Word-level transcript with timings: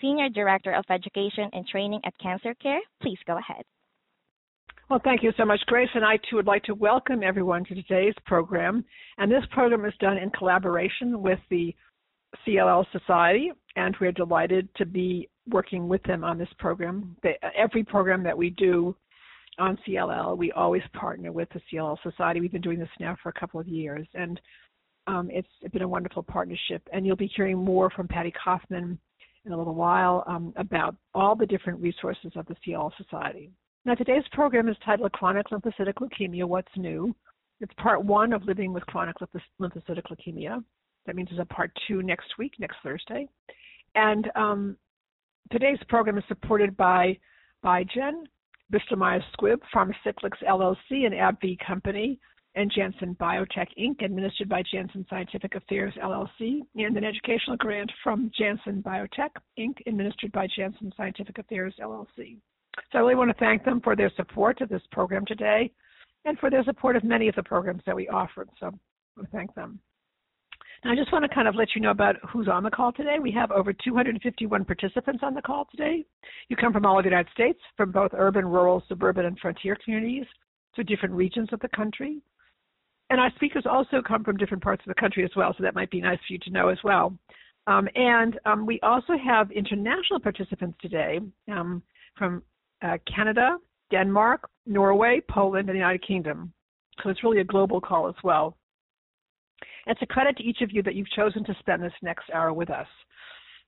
Senior 0.00 0.28
Director 0.28 0.74
of 0.74 0.84
Education 0.90 1.50
and 1.52 1.66
Training 1.66 2.00
at 2.04 2.18
Cancer 2.18 2.54
Care. 2.54 2.80
Please 3.02 3.18
go 3.26 3.38
ahead. 3.38 3.64
Well, 4.88 5.00
thank 5.02 5.22
you 5.22 5.32
so 5.36 5.44
much, 5.44 5.60
Grace. 5.66 5.88
And 5.94 6.04
I 6.04 6.16
too 6.30 6.36
would 6.36 6.46
like 6.46 6.62
to 6.64 6.74
welcome 6.74 7.22
everyone 7.22 7.64
to 7.64 7.74
today's 7.74 8.14
program. 8.24 8.84
And 9.18 9.30
this 9.30 9.42
program 9.50 9.84
is 9.84 9.94
done 9.98 10.16
in 10.16 10.30
collaboration 10.30 11.20
with 11.22 11.40
the 11.50 11.74
CLL 12.46 12.84
Society, 12.92 13.50
and 13.74 13.96
we're 14.00 14.12
delighted 14.12 14.68
to 14.76 14.86
be 14.86 15.28
working 15.48 15.88
with 15.88 16.02
them 16.04 16.22
on 16.24 16.38
this 16.38 16.48
program. 16.58 17.16
every 17.56 17.82
program 17.82 18.22
that 18.22 18.36
we 18.36 18.50
do 18.50 18.94
on 19.58 19.78
CLL, 19.86 20.36
we 20.36 20.52
always 20.52 20.82
partner 20.92 21.32
with 21.32 21.48
the 21.50 21.60
CLL 21.72 21.96
Society. 22.02 22.40
We've 22.40 22.52
been 22.52 22.60
doing 22.60 22.78
this 22.78 22.88
now 23.00 23.16
for 23.22 23.30
a 23.30 23.40
couple 23.40 23.58
of 23.58 23.66
years, 23.66 24.06
and 24.14 24.40
um, 25.06 25.30
it's 25.32 25.48
been 25.72 25.82
a 25.82 25.88
wonderful 25.88 26.22
partnership. 26.22 26.86
And 26.92 27.06
you'll 27.06 27.16
be 27.16 27.30
hearing 27.34 27.56
more 27.56 27.90
from 27.90 28.06
Patty 28.06 28.32
Koffman 28.32 28.98
in 29.46 29.52
a 29.52 29.56
little 29.56 29.74
while 29.74 30.24
um, 30.26 30.52
about 30.56 30.96
all 31.14 31.36
the 31.36 31.46
different 31.46 31.80
resources 31.80 32.32
of 32.34 32.46
the 32.46 32.56
CLL 32.66 32.90
Society. 32.96 33.50
Now, 33.84 33.94
today's 33.94 34.24
program 34.32 34.68
is 34.68 34.76
titled 34.84 35.12
Chronic 35.12 35.46
Lymphocytic 35.48 35.94
Leukemia 35.94 36.44
What's 36.44 36.76
New? 36.76 37.14
It's 37.60 37.72
part 37.78 38.04
one 38.04 38.32
of 38.32 38.42
Living 38.44 38.72
with 38.72 38.84
Chronic 38.86 39.16
Lymphocytic 39.60 40.02
Leukemia. 40.10 40.62
That 41.06 41.14
means 41.14 41.28
there's 41.30 41.40
a 41.40 41.54
part 41.54 41.70
two 41.86 42.02
next 42.02 42.26
week, 42.38 42.54
next 42.58 42.76
Thursday. 42.82 43.28
And 43.94 44.28
um, 44.34 44.76
today's 45.52 45.78
program 45.88 46.18
is 46.18 46.24
supported 46.26 46.76
by 46.76 47.16
Biogen, 47.64 48.24
Bristol 48.70 48.98
Myers 48.98 49.22
Squibb, 49.38 49.60
Pharmacyclics 49.74 50.42
LLC, 50.46 51.06
and 51.06 51.14
AbbVie 51.14 51.58
Company, 51.64 52.18
and 52.56 52.72
Janssen 52.74 53.14
Biotech 53.20 53.68
Inc., 53.78 54.02
administered 54.02 54.48
by 54.48 54.62
Janssen 54.70 55.06
Scientific 55.08 55.54
Affairs 55.54 55.94
LLC, 56.02 56.60
and 56.74 56.96
an 56.96 57.04
educational 57.04 57.56
grant 57.58 57.92
from 58.02 58.30
Janssen 58.36 58.82
Biotech 58.82 59.30
Inc., 59.58 59.74
administered 59.86 60.32
by 60.32 60.46
Janssen 60.56 60.92
Scientific 60.96 61.38
Affairs 61.38 61.74
LLC. 61.80 62.38
So 62.90 62.98
I 62.98 63.00
really 63.00 63.14
want 63.14 63.30
to 63.30 63.36
thank 63.38 63.64
them 63.64 63.80
for 63.82 63.94
their 63.94 64.10
support 64.16 64.60
of 64.62 64.70
this 64.70 64.82
program 64.90 65.24
today 65.26 65.70
and 66.24 66.38
for 66.38 66.50
their 66.50 66.64
support 66.64 66.96
of 66.96 67.04
many 67.04 67.28
of 67.28 67.34
the 67.34 67.42
programs 67.42 67.82
that 67.86 67.94
we 67.94 68.08
offered. 68.08 68.48
So 68.58 68.72
I 69.18 69.26
thank 69.32 69.54
them. 69.54 69.78
Now, 70.84 70.92
I 70.92 70.96
just 70.96 71.12
want 71.12 71.24
to 71.24 71.34
kind 71.34 71.48
of 71.48 71.54
let 71.54 71.68
you 71.74 71.80
know 71.80 71.90
about 71.90 72.16
who's 72.28 72.48
on 72.48 72.62
the 72.62 72.70
call 72.70 72.92
today. 72.92 73.16
We 73.20 73.32
have 73.32 73.50
over 73.50 73.72
251 73.72 74.64
participants 74.64 75.20
on 75.22 75.34
the 75.34 75.42
call 75.42 75.66
today. 75.70 76.04
You 76.48 76.56
come 76.56 76.72
from 76.72 76.84
all 76.84 76.98
of 76.98 77.04
the 77.04 77.10
United 77.10 77.32
States, 77.32 77.58
from 77.76 77.92
both 77.92 78.12
urban, 78.14 78.46
rural, 78.46 78.82
suburban, 78.88 79.26
and 79.26 79.38
frontier 79.38 79.76
communities, 79.82 80.26
to 80.74 80.84
different 80.84 81.14
regions 81.14 81.48
of 81.52 81.60
the 81.60 81.68
country. 81.68 82.20
And 83.10 83.20
our 83.20 83.30
speakers 83.36 83.64
also 83.70 84.02
come 84.06 84.24
from 84.24 84.36
different 84.36 84.62
parts 84.62 84.82
of 84.84 84.88
the 84.88 85.00
country 85.00 85.24
as 85.24 85.30
well, 85.36 85.54
so 85.56 85.62
that 85.62 85.74
might 85.74 85.90
be 85.90 86.00
nice 86.00 86.18
for 86.26 86.32
you 86.32 86.38
to 86.40 86.50
know 86.50 86.68
as 86.68 86.78
well. 86.82 87.16
Um, 87.68 87.88
and 87.94 88.38
um, 88.44 88.66
we 88.66 88.80
also 88.82 89.14
have 89.16 89.50
international 89.50 90.20
participants 90.20 90.76
today 90.80 91.20
um, 91.50 91.82
from 92.16 92.42
uh, 92.82 92.96
Canada, 93.12 93.58
Denmark, 93.90 94.48
Norway, 94.66 95.20
Poland, 95.28 95.68
and 95.68 95.76
the 95.76 95.80
United 95.80 96.06
Kingdom. 96.06 96.52
So 97.02 97.10
it's 97.10 97.22
really 97.22 97.40
a 97.40 97.44
global 97.44 97.80
call 97.80 98.08
as 98.08 98.14
well. 98.24 98.56
It's 99.86 100.02
a 100.02 100.06
credit 100.06 100.36
to 100.38 100.44
each 100.44 100.60
of 100.62 100.72
you 100.72 100.82
that 100.82 100.94
you've 100.94 101.10
chosen 101.10 101.44
to 101.44 101.56
spend 101.60 101.82
this 101.82 101.92
next 102.02 102.30
hour 102.34 102.52
with 102.52 102.70
us. 102.70 102.88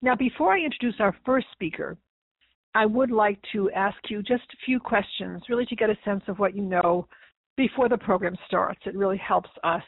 Now, 0.03 0.15
before 0.17 0.53
I 0.53 0.61
introduce 0.61 0.97
our 1.01 1.17
first 1.25 1.47
speaker, 1.53 1.97
I 2.75 2.87
would 2.87 3.11
like 3.11 3.39
to 3.53 3.71
ask 3.71 3.97
you 4.09 4.23
just 4.23 4.45
a 4.53 4.65
few 4.65 4.79
questions, 4.79 5.43
really 5.49 5.67
to 5.67 5.77
get 5.77 5.91
a 5.91 5.99
sense 6.05 6.23
of 6.29 6.39
what 6.39 6.55
you 6.55 6.63
know 6.63 7.09
before 7.59 7.89
the 7.89 7.99
program 7.99 8.37
starts. 8.47 8.81
It 8.87 8.97
really 8.97 9.19
helps 9.19 9.51
us 9.65 9.83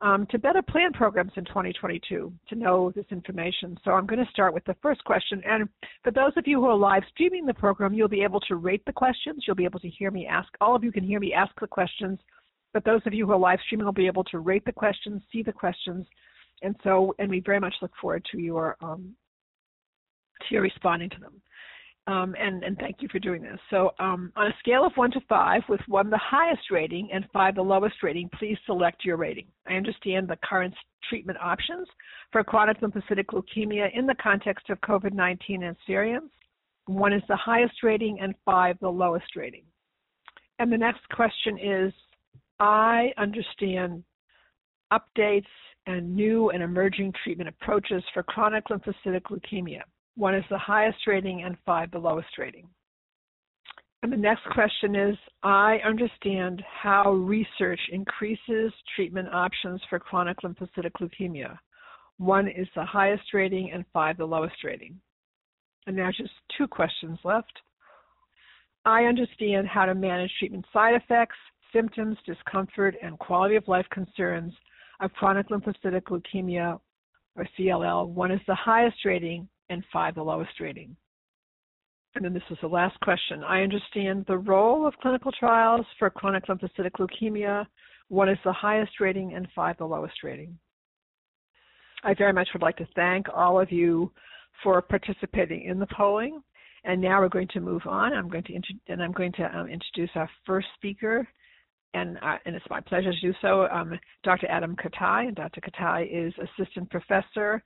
um, 0.00 0.26
to 0.30 0.38
better 0.38 0.62
plan 0.62 0.92
programs 0.92 1.32
in 1.36 1.44
2022 1.44 2.32
to 2.48 2.54
know 2.54 2.90
this 2.96 3.04
information. 3.10 3.78
So 3.84 3.92
I'm 3.92 4.06
going 4.06 4.24
to 4.24 4.30
start 4.32 4.54
with 4.54 4.64
the 4.64 4.76
first 4.82 5.04
question. 5.04 5.42
And 5.46 5.68
for 6.02 6.10
those 6.10 6.32
of 6.36 6.46
you 6.46 6.58
who 6.58 6.66
are 6.66 6.76
live 6.76 7.02
streaming 7.12 7.44
the 7.44 7.54
program, 7.54 7.92
you'll 7.92 8.08
be 8.08 8.22
able 8.22 8.40
to 8.40 8.56
rate 8.56 8.82
the 8.86 8.92
questions. 8.92 9.44
You'll 9.46 9.56
be 9.56 9.66
able 9.66 9.80
to 9.80 9.90
hear 9.90 10.10
me 10.10 10.26
ask. 10.26 10.48
All 10.60 10.74
of 10.74 10.82
you 10.82 10.90
can 10.90 11.04
hear 11.04 11.20
me 11.20 11.34
ask 11.34 11.52
the 11.60 11.66
questions. 11.66 12.18
But 12.72 12.84
those 12.84 13.02
of 13.06 13.12
you 13.12 13.26
who 13.26 13.32
are 13.32 13.38
live 13.38 13.58
streaming 13.66 13.84
will 13.84 13.92
be 13.92 14.06
able 14.06 14.24
to 14.24 14.38
rate 14.38 14.64
the 14.64 14.72
questions, 14.72 15.22
see 15.30 15.42
the 15.42 15.52
questions, 15.52 16.06
and 16.62 16.74
so 16.82 17.14
and 17.18 17.30
we 17.30 17.40
very 17.40 17.60
much 17.60 17.74
look 17.80 17.92
forward 18.00 18.26
to 18.32 18.38
your 18.38 18.76
um, 18.80 19.14
to 20.40 20.54
your 20.54 20.62
responding 20.62 21.10
to 21.10 21.20
them. 21.20 21.40
Um, 22.08 22.36
and, 22.38 22.62
and, 22.62 22.78
thank 22.78 22.96
you 23.00 23.08
for 23.10 23.18
doing 23.18 23.42
this. 23.42 23.58
So, 23.68 23.90
um, 23.98 24.32
on 24.36 24.46
a 24.46 24.54
scale 24.60 24.86
of 24.86 24.92
one 24.94 25.10
to 25.10 25.20
five, 25.28 25.62
with 25.68 25.80
one 25.88 26.08
the 26.08 26.20
highest 26.22 26.70
rating 26.70 27.08
and 27.12 27.26
five 27.32 27.56
the 27.56 27.62
lowest 27.62 27.96
rating, 28.00 28.30
please 28.38 28.56
select 28.64 29.04
your 29.04 29.16
rating. 29.16 29.46
I 29.66 29.74
understand 29.74 30.28
the 30.28 30.38
current 30.44 30.72
treatment 31.08 31.36
options 31.42 31.88
for 32.30 32.44
chronic 32.44 32.80
lymphocytic 32.80 33.26
leukemia 33.32 33.88
in 33.92 34.06
the 34.06 34.14
context 34.22 34.70
of 34.70 34.80
COVID 34.82 35.14
19 35.14 35.64
and 35.64 35.76
variants. 35.88 36.32
One 36.86 37.12
is 37.12 37.22
the 37.28 37.36
highest 37.36 37.82
rating 37.82 38.20
and 38.20 38.36
five 38.44 38.76
the 38.80 38.88
lowest 38.88 39.34
rating. 39.34 39.64
And 40.60 40.72
the 40.72 40.78
next 40.78 41.08
question 41.08 41.58
is 41.58 41.92
I 42.60 43.10
understand 43.18 44.04
updates 44.92 45.44
and 45.86 46.14
new 46.14 46.50
and 46.50 46.62
emerging 46.62 47.12
treatment 47.22 47.48
approaches 47.48 48.02
for 48.14 48.22
chronic 48.22 48.64
lymphocytic 48.68 49.22
leukemia. 49.22 49.82
One 50.16 50.34
is 50.34 50.44
the 50.50 50.58
highest 50.58 51.06
rating 51.06 51.42
and 51.44 51.56
five 51.66 51.90
the 51.90 51.98
lowest 51.98 52.38
rating. 52.38 52.68
And 54.02 54.12
the 54.12 54.16
next 54.16 54.44
question 54.52 54.94
is 54.94 55.16
I 55.42 55.78
understand 55.84 56.62
how 56.82 57.12
research 57.12 57.80
increases 57.92 58.72
treatment 58.94 59.28
options 59.32 59.80
for 59.90 59.98
chronic 59.98 60.38
lymphocytic 60.42 60.92
leukemia. 61.00 61.58
One 62.18 62.48
is 62.48 62.66
the 62.74 62.84
highest 62.84 63.34
rating 63.34 63.72
and 63.72 63.84
five 63.92 64.16
the 64.16 64.24
lowest 64.24 64.64
rating. 64.64 64.98
And 65.86 65.96
now 65.96 66.10
just 66.10 66.32
two 66.56 66.66
questions 66.66 67.18
left. 67.24 67.52
I 68.84 69.04
understand 69.04 69.66
how 69.66 69.84
to 69.84 69.94
manage 69.94 70.30
treatment 70.38 70.64
side 70.72 70.94
effects, 70.94 71.36
symptoms, 71.72 72.16
discomfort, 72.24 72.94
and 73.02 73.18
quality 73.18 73.56
of 73.56 73.68
life 73.68 73.86
concerns 73.90 74.54
of 75.00 75.12
chronic 75.12 75.48
lymphocytic 75.48 76.02
leukemia 76.04 76.80
or 77.34 77.46
CLL. 77.58 78.08
One 78.08 78.30
is 78.30 78.40
the 78.46 78.54
highest 78.54 79.04
rating 79.04 79.48
and 79.70 79.84
five 79.92 80.14
the 80.14 80.22
lowest 80.22 80.60
rating. 80.60 80.96
And 82.14 82.24
then 82.24 82.32
this 82.32 82.42
is 82.50 82.56
the 82.62 82.68
last 82.68 82.98
question. 83.00 83.44
I 83.44 83.62
understand 83.62 84.24
the 84.26 84.38
role 84.38 84.86
of 84.86 84.94
clinical 85.02 85.32
trials 85.32 85.84
for 85.98 86.08
chronic 86.08 86.46
lymphocytic 86.46 86.92
leukemia. 86.98 87.66
One 88.08 88.28
is 88.28 88.38
the 88.44 88.52
highest 88.52 89.00
rating 89.00 89.34
and 89.34 89.46
five 89.54 89.76
the 89.76 89.84
lowest 89.84 90.22
rating. 90.22 90.58
I 92.04 92.14
very 92.14 92.32
much 92.32 92.48
would 92.54 92.62
like 92.62 92.76
to 92.78 92.88
thank 92.94 93.26
all 93.34 93.60
of 93.60 93.70
you 93.70 94.12
for 94.62 94.80
participating 94.80 95.64
in 95.64 95.78
the 95.78 95.88
polling. 95.88 96.40
And 96.84 97.00
now 97.00 97.20
we're 97.20 97.28
going 97.28 97.48
to 97.48 97.60
move 97.60 97.82
on. 97.86 98.14
I'm 98.14 98.28
going 98.28 98.44
to 98.44 98.60
and 98.88 99.02
I'm 99.02 99.12
going 99.12 99.32
to 99.32 99.58
um, 99.58 99.68
introduce 99.68 100.10
our 100.14 100.30
first 100.46 100.68
speaker, 100.76 101.28
and, 101.96 102.18
uh, 102.18 102.36
and, 102.44 102.54
it's 102.54 102.64
my 102.68 102.80
pleasure 102.80 103.10
to 103.10 103.20
do 103.20 103.32
so. 103.40 103.66
Um, 103.68 103.98
Dr. 104.22 104.46
Adam 104.48 104.76
Kittai, 104.76 105.28
and 105.28 105.34
Dr. 105.34 105.60
Kittai 105.60 106.06
is 106.10 106.32
assistant 106.38 106.90
professor 106.90 107.62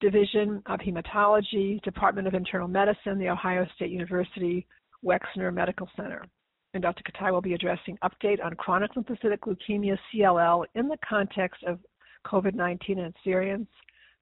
Division 0.00 0.62
of 0.66 0.80
Hematology, 0.80 1.80
Department 1.82 2.26
of 2.26 2.34
Internal 2.34 2.68
Medicine, 2.68 3.18
The 3.18 3.28
Ohio 3.28 3.66
State 3.76 3.90
University 3.90 4.66
Wexner 5.04 5.52
Medical 5.52 5.88
Center. 5.96 6.24
And 6.74 6.82
Dr. 6.82 7.02
Kittai 7.02 7.32
will 7.32 7.40
be 7.40 7.54
addressing 7.54 7.98
update 8.04 8.44
on 8.44 8.54
chronic 8.54 8.92
lymphocytic 8.94 9.40
leukemia 9.40 9.96
CLL 10.12 10.64
in 10.74 10.88
the 10.88 10.98
context 11.06 11.62
of 11.64 11.78
COVID-19 12.26 12.78
and 12.90 13.00
its 13.00 13.18
variants, 13.24 13.70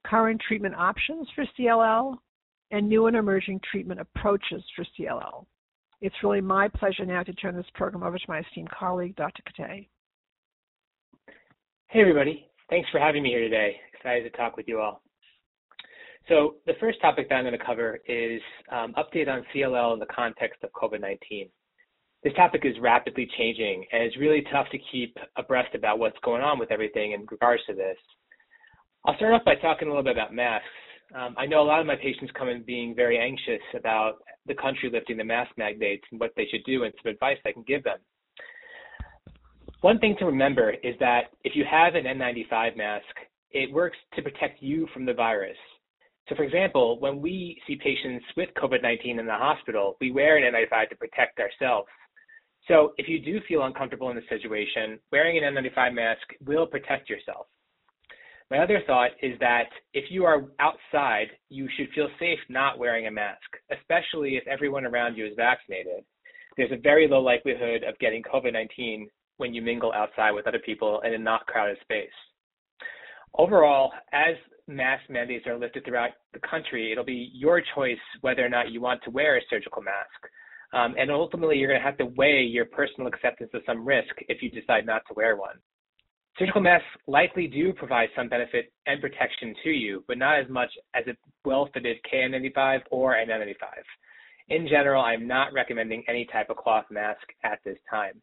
current 0.06 0.40
treatment 0.46 0.75
options 0.75 1.26
for 1.34 1.44
CLL, 1.58 2.17
and 2.70 2.88
new 2.88 3.06
and 3.06 3.17
emerging 3.17 3.61
treatment 3.70 4.00
approaches 4.00 4.62
for 4.76 4.84
CLL. 4.99 5.46
It's 6.04 6.22
really 6.22 6.42
my 6.42 6.68
pleasure 6.68 7.06
now 7.06 7.22
to 7.22 7.32
turn 7.32 7.56
this 7.56 7.64
program 7.72 8.02
over 8.02 8.18
to 8.18 8.24
my 8.28 8.40
esteemed 8.40 8.68
colleague, 8.68 9.16
Dr. 9.16 9.42
Kittai. 9.42 9.88
Hey, 11.86 12.00
everybody. 12.02 12.46
Thanks 12.68 12.90
for 12.90 13.00
having 13.00 13.22
me 13.22 13.30
here 13.30 13.40
today. 13.40 13.76
Excited 13.94 14.30
to 14.30 14.36
talk 14.36 14.58
with 14.58 14.68
you 14.68 14.80
all. 14.80 15.00
So 16.28 16.56
the 16.66 16.74
first 16.78 17.00
topic 17.00 17.30
that 17.30 17.36
I'm 17.36 17.44
going 17.44 17.58
to 17.58 17.64
cover 17.64 18.00
is 18.06 18.42
um, 18.70 18.94
update 18.98 19.28
on 19.28 19.46
CLL 19.54 19.94
in 19.94 19.98
the 19.98 20.14
context 20.14 20.62
of 20.62 20.68
COVID-19. 20.72 21.48
This 22.22 22.34
topic 22.34 22.66
is 22.66 22.74
rapidly 22.82 23.26
changing, 23.38 23.86
and 23.90 24.02
it's 24.02 24.18
really 24.18 24.44
tough 24.52 24.66
to 24.72 24.78
keep 24.92 25.16
abreast 25.36 25.74
about 25.74 25.98
what's 25.98 26.18
going 26.22 26.42
on 26.42 26.58
with 26.58 26.70
everything 26.70 27.12
in 27.12 27.24
regards 27.30 27.62
to 27.66 27.74
this. 27.74 27.96
I'll 29.06 29.16
start 29.16 29.32
off 29.32 29.44
by 29.46 29.54
talking 29.54 29.88
a 29.88 29.90
little 29.90 30.04
bit 30.04 30.18
about 30.18 30.34
masks. 30.34 30.68
Um, 31.14 31.34
I 31.38 31.46
know 31.46 31.62
a 31.62 31.64
lot 31.64 31.80
of 31.80 31.86
my 31.86 31.96
patients 31.96 32.32
come 32.36 32.48
in 32.48 32.62
being 32.62 32.94
very 32.94 33.18
anxious 33.18 33.62
about 33.76 34.14
the 34.46 34.54
country 34.54 34.90
lifting 34.92 35.16
the 35.16 35.24
mask 35.24 35.50
mandates 35.56 36.04
and 36.10 36.20
what 36.20 36.32
they 36.36 36.46
should 36.50 36.64
do 36.64 36.84
and 36.84 36.92
some 37.02 37.12
advice 37.12 37.38
I 37.44 37.52
can 37.52 37.64
give 37.66 37.84
them. 37.84 37.98
One 39.80 39.98
thing 39.98 40.16
to 40.18 40.24
remember 40.24 40.70
is 40.70 40.94
that 41.00 41.24
if 41.44 41.54
you 41.54 41.64
have 41.70 41.94
an 41.94 42.04
N95 42.04 42.76
mask, 42.76 43.04
it 43.50 43.72
works 43.72 43.98
to 44.14 44.22
protect 44.22 44.62
you 44.62 44.88
from 44.94 45.04
the 45.04 45.12
virus. 45.12 45.56
So, 46.28 46.34
for 46.34 46.42
example, 46.42 46.98
when 47.00 47.20
we 47.20 47.60
see 47.66 47.76
patients 47.76 48.24
with 48.36 48.48
COVID 48.56 48.82
19 48.82 49.18
in 49.18 49.26
the 49.26 49.34
hospital, 49.34 49.96
we 50.00 50.10
wear 50.10 50.38
an 50.38 50.54
N95 50.54 50.88
to 50.88 50.96
protect 50.96 51.38
ourselves. 51.38 51.88
So, 52.66 52.94
if 52.96 53.08
you 53.08 53.20
do 53.20 53.40
feel 53.46 53.64
uncomfortable 53.64 54.08
in 54.08 54.16
this 54.16 54.24
situation, 54.30 54.98
wearing 55.12 55.36
an 55.36 55.54
N95 55.54 55.94
mask 55.94 56.22
will 56.46 56.66
protect 56.66 57.10
yourself. 57.10 57.46
My 58.50 58.58
other 58.58 58.82
thought 58.87 59.11
is 59.23 59.38
that 59.41 59.69
if 59.94 60.05
you 60.11 60.25
are 60.25 60.44
outside, 60.61 61.29
you 61.49 61.69
should 61.76 61.88
feel 61.94 62.08
safe 62.19 62.38
not 62.49 62.79
wearing 62.79 63.06
a 63.06 63.11
mask, 63.11 63.41
especially 63.70 64.37
if 64.37 64.46
everyone 64.46 64.85
around 64.85 65.17
you 65.17 65.26
is 65.26 65.32
vaccinated. 65.37 66.05
There's 66.56 66.73
a 66.73 66.76
very 66.76 67.08
low 67.08 67.20
likelihood 67.20 67.82
of 67.82 67.99
getting 67.99 68.23
COVID 68.23 68.52
19 68.52 69.08
when 69.38 69.55
you 69.55 69.62
mingle 69.62 69.93
outside 69.93 70.32
with 70.32 70.46
other 70.46 70.61
people 70.64 71.00
in 71.05 71.14
a 71.14 71.19
not 71.19 71.46
crowded 71.46 71.79
space. 71.81 72.08
Overall, 73.37 73.93
as 74.12 74.37
mask 74.69 75.02
mandates 75.08 75.47
are 75.47 75.58
lifted 75.58 75.85
throughout 75.85 76.11
the 76.32 76.40
country, 76.49 76.93
it'll 76.93 77.05
be 77.05 77.31
your 77.35 77.61
choice 77.75 77.99
whether 78.20 78.44
or 78.44 78.49
not 78.49 78.70
you 78.70 78.81
want 78.81 79.02
to 79.02 79.11
wear 79.11 79.37
a 79.37 79.40
surgical 79.50 79.82
mask. 79.82 80.32
Um, 80.73 80.94
and 80.99 81.11
ultimately, 81.11 81.56
you're 81.56 81.69
going 81.69 81.81
to 81.81 81.87
have 81.87 81.99
to 81.99 82.06
weigh 82.06 82.43
your 82.43 82.64
personal 82.67 83.08
acceptance 83.08 83.50
of 83.55 83.62
some 83.67 83.87
risk 83.87 84.14
if 84.29 84.43
you 84.43 84.50
decide 84.50 84.87
not 84.87 85.02
to 85.08 85.14
wear 85.14 85.37
one. 85.37 85.56
Surgical 86.38 86.60
masks 86.60 86.86
likely 87.06 87.46
do 87.46 87.72
provide 87.72 88.08
some 88.16 88.28
benefit 88.28 88.72
and 88.86 89.00
protection 89.00 89.54
to 89.62 89.70
you, 89.70 90.02
but 90.08 90.19
not 90.19 90.40
as 90.40 90.48
much 90.48 90.70
as 90.94 91.04
a 91.06 91.16
well-fitted 91.44 91.96
KN95 92.12 92.81
or 92.90 93.14
N95. 93.14 93.54
In 94.48 94.66
general, 94.66 95.02
I'm 95.02 95.28
not 95.28 95.52
recommending 95.52 96.02
any 96.08 96.26
type 96.26 96.50
of 96.50 96.56
cloth 96.56 96.86
mask 96.90 97.22
at 97.44 97.60
this 97.64 97.78
time. 97.88 98.20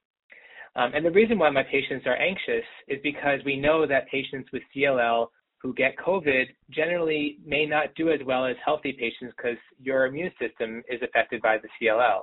Um, 0.76 0.92
and 0.94 1.06
the 1.06 1.12
reason 1.12 1.40
why 1.40 1.50
my 1.50 1.64
patients 1.64 2.06
are 2.06 2.16
anxious 2.16 2.66
is 2.88 3.00
because 3.02 3.40
we 3.46 3.58
know 3.58 3.88
that 3.88 4.10
patients 4.10 4.50
with 4.52 4.62
CLL 4.76 5.28
who 5.62 5.74
get 5.74 5.98
COVID 5.98 6.46
generally 6.70 7.38
may 7.46 7.66
not 7.66 7.94
do 7.96 8.12
as 8.12 8.20
well 8.26 8.46
as 8.46 8.56
healthy 8.64 8.94
patients 8.94 9.34
because 9.38 9.58
your 9.80 10.06
immune 10.06 10.32
system 10.40 10.82
is 10.90 11.02
affected 11.02 11.42
by 11.42 11.58
the 11.58 11.68
CLL. 11.80 12.22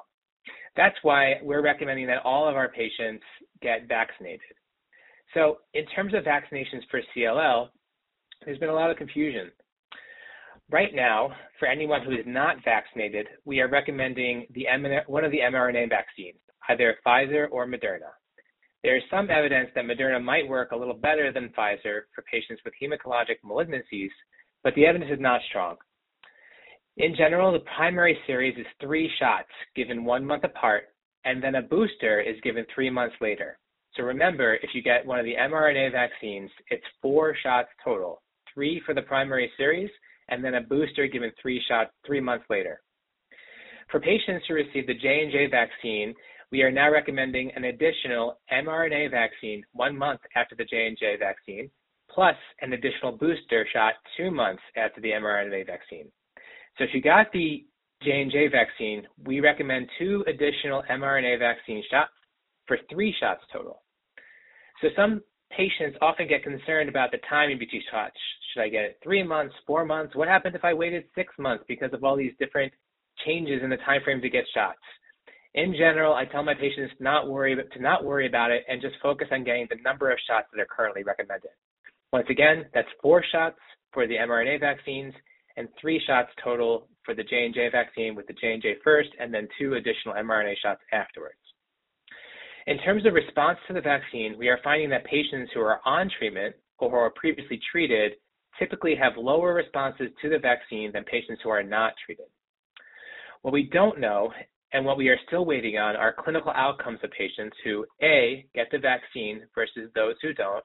That's 0.76 0.96
why 1.02 1.34
we're 1.43 1.62
recommending 1.62 2.06
that 2.08 2.23
all 2.25 2.49
of 2.49 2.56
our 2.56 2.69
patients 2.69 3.23
get 3.62 3.88
vaccinated. 3.88 4.41
So, 5.35 5.59
in 5.75 5.85
terms 5.87 6.15
of 6.15 6.25
vaccinations 6.25 6.83
for 6.91 7.01
CLL, 7.15 7.69
there's 8.45 8.59
been 8.59 8.71
a 8.71 8.75
lot 8.75 8.91
of 8.91 8.97
confusion. 8.97 9.51
Right 10.71 10.95
now, 10.95 11.31
for 11.59 11.67
anyone 11.67 12.03
who 12.03 12.13
is 12.13 12.25
not 12.27 12.57
vaccinated, 12.65 13.27
we 13.45 13.61
are 13.61 13.69
recommending 13.69 14.47
the 14.55 14.67
one 15.07 15.25
of 15.25 15.31
the 15.31 15.39
mRNA 15.39 15.89
vaccines, 15.89 16.39
either 16.69 16.97
Pfizer 17.07 17.47
or 17.51 17.67
Moderna. 17.67 18.13
There 18.85 18.97
is 18.97 19.03
some 19.11 19.31
evidence 19.31 19.71
that 19.75 19.85
Moderna 19.85 20.23
might 20.23 20.49
work 20.49 20.73
a 20.73 20.77
little 20.77 20.95
better 20.95 21.33
than 21.33 21.49
Pfizer 21.51 22.03
for 22.15 22.23
patients 22.31 22.63
with 22.65 22.75
hematologic 22.81 23.37
malignancies, 23.45 24.11
but 24.63 24.75
the 24.75 24.87
evidence 24.87 25.11
is 25.11 25.21
not 25.21 25.41
strong. 25.49 25.77
In 26.99 27.15
general, 27.17 27.53
the 27.53 27.65
primary 27.77 28.19
series 28.27 28.57
is 28.59 28.67
three 28.81 29.11
shots 29.19 29.49
given 29.75 30.05
one 30.05 30.25
month 30.25 30.45
apart, 30.45 30.85
and 31.25 31.43
then 31.43 31.57
a 31.57 31.63
booster 31.63 32.21
is 32.21 32.41
given 32.43 32.65
three 32.75 32.91
months 32.91 33.17
later. 33.21 33.59
So 33.99 34.05
remember, 34.05 34.55
if 34.55 34.71
you 34.75 34.83
get 34.83 35.05
one 35.05 35.19
of 35.19 35.25
the 35.25 35.35
mRNA 35.35 35.91
vaccines, 35.91 36.50
it's 36.71 36.85
four 37.03 37.35
shots 37.43 37.69
total, 37.85 38.23
three 38.55 38.81
for 38.87 38.95
the 38.95 39.03
primary 39.03 39.50
series, 39.56 39.91
and 40.29 40.43
then 40.45 40.55
a 40.55 40.61
booster 40.61 41.09
given 41.09 41.33
three 41.43 41.61
shots 41.69 41.91
three 42.06 42.21
months 42.21 42.45
later. 42.49 42.81
For 43.91 43.99
patients 43.99 44.45
who 44.47 44.55
receive 44.55 44.87
the 44.87 44.95
J&J 44.95 45.49
vaccine, 45.50 46.15
we 46.53 46.62
are 46.62 46.71
now 46.71 46.93
recommending 46.93 47.50
an 47.56 47.65
additional 47.65 48.39
mRNA 48.53 49.11
vaccine 49.11 49.65
one 49.73 49.99
month 49.99 50.21
after 50.37 50.55
the 50.55 50.65
J&J 50.65 51.17
vaccine, 51.19 51.69
plus 52.09 52.37
an 52.61 52.75
additional 52.75 53.12
booster 53.12 53.67
shot 53.73 53.94
two 54.17 54.31
months 54.31 54.62
after 54.77 55.01
the 55.01 55.11
mRNA 55.11 55.67
vaccine. 55.67 56.06
So 56.77 56.85
if 56.85 56.91
you 56.94 57.03
got 57.03 57.33
the 57.33 57.67
J&J 58.05 58.47
vaccine, 58.49 59.09
we 59.25 59.41
recommend 59.41 59.89
two 59.99 60.25
additional 60.29 60.85
mRNA 60.89 61.41
vaccine 61.41 61.83
shots 61.91 62.12
for 62.69 62.79
three 62.89 63.12
shots 63.19 63.43
total. 63.53 63.83
So 64.81 64.89
some 64.97 65.23
patients 65.51 65.99
often 66.01 66.29
get 66.29 66.43
concerned 66.43 66.89
about 66.89 67.11
the 67.11 67.19
timing 67.29 67.59
between 67.59 67.83
shots. 67.91 68.17
Should 68.53 68.63
I 68.63 68.69
get 68.69 68.85
it 68.85 68.99
three 69.03 69.23
months, 69.23 69.55
four 69.67 69.85
months? 69.85 70.15
What 70.15 70.29
happens 70.29 70.55
if 70.55 70.65
I 70.65 70.75
waited 70.75 71.05
six 71.15 71.33
months 71.39 71.65
because 71.69 71.93
of 71.93 72.05
all 72.05 72.17
these 72.17 72.33
different 72.39 72.73
changes 73.27 73.63
in 73.63 73.71
the 73.71 73.77
time 73.79 74.01
frame 74.05 74.21
to 74.21 74.31
get 74.31 74.45
shots? 74.55 74.79
In 75.55 75.73
general, 75.73 76.15
I 76.15 76.25
tell 76.25 76.43
my 76.43 76.55
patients 76.55 76.93
not 77.01 77.29
worry 77.29 77.57
to 77.57 77.83
not 77.83 78.05
worry 78.05 78.27
about 78.27 78.51
it 78.51 78.65
and 78.69 78.81
just 78.81 78.95
focus 79.03 79.29
on 79.33 79.45
getting 79.45 79.67
the 79.71 79.83
number 79.83 80.11
of 80.11 80.19
shots 80.29 80.47
that 80.53 80.61
are 80.61 80.67
currently 80.67 81.03
recommended. 81.03 81.51
Once 82.13 82.27
again, 82.31 82.67
that's 82.73 82.89
four 83.03 83.25
shots 83.33 83.59
for 83.93 84.07
the 84.07 84.15
mRNA 84.15 84.61
vaccines 84.61 85.15
and 85.57 85.69
three 85.81 86.01
shots 86.07 86.29
total 86.43 86.89
for 87.05 87.15
the 87.15 87.25
J&J 87.25 87.71
vaccine 87.73 88.15
with 88.15 88.27
the 88.27 88.35
J&J 88.35 88.77
first 88.85 89.09
and 89.19 89.35
then 89.35 89.49
two 89.59 89.75
additional 89.75 90.15
mRNA 90.15 90.55
shots 90.63 90.81
afterwards. 90.93 91.39
In 92.69 92.76
terms 92.81 93.06
of 93.06 93.15
response 93.15 93.59
to 93.67 93.73
the 93.73 93.81
vaccine, 93.81 94.37
we 94.37 94.49
are 94.49 94.61
finding 94.62 94.91
that 94.91 95.06
patients 95.06 95.50
who 95.55 95.61
are 95.61 95.81
on 95.87 96.11
treatment 96.19 96.55
or 96.79 96.91
who 96.91 96.97
are 96.97 97.11
previously 97.17 97.59
treated 97.73 98.12
typically 98.59 98.94
have 98.94 99.15
lower 99.17 99.55
responses 99.55 100.09
to 100.20 100.29
the 100.29 100.38
vaccine 100.38 100.93
than 100.93 101.03
patients 101.05 101.41
who 101.43 101.49
are 101.49 101.62
not 101.62 101.94
treated. 102.05 102.26
What 103.41 103.55
we 103.55 103.70
don't 103.73 103.99
know 103.99 104.35
and 104.75 104.85
what 104.85 104.99
we 104.99 105.09
are 105.09 105.17
still 105.26 105.47
waiting 105.47 105.79
on 105.79 105.97
are 105.97 106.12
clinical 106.12 106.53
outcomes 106.55 106.99
of 107.03 107.11
patients 107.12 107.56
who 107.65 107.87
A, 108.03 108.44
get 108.55 108.67
the 108.70 108.76
vaccine 108.76 109.44
versus 109.55 109.91
those 109.94 110.17
who 110.20 110.35
don't, 110.35 110.65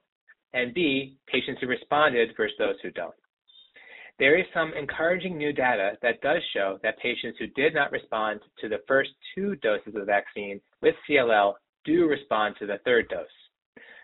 and 0.51 0.73
B, 0.73 1.15
patients 1.27 1.61
who 1.61 1.67
responded 1.67 2.31
versus 2.35 2.57
those 2.59 2.75
who 2.83 2.91
don't. 2.91 3.15
There 4.19 4.37
is 4.37 4.45
some 4.53 4.73
encouraging 4.77 5.37
new 5.37 5.53
data 5.53 5.93
that 6.01 6.19
does 6.19 6.41
show 6.53 6.79
that 6.83 6.99
patients 6.99 7.37
who 7.39 7.47
did 7.47 7.73
not 7.73 7.93
respond 7.93 8.41
to 8.59 8.67
the 8.67 8.81
first 8.89 9.11
two 9.33 9.55
doses 9.55 9.87
of 9.87 9.93
the 9.93 10.05
vaccine 10.05 10.59
with 10.81 10.95
CLL 11.09 11.53
do 11.85 12.07
respond 12.07 12.55
to 12.59 12.65
the 12.65 12.77
third 12.85 13.09
dose. 13.09 13.25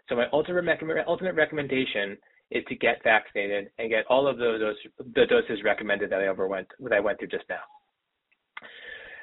So 0.07 0.15
my 0.15 0.25
ultimate, 0.33 1.35
recommendation 1.35 2.17
is 2.51 2.63
to 2.67 2.75
get 2.75 3.03
vaccinated 3.03 3.69
and 3.77 3.89
get 3.89 4.05
all 4.09 4.27
of 4.27 4.37
those, 4.37 4.75
the 4.97 5.25
doses 5.27 5.63
recommended 5.63 6.09
that 6.11 6.19
I 6.19 6.27
overwent 6.27 6.65
that 6.79 6.93
I 6.93 6.99
went 6.99 7.19
through 7.19 7.27
just 7.27 7.45
now. 7.47 7.61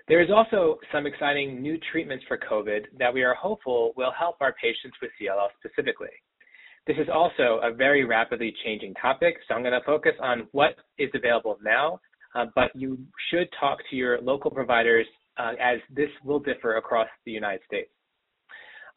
There 0.09 0.23
is 0.23 0.31
also 0.31 0.79
some 0.93 1.07
exciting 1.07 1.61
new 1.61 1.79
treatments 1.91 2.25
for 2.29 2.39
COVID 2.39 2.85
that 2.99 3.13
we 3.13 3.25
are 3.25 3.35
hopeful 3.35 3.93
will 3.97 4.13
help 4.17 4.37
our 4.41 4.55
patients 4.63 4.97
with 5.03 5.11
CLL 5.21 5.49
specifically. 5.59 6.15
This 6.87 6.97
is 6.99 7.09
also 7.13 7.59
a 7.65 7.75
very 7.75 8.05
rapidly 8.05 8.55
changing 8.65 8.95
topic, 8.95 9.35
so 9.49 9.55
I'm 9.55 9.63
going 9.63 9.73
to 9.73 9.85
focus 9.85 10.13
on 10.21 10.47
what 10.53 10.77
is 10.99 11.11
available 11.15 11.59
now, 11.65 11.99
uh, 12.37 12.47
but 12.55 12.71
you 12.77 12.97
should 13.31 13.49
talk 13.59 13.79
to 13.91 13.97
your 13.97 14.21
local 14.21 14.53
providers 14.53 15.07
uh, 15.37 15.55
as 15.61 15.79
this 15.93 16.11
will 16.25 16.39
differ 16.39 16.77
across 16.77 17.09
the 17.25 17.33
United 17.33 17.63
States. 17.67 17.91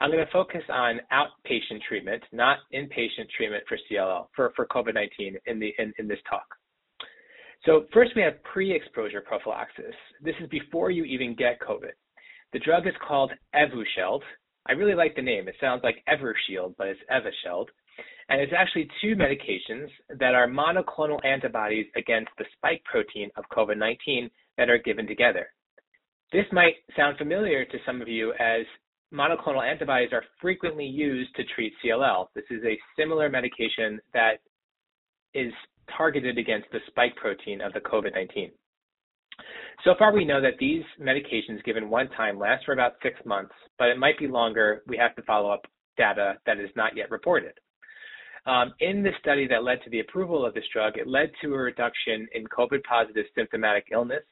I'm 0.02 0.12
going 0.12 0.26
to 0.26 0.32
focus 0.32 0.62
on 0.70 1.00
outpatient 1.12 1.82
treatment, 1.88 2.24
not 2.32 2.60
inpatient 2.74 3.30
treatment 3.36 3.64
for 3.68 3.78
CLL, 3.92 4.28
for, 4.36 4.54
for 4.56 4.66
COVID-19 4.68 5.36
in, 5.46 5.60
the, 5.60 5.74
in, 5.78 5.94
in 6.00 6.08
this 6.08 6.20
talk. 6.30 6.46
So 7.66 7.86
first 7.94 8.12
we 8.16 8.22
have 8.22 8.42
pre-exposure 8.44 9.22
prophylaxis. 9.22 9.94
This 10.22 10.36
is 10.42 10.48
before 10.50 10.92
you 10.92 11.04
even 11.04 11.36
get 11.36 11.60
COVID. 11.60 11.92
The 12.54 12.60
drug 12.60 12.88
is 12.88 12.94
called 13.06 13.32
Evusheld. 13.54 14.22
I 14.68 14.72
really 14.74 14.96
like 14.96 15.16
the 15.16 15.22
name. 15.22 15.48
It 15.48 15.56
sounds 15.60 15.82
like 15.84 16.04
Evershield, 16.08 16.76
but 16.78 16.88
it's 16.88 17.00
Evusheld. 17.12 17.66
And 18.30 18.40
it's 18.40 18.54
actually 18.56 18.88
two 19.02 19.16
medications 19.16 19.88
that 20.20 20.36
are 20.36 20.48
monoclonal 20.48 21.24
antibodies 21.26 21.88
against 21.98 22.30
the 22.38 22.46
spike 22.56 22.84
protein 22.86 23.30
of 23.36 23.44
COVID-19 23.52 24.30
that 24.58 24.70
are 24.70 24.78
given 24.78 25.08
together. 25.08 25.48
This 26.32 26.46
might 26.52 26.76
sound 26.96 27.18
familiar 27.18 27.66
to 27.66 27.78
some 27.86 28.02
of 28.02 28.08
you 28.08 28.32
as 28.34 28.66
monoclonal 29.14 29.68
antibodies 29.68 30.10
are 30.14 30.24
frequently 30.42 30.86
used 30.86 31.36
to 31.36 31.44
treat 31.56 31.74
CLL. 31.84 32.28
This 32.36 32.46
is 32.50 32.64
a 32.64 32.78
similar 32.98 33.30
medication 33.30 34.00
that 34.14 34.40
is 35.34 35.52
targeted 35.98 36.38
against 36.38 36.68
the 36.72 36.80
spike 36.88 37.16
protein 37.16 37.62
of 37.62 37.74
the 37.74 37.80
COVID-19. 37.80 38.52
So 39.84 39.96
far, 39.98 40.14
we 40.14 40.26
know 40.26 40.42
that 40.42 40.58
these 40.60 40.84
medications 41.02 41.64
given 41.64 41.90
one 41.90 42.10
time 42.10 42.38
last 42.38 42.66
for 42.66 42.74
about 42.74 42.94
six 43.02 43.16
months, 43.26 43.54
but 43.78 43.88
it 43.88 43.98
might 43.98 44.20
be 44.20 44.28
longer. 44.28 44.84
We 44.88 44.98
have 44.98 45.16
to 45.16 45.22
follow 45.24 45.50
up 45.50 45.66
data 45.98 46.36
that 46.46 46.60
is 46.60 46.70
not 46.76 46.96
yet 46.96 47.10
reported. 47.10 47.54
Um, 48.46 48.74
in 48.80 49.04
the 49.04 49.12
study 49.22 49.48
that 49.48 49.64
led 49.64 49.82
to 49.84 49.90
the 49.90 50.00
approval 50.00 50.46
of 50.46 50.54
this 50.54 50.64
drug, 50.74 50.98
it 50.98 51.08
led 51.08 51.32
to 51.42 51.54
a 51.54 51.58
reduction 51.58 52.28
in 52.34 52.46
COVID 52.48 52.84
positive 52.84 53.26
symptomatic 53.36 53.86
illness. 53.92 54.24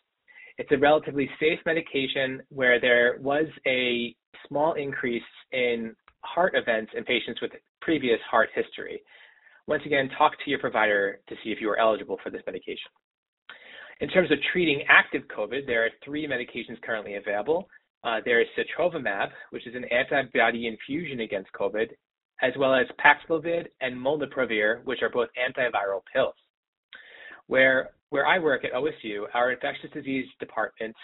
It's 0.57 0.71
a 0.71 0.77
relatively 0.77 1.29
safe 1.39 1.59
medication 1.65 2.41
where 2.49 2.79
there 2.79 3.17
was 3.21 3.45
a 3.67 4.15
small 4.47 4.73
increase 4.73 5.21
in 5.51 5.95
heart 6.21 6.53
events 6.55 6.91
in 6.95 7.03
patients 7.03 7.41
with 7.41 7.51
previous 7.81 8.19
heart 8.29 8.49
history. 8.55 9.01
Once 9.67 9.83
again, 9.85 10.09
talk 10.17 10.33
to 10.43 10.49
your 10.49 10.59
provider 10.59 11.19
to 11.29 11.35
see 11.43 11.51
if 11.51 11.61
you 11.61 11.69
are 11.69 11.77
eligible 11.77 12.17
for 12.23 12.31
this 12.31 12.41
medication. 12.47 12.89
In 13.99 14.09
terms 14.09 14.31
of 14.31 14.37
treating 14.51 14.83
active 14.89 15.23
COVID, 15.35 15.65
there 15.67 15.83
are 15.85 15.89
three 16.03 16.27
medications 16.27 16.81
currently 16.81 17.15
available. 17.15 17.67
Uh, 18.03 18.19
there 18.25 18.41
is 18.41 18.47
sotrovimab, 18.57 19.29
which 19.51 19.67
is 19.67 19.75
an 19.75 19.85
antibody 19.85 20.67
infusion 20.67 21.19
against 21.21 21.51
COVID, 21.53 21.89
as 22.41 22.53
well 22.57 22.73
as 22.73 22.85
Paxlovid 23.03 23.65
and 23.81 23.95
Molnupiravir, 23.95 24.83
which 24.85 25.01
are 25.01 25.09
both 25.09 25.29
antiviral 25.37 26.01
pills. 26.13 26.35
Where 27.47 27.91
where 28.09 28.25
I 28.25 28.39
work 28.39 28.63
at 28.63 28.71
OSU, 28.71 29.25
our 29.33 29.51
infectious 29.51 29.91
disease 29.93 30.25
department 30.39 30.95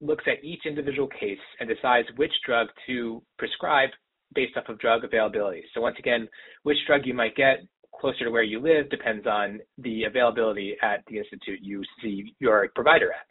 looks 0.00 0.24
at 0.26 0.44
each 0.44 0.66
individual 0.66 1.08
case 1.08 1.38
and 1.60 1.68
decides 1.68 2.08
which 2.16 2.32
drug 2.44 2.68
to 2.86 3.22
prescribe 3.38 3.88
based 4.34 4.56
off 4.56 4.68
of 4.68 4.78
drug 4.78 5.04
availability. 5.04 5.62
So 5.72 5.80
once 5.80 5.96
again, 5.98 6.28
which 6.62 6.76
drug 6.86 7.02
you 7.04 7.14
might 7.14 7.36
get 7.36 7.60
closer 7.98 8.24
to 8.24 8.30
where 8.30 8.42
you 8.42 8.60
live 8.60 8.90
depends 8.90 9.26
on 9.26 9.60
the 9.78 10.04
availability 10.04 10.76
at 10.82 11.04
the 11.08 11.18
institute 11.18 11.60
you 11.62 11.82
see 12.02 12.34
your 12.38 12.68
provider 12.74 13.12
at. 13.12 13.26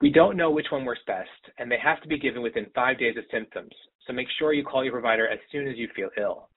We 0.00 0.10
don't 0.10 0.36
know 0.36 0.50
which 0.50 0.66
one 0.70 0.84
works 0.84 1.00
best, 1.06 1.28
and 1.58 1.70
they 1.70 1.78
have 1.82 2.00
to 2.02 2.08
be 2.08 2.18
given 2.18 2.42
within 2.42 2.66
five 2.74 2.98
days 2.98 3.16
of 3.16 3.24
symptoms. 3.30 3.70
So 4.06 4.12
make 4.12 4.28
sure 4.38 4.52
you 4.52 4.64
call 4.64 4.82
your 4.82 4.94
provider 4.94 5.28
as 5.28 5.38
soon 5.52 5.68
as 5.68 5.76
you 5.76 5.88
feel 5.94 6.08
ill. 6.18 6.48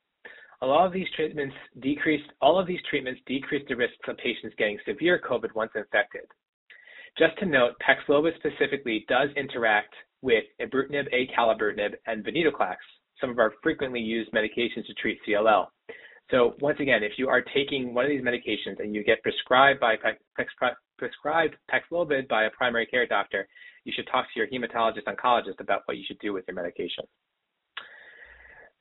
A 0.63 0.65
lot 0.65 0.87
of 0.87 0.93
these 0.93 1.07
treatments 1.13 1.53
decrease, 1.81 2.21
all 2.41 2.57
of 2.57 2.65
these 2.65 2.79
treatments 2.89 3.19
decrease 3.25 3.65
the 3.67 3.75
risks 3.75 3.97
of 4.07 4.15
patients 4.15 4.55
getting 4.57 4.79
severe 4.87 5.19
COVID 5.19 5.53
once 5.53 5.71
infected. 5.75 6.21
Just 7.17 7.37
to 7.39 7.45
note, 7.45 7.73
Paxlovid 7.85 8.31
specifically 8.37 9.03
does 9.09 9.27
interact 9.35 9.93
with 10.21 10.45
ibrutinib, 10.61 11.07
acalabrutinib, 11.13 11.95
and 12.07 12.23
venetoclax, 12.23 12.77
some 13.19 13.29
of 13.29 13.39
our 13.39 13.51
frequently 13.61 13.99
used 13.99 14.31
medications 14.31 14.85
to 14.87 14.93
treat 14.93 15.19
CLL. 15.27 15.67
So 16.31 16.55
once 16.61 16.79
again, 16.79 17.03
if 17.03 17.11
you 17.17 17.27
are 17.27 17.41
taking 17.53 17.93
one 17.93 18.05
of 18.05 18.09
these 18.09 18.23
medications 18.23 18.79
and 18.79 18.95
you 18.95 19.03
get 19.03 19.21
prescribed 19.21 19.81
by 19.81 19.97
prescribed 20.97 21.57
Paxlovid 21.69 22.29
by 22.29 22.45
a 22.45 22.49
primary 22.51 22.85
care 22.85 23.05
doctor, 23.05 23.49
you 23.83 23.91
should 23.93 24.07
talk 24.09 24.27
to 24.33 24.39
your 24.39 24.47
hematologist 24.47 25.03
oncologist 25.09 25.59
about 25.59 25.81
what 25.85 25.97
you 25.97 26.05
should 26.07 26.19
do 26.19 26.31
with 26.31 26.45
your 26.47 26.55
medication. 26.55 27.03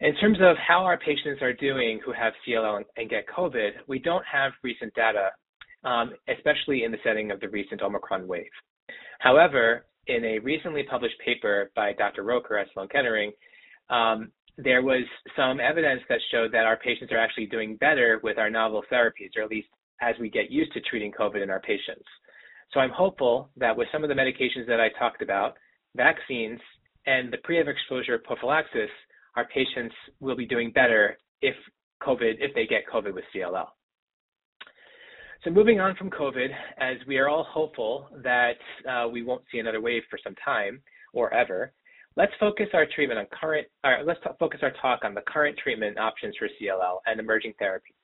In 0.02 0.16
terms 0.16 0.38
of 0.40 0.56
how 0.56 0.80
our 0.82 0.98
patients 0.98 1.40
are 1.42 1.52
doing 1.52 2.00
who 2.04 2.12
have 2.12 2.32
CLL 2.44 2.82
and 2.96 3.08
get 3.08 3.24
COVID, 3.28 3.70
we 3.86 4.00
don't 4.00 4.24
have 4.26 4.50
recent 4.64 4.92
data, 4.94 5.30
um, 5.84 6.10
especially 6.26 6.82
in 6.82 6.90
the 6.90 6.98
setting 7.04 7.30
of 7.30 7.38
the 7.38 7.48
recent 7.48 7.82
Omicron 7.82 8.26
wave. 8.26 8.50
However, 9.20 9.86
in 10.08 10.24
a 10.24 10.40
recently 10.40 10.82
published 10.82 11.14
paper 11.24 11.70
by 11.76 11.92
Dr. 11.92 12.24
Roeker 12.24 12.60
at 12.60 12.66
Sloan 12.74 12.88
Kettering, 12.88 13.30
um, 13.90 14.32
there 14.58 14.82
was 14.82 15.04
some 15.36 15.60
evidence 15.60 16.02
that 16.08 16.18
showed 16.32 16.50
that 16.50 16.66
our 16.66 16.78
patients 16.78 17.12
are 17.12 17.18
actually 17.18 17.46
doing 17.46 17.76
better 17.76 18.18
with 18.24 18.38
our 18.38 18.50
novel 18.50 18.82
therapies, 18.90 19.30
or 19.36 19.42
at 19.42 19.50
least 19.50 19.68
as 20.00 20.16
we 20.20 20.28
get 20.28 20.50
used 20.50 20.72
to 20.72 20.80
treating 20.80 21.12
COVID 21.12 21.44
in 21.44 21.48
our 21.48 21.60
patients. 21.60 22.08
So 22.72 22.80
I'm 22.80 22.90
hopeful 22.90 23.50
that 23.56 23.76
with 23.76 23.86
some 23.92 24.02
of 24.02 24.08
the 24.08 24.16
medications 24.16 24.66
that 24.66 24.80
I 24.80 24.88
talked 24.98 25.22
about, 25.22 25.54
vaccines, 25.94 26.58
and 27.06 27.32
the 27.32 27.38
pre-exposure 27.44 28.18
prophylaxis, 28.18 28.90
our 29.36 29.46
patients 29.46 29.94
will 30.20 30.36
be 30.36 30.46
doing 30.46 30.70
better 30.72 31.16
if 31.40 31.54
COVID, 32.02 32.34
if 32.38 32.54
they 32.54 32.66
get 32.66 32.82
COVID 32.92 33.14
with 33.14 33.24
CLL. 33.34 33.66
So 35.44 35.50
moving 35.50 35.80
on 35.80 35.96
from 35.96 36.08
COVID, 36.08 36.48
as 36.78 36.96
we 37.08 37.18
are 37.18 37.28
all 37.28 37.44
hopeful 37.50 38.08
that 38.22 38.58
uh, 38.88 39.08
we 39.08 39.22
won't 39.22 39.42
see 39.50 39.58
another 39.58 39.80
wave 39.80 40.02
for 40.08 40.18
some 40.22 40.36
time 40.44 40.80
or 41.12 41.34
ever, 41.34 41.72
let's 42.16 42.32
focus 42.38 42.68
our 42.74 42.86
treatment 42.94 43.18
on 43.18 43.26
current, 43.32 43.66
or 43.84 44.02
let's 44.04 44.20
focus 44.38 44.60
our 44.62 44.72
talk 44.80 45.00
on 45.04 45.14
the 45.14 45.22
current 45.26 45.58
treatment 45.60 45.98
options 45.98 46.36
for 46.38 46.46
CLL 46.46 46.98
and 47.06 47.18
emerging 47.18 47.54
therapies. 47.60 47.98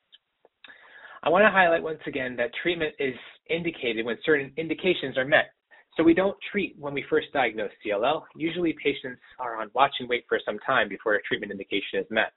I 1.23 1.28
want 1.28 1.44
to 1.44 1.50
highlight 1.50 1.82
once 1.82 2.00
again 2.06 2.37
that 2.37 2.50
treatment 2.62 2.94
is 2.99 3.14
indicated 3.50 4.04
when 4.04 4.16
certain 4.25 4.52
indications 4.56 5.16
are 5.16 5.25
met. 5.25 5.52
So 5.98 6.04
we 6.04 6.14
don't 6.14 6.36
treat 6.52 6.76
when 6.78 6.94
we 6.94 7.04
first 7.10 7.26
diagnose 7.32 7.72
CLL. 7.84 8.22
Usually 8.36 8.72
patients 8.82 9.20
are 9.40 9.60
on 9.60 9.68
watch 9.74 9.90
and 9.98 10.08
wait 10.08 10.24
for 10.28 10.38
some 10.46 10.58
time 10.60 10.88
before 10.88 11.16
a 11.16 11.22
treatment 11.22 11.50
indication 11.50 11.98
is 11.98 12.06
met. 12.08 12.32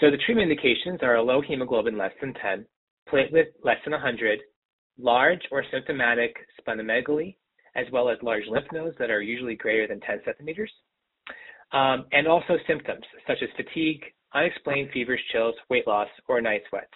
So 0.00 0.10
the 0.10 0.16
treatment 0.24 0.50
indications 0.50 1.00
are 1.02 1.16
a 1.16 1.22
low 1.22 1.42
hemoglobin 1.42 1.98
less 1.98 2.12
than 2.22 2.32
10, 2.32 2.64
platelet 3.12 3.48
less 3.62 3.76
than 3.84 3.92
100, 3.92 4.40
large 4.98 5.42
or 5.52 5.62
symptomatic 5.70 6.34
splenomegaly, 6.58 7.36
as 7.76 7.84
well 7.92 8.08
as 8.08 8.16
large 8.22 8.44
lymph 8.48 8.66
nodes 8.72 8.96
that 8.98 9.10
are 9.10 9.20
usually 9.20 9.56
greater 9.56 9.86
than 9.86 10.00
10 10.00 10.22
centimeters, 10.24 10.72
um, 11.72 12.06
and 12.12 12.26
also 12.26 12.56
symptoms 12.66 13.04
such 13.26 13.38
as 13.42 13.48
fatigue, 13.56 14.02
unexplained 14.34 14.88
fevers, 14.92 15.20
chills, 15.32 15.54
weight 15.68 15.86
loss, 15.86 16.08
or 16.28 16.40
night 16.40 16.62
sweats. 16.70 16.86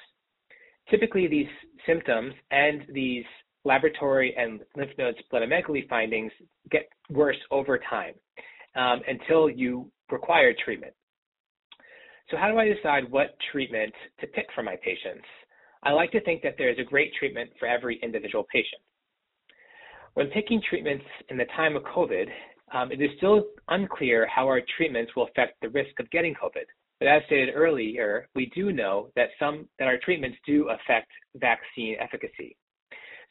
Typically, 0.91 1.27
these 1.27 1.47
symptoms 1.87 2.33
and 2.51 2.85
these 2.95 3.25
laboratory 3.69 4.35
and 4.37 4.61
lymph 4.77 4.91
node 4.99 5.15
splenomegaly 5.31 5.87
findings 5.89 6.33
get 6.71 6.89
worse 7.11 7.37
over 7.51 7.79
time 7.79 8.15
um, 8.75 9.01
until 9.07 9.49
you 9.49 9.91
require 10.11 10.55
treatment. 10.65 10.95
So 12.31 12.37
how 12.37 12.51
do 12.51 12.59
I 12.59 12.69
decide 12.69 13.11
what 13.11 13.37
treatment 13.53 13.93
to 14.21 14.27
pick 14.27 14.47
for 14.55 14.63
my 14.63 14.77
patients? 14.77 15.27
I 15.83 15.93
like 15.93 16.11
to 16.13 16.21
think 16.23 16.43
that 16.43 16.55
there 16.59 16.71
is 16.71 16.79
a 16.79 16.85
great 16.85 17.13
treatment 17.19 17.51
for 17.59 17.67
every 17.69 18.01
individual 18.03 18.45
patient. 18.53 18.83
When 20.15 20.29
picking 20.29 20.61
treatments 20.69 21.05
in 21.29 21.37
the 21.37 21.47
time 21.57 21.77
of 21.77 21.83
COVID, 21.85 22.27
um, 22.73 22.91
it 22.91 23.01
is 23.01 23.11
still 23.19 23.45
unclear 23.69 24.27
how 24.35 24.47
our 24.47 24.61
treatments 24.77 25.13
will 25.15 25.29
affect 25.29 25.61
the 25.63 25.69
risk 25.69 26.01
of 26.01 26.11
getting 26.11 26.35
COVID. 26.35 26.67
But 26.99 27.09
as 27.09 27.23
stated 27.27 27.55
earlier, 27.55 28.29
we 28.35 28.47
do 28.55 28.73
know 28.73 29.11
that 29.15 29.29
some 29.39 29.69
that 29.79 29.87
our 29.87 29.99
treatments 29.99 30.39
do 30.45 30.69
affect 30.69 31.11
vaccine 31.37 31.97
efficacy. 32.01 32.57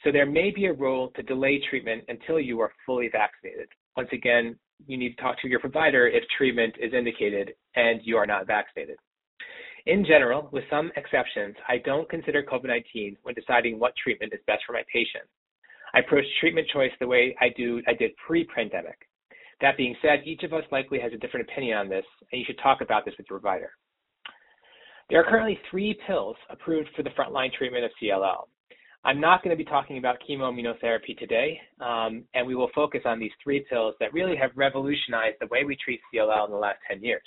So 0.04 0.12
there 0.12 0.26
may 0.26 0.52
be 0.52 0.66
a 0.66 0.74
role 0.74 1.12
to 1.16 1.24
delay 1.24 1.62
treatment 1.70 2.04
until 2.08 2.40
you 2.40 2.60
are 2.60 2.72
fully 2.86 3.10
vaccinated. 3.12 3.68
Once 3.96 4.10
again, 4.12 4.58
you 4.86 4.98
need 4.98 5.16
to 5.16 5.22
talk 5.22 5.42
to 5.42 5.48
your 5.48 5.60
provider 5.60 6.08
if 6.08 6.24
treatment 6.38 6.76
is 6.80 6.94
indicated 6.94 7.54
and 7.76 8.00
you 8.04 8.16
are 8.18 8.28
not 8.28 8.46
vaccinated. 8.46 8.98
In 9.88 10.06
general, 10.06 10.50
with 10.52 10.66
some 10.70 10.92
exceptions, 10.98 11.56
I 11.68 11.78
don't 11.78 12.10
consider 12.10 12.44
COVID-19 12.44 13.16
when 13.24 13.34
deciding 13.34 13.80
what 13.80 13.94
treatment 13.96 14.34
is 14.34 14.42
best 14.46 14.64
for 14.68 14.74
my 14.74 14.84
patient. 14.92 15.24
I 15.94 16.00
approach 16.00 16.26
treatment 16.40 16.68
choice 16.72 16.92
the 17.00 17.08
way 17.08 17.36
I 17.40 17.50
do 17.56 17.82
I 17.88 17.94
did 17.94 18.12
pre-pandemic. 18.18 18.98
That 19.62 19.78
being 19.78 19.96
said, 20.02 20.22
each 20.26 20.44
of 20.44 20.54
us 20.54 20.64
likely 20.72 21.00
has 21.00 21.14
a 21.14 21.18
different 21.18 21.50
opinion 21.50 21.78
on 21.78 21.90
this, 21.90 22.06
and 22.32 22.40
you 22.40 22.46
should 22.46 22.60
talk 22.62 22.82
about 22.82 23.06
this 23.06 23.16
with 23.18 23.28
your 23.30 23.40
provider. 23.40 23.72
There 25.10 25.20
are 25.22 25.30
currently 25.30 25.58
three 25.72 25.98
pills 26.06 26.36
approved 26.50 26.90
for 26.96 27.02
the 27.02 27.10
frontline 27.12 27.52
treatment 27.54 27.86
of 27.86 27.92
CLL. 28.02 28.44
I'm 29.08 29.22
not 29.22 29.42
going 29.42 29.58
to 29.58 29.64
be 29.64 29.70
talking 29.70 30.00
about 30.00 30.18
chemoimmunotherapy 30.30 31.18
today, 31.18 31.62
um, 31.80 32.26
and 32.34 32.46
we 32.46 32.56
will 32.56 32.70
focus 32.76 33.04
on 33.06 33.22
these 33.22 33.32
three 33.42 33.66
pills 33.70 33.96
that 34.02 34.12
really 34.12 34.36
have 34.36 34.52
revolutionized 34.54 35.38
the 35.40 35.48
way 35.48 35.64
we 35.64 35.78
treat 35.82 36.02
CLL 36.14 36.46
in 36.46 36.52
the 36.52 36.58
last 36.58 36.80
10 36.90 37.02
years. 37.02 37.24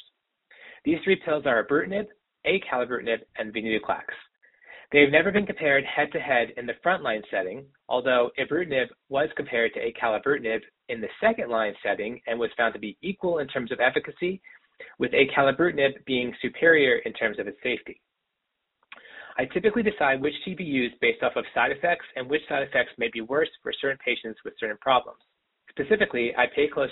These 0.85 0.99
three 1.03 1.17
pills 1.25 1.45
are 1.47 1.67
ibrutinib, 1.67 2.05
acalabrutinib, 2.47 3.21
and 3.39 3.55
venetoclax. 3.55 4.03
They 4.93 5.01
have 5.01 5.11
never 5.11 5.33
been 5.33 5.47
compared 5.47 5.85
head 5.87 6.13
to 6.13 6.21
head 6.21 6.49
in 6.59 6.67
the 6.67 6.75
frontline 6.85 7.23
setting, 7.31 7.65
although 7.89 8.29
ibrutinib 8.39 8.89
was 9.09 9.31
compared 9.35 9.73
to 9.73 9.81
acalabrutinib 9.81 10.61
in 10.91 11.01
the 11.01 11.09
second 11.19 11.49
line 11.49 11.73
setting 11.83 12.21
and 12.27 12.39
was 12.39 12.51
found 12.59 12.75
to 12.75 12.79
be 12.79 12.99
equal 13.01 13.39
in 13.39 13.49
terms 13.49 13.73
of 13.73 13.81
efficacy, 13.81 14.43
with 14.99 15.13
acalabrutinib 15.13 16.05
being 16.05 16.35
superior 16.43 16.99
in 17.07 17.15
terms 17.15 17.39
of 17.39 17.49
its 17.49 17.59
safety. 17.63 18.03
I 19.41 19.47
typically 19.47 19.83
decide 19.83 20.21
which 20.21 20.35
used 20.45 21.01
based 21.01 21.23
off 21.23 21.33
of 21.35 21.47
side 21.55 21.73
effects 21.73 22.05
and 22.15 22.29
which 22.29 22.43
side 22.47 22.63
effects 22.63 22.91
may 22.99 23.09
be 23.11 23.23
worse 23.23 23.49
for 23.63 23.73
certain 23.81 23.97
patients 24.05 24.39
with 24.45 24.53
certain 24.61 24.77
problems. 24.83 25.19
Specifically, 25.71 26.35
I 26.37 26.45
pay 26.55 26.69
close, 26.69 26.91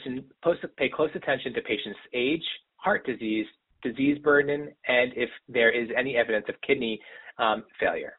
pay 0.79 0.89
close 0.89 1.11
attention 1.15 1.53
to 1.53 1.61
patients' 1.61 1.99
age, 2.15 2.45
heart 2.77 3.05
disease, 3.05 3.45
disease 3.83 4.17
burden, 4.21 4.73
and 4.89 5.13
if 5.15 5.29
there 5.47 5.71
is 5.71 5.91
any 5.95 6.17
evidence 6.17 6.47
of 6.49 6.55
kidney 6.67 6.99
um, 7.39 7.65
failure. 7.79 8.15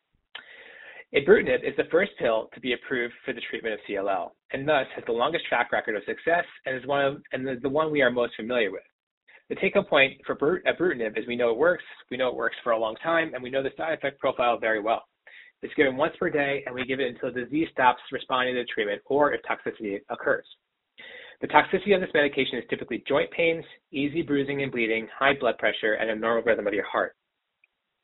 Ibrutinib 1.11 1.67
is 1.67 1.75
the 1.75 1.89
first 1.89 2.11
pill 2.19 2.51
to 2.53 2.59
be 2.59 2.73
approved 2.73 3.15
for 3.25 3.33
the 3.33 3.41
treatment 3.49 3.73
of 3.73 3.79
CLL, 3.89 4.29
and 4.53 4.67
thus 4.67 4.85
has 4.93 5.03
the 5.07 5.11
longest 5.11 5.45
track 5.47 5.71
record 5.71 5.95
of 5.95 6.03
success 6.05 6.45
and 6.67 6.77
is 6.77 6.85
one 6.85 7.03
of 7.03 7.17
and 7.31 7.47
the 7.63 7.69
one 7.69 7.91
we 7.91 8.03
are 8.03 8.11
most 8.11 8.35
familiar 8.35 8.69
with. 8.69 8.83
The 9.49 9.55
take-home 9.55 9.85
point 9.85 10.21
for 10.27 10.35
ibrutinib 10.35 11.17
is 11.17 11.27
we 11.27 11.35
know 11.35 11.49
it 11.49 11.57
works, 11.57 11.83
we 12.11 12.17
know 12.17 12.29
it 12.29 12.35
works 12.35 12.55
for 12.63 12.71
a 12.71 12.77
long 12.77 12.95
time, 12.97 13.33
and 13.33 13.41
we 13.41 13.49
know 13.49 13.63
the 13.63 13.71
side 13.75 13.93
effect 13.93 14.19
profile 14.19 14.59
very 14.59 14.79
well. 14.79 15.03
It's 15.63 15.73
given 15.73 15.97
once 15.97 16.13
per 16.19 16.29
day, 16.29 16.63
and 16.65 16.75
we 16.75 16.85
give 16.85 16.99
it 16.99 17.07
until 17.07 17.31
disease 17.31 17.67
stops 17.71 18.01
responding 18.11 18.55
to 18.55 18.61
the 18.61 18.67
treatment 18.73 19.01
or 19.07 19.33
if 19.33 19.41
toxicity 19.41 19.99
occurs. 20.09 20.45
The 21.41 21.47
toxicity 21.47 21.95
of 21.95 22.01
this 22.01 22.13
medication 22.13 22.59
is 22.59 22.65
typically 22.69 23.03
joint 23.07 23.31
pains, 23.31 23.65
easy 23.91 24.21
bruising 24.21 24.61
and 24.61 24.71
bleeding, 24.71 25.07
high 25.17 25.33
blood 25.39 25.57
pressure, 25.57 25.93
and 25.93 26.11
abnormal 26.11 26.43
rhythm 26.43 26.67
of 26.67 26.73
your 26.73 26.85
heart. 26.85 27.15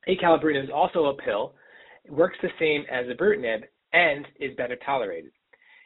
Acalabrutinib 0.08 0.64
is 0.64 0.70
also 0.74 1.06
a 1.06 1.14
pill. 1.16 1.56
It 2.06 2.12
works 2.12 2.38
the 2.42 2.50
same 2.60 2.86
as 2.92 3.06
ibrutinib 3.06 3.64
and 3.94 4.26
is 4.40 4.56
better 4.58 4.78
tolerated. 4.86 5.32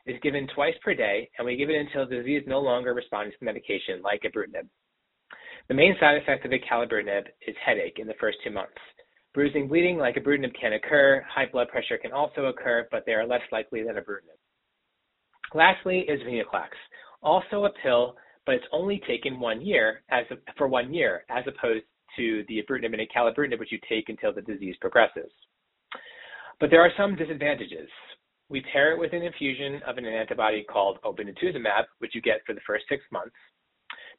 It 0.05 0.13
is 0.13 0.21
given 0.21 0.47
twice 0.55 0.75
per 0.83 0.93
day, 0.93 1.29
and 1.37 1.45
we 1.45 1.57
give 1.57 1.69
it 1.69 1.75
until 1.75 2.07
the 2.07 2.15
disease 2.15 2.43
no 2.47 2.59
longer 2.59 2.93
responds 2.93 3.35
to 3.37 3.45
medication 3.45 4.01
like 4.01 4.21
ibrutinib. 4.23 4.67
The 5.69 5.75
main 5.75 5.95
side 5.99 6.17
effect 6.17 6.45
of 6.45 6.51
acalabrutinib 6.51 7.27
is 7.47 7.55
headache 7.63 7.99
in 7.99 8.07
the 8.07 8.15
first 8.19 8.39
two 8.43 8.49
months. 8.49 8.73
Bruising, 9.35 9.67
bleeding 9.67 9.99
like 9.99 10.15
ibrutinib 10.15 10.59
can 10.59 10.73
occur. 10.73 11.23
High 11.29 11.45
blood 11.45 11.67
pressure 11.69 11.99
can 11.99 12.11
also 12.11 12.45
occur, 12.45 12.87
but 12.89 13.03
they 13.05 13.13
are 13.13 13.25
less 13.25 13.43
likely 13.51 13.83
than 13.83 13.95
ibrutinib. 13.95 14.39
Lastly 15.53 15.99
is 16.07 16.19
venetoclax, 16.21 16.69
also 17.21 17.65
a 17.65 17.69
pill, 17.83 18.15
but 18.47 18.55
it's 18.55 18.65
only 18.71 18.99
taken 19.07 19.39
one 19.39 19.61
year 19.61 20.01
as 20.09 20.25
for 20.57 20.67
one 20.67 20.91
year, 20.91 21.23
as 21.29 21.43
opposed 21.45 21.85
to 22.17 22.43
the 22.47 22.63
ibrutinib 22.63 22.99
and 22.99 23.07
acalabrutinib, 23.07 23.59
which 23.59 23.71
you 23.71 23.79
take 23.87 24.09
until 24.09 24.33
the 24.33 24.41
disease 24.41 24.75
progresses. 24.81 25.31
But 26.59 26.71
there 26.71 26.81
are 26.81 26.91
some 26.97 27.15
disadvantages. 27.15 27.89
We 28.49 28.61
pair 28.73 28.93
it 28.93 28.99
with 28.99 29.13
an 29.13 29.21
infusion 29.21 29.81
of 29.87 29.99
an 29.99 30.05
antibody 30.05 30.63
called 30.63 30.97
obinutuzumab, 31.03 31.83
which 31.99 32.15
you 32.15 32.21
get 32.23 32.41
for 32.47 32.55
the 32.55 32.61
first 32.65 32.85
six 32.89 33.03
months. 33.11 33.35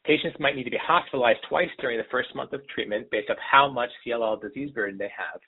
Patients 0.05 0.37
might 0.41 0.57
need 0.57 0.65
to 0.65 0.71
be 0.71 0.79
hospitalized 0.83 1.41
twice 1.49 1.69
during 1.79 1.99
the 1.99 2.11
first 2.11 2.35
month 2.35 2.53
of 2.53 2.67
treatment 2.69 3.11
based 3.11 3.31
on 3.31 3.37
how 3.39 3.71
much 3.71 3.91
CLL 4.07 4.41
disease 4.41 4.71
burden 4.71 4.99
they 4.99 5.11
have. 5.17 5.41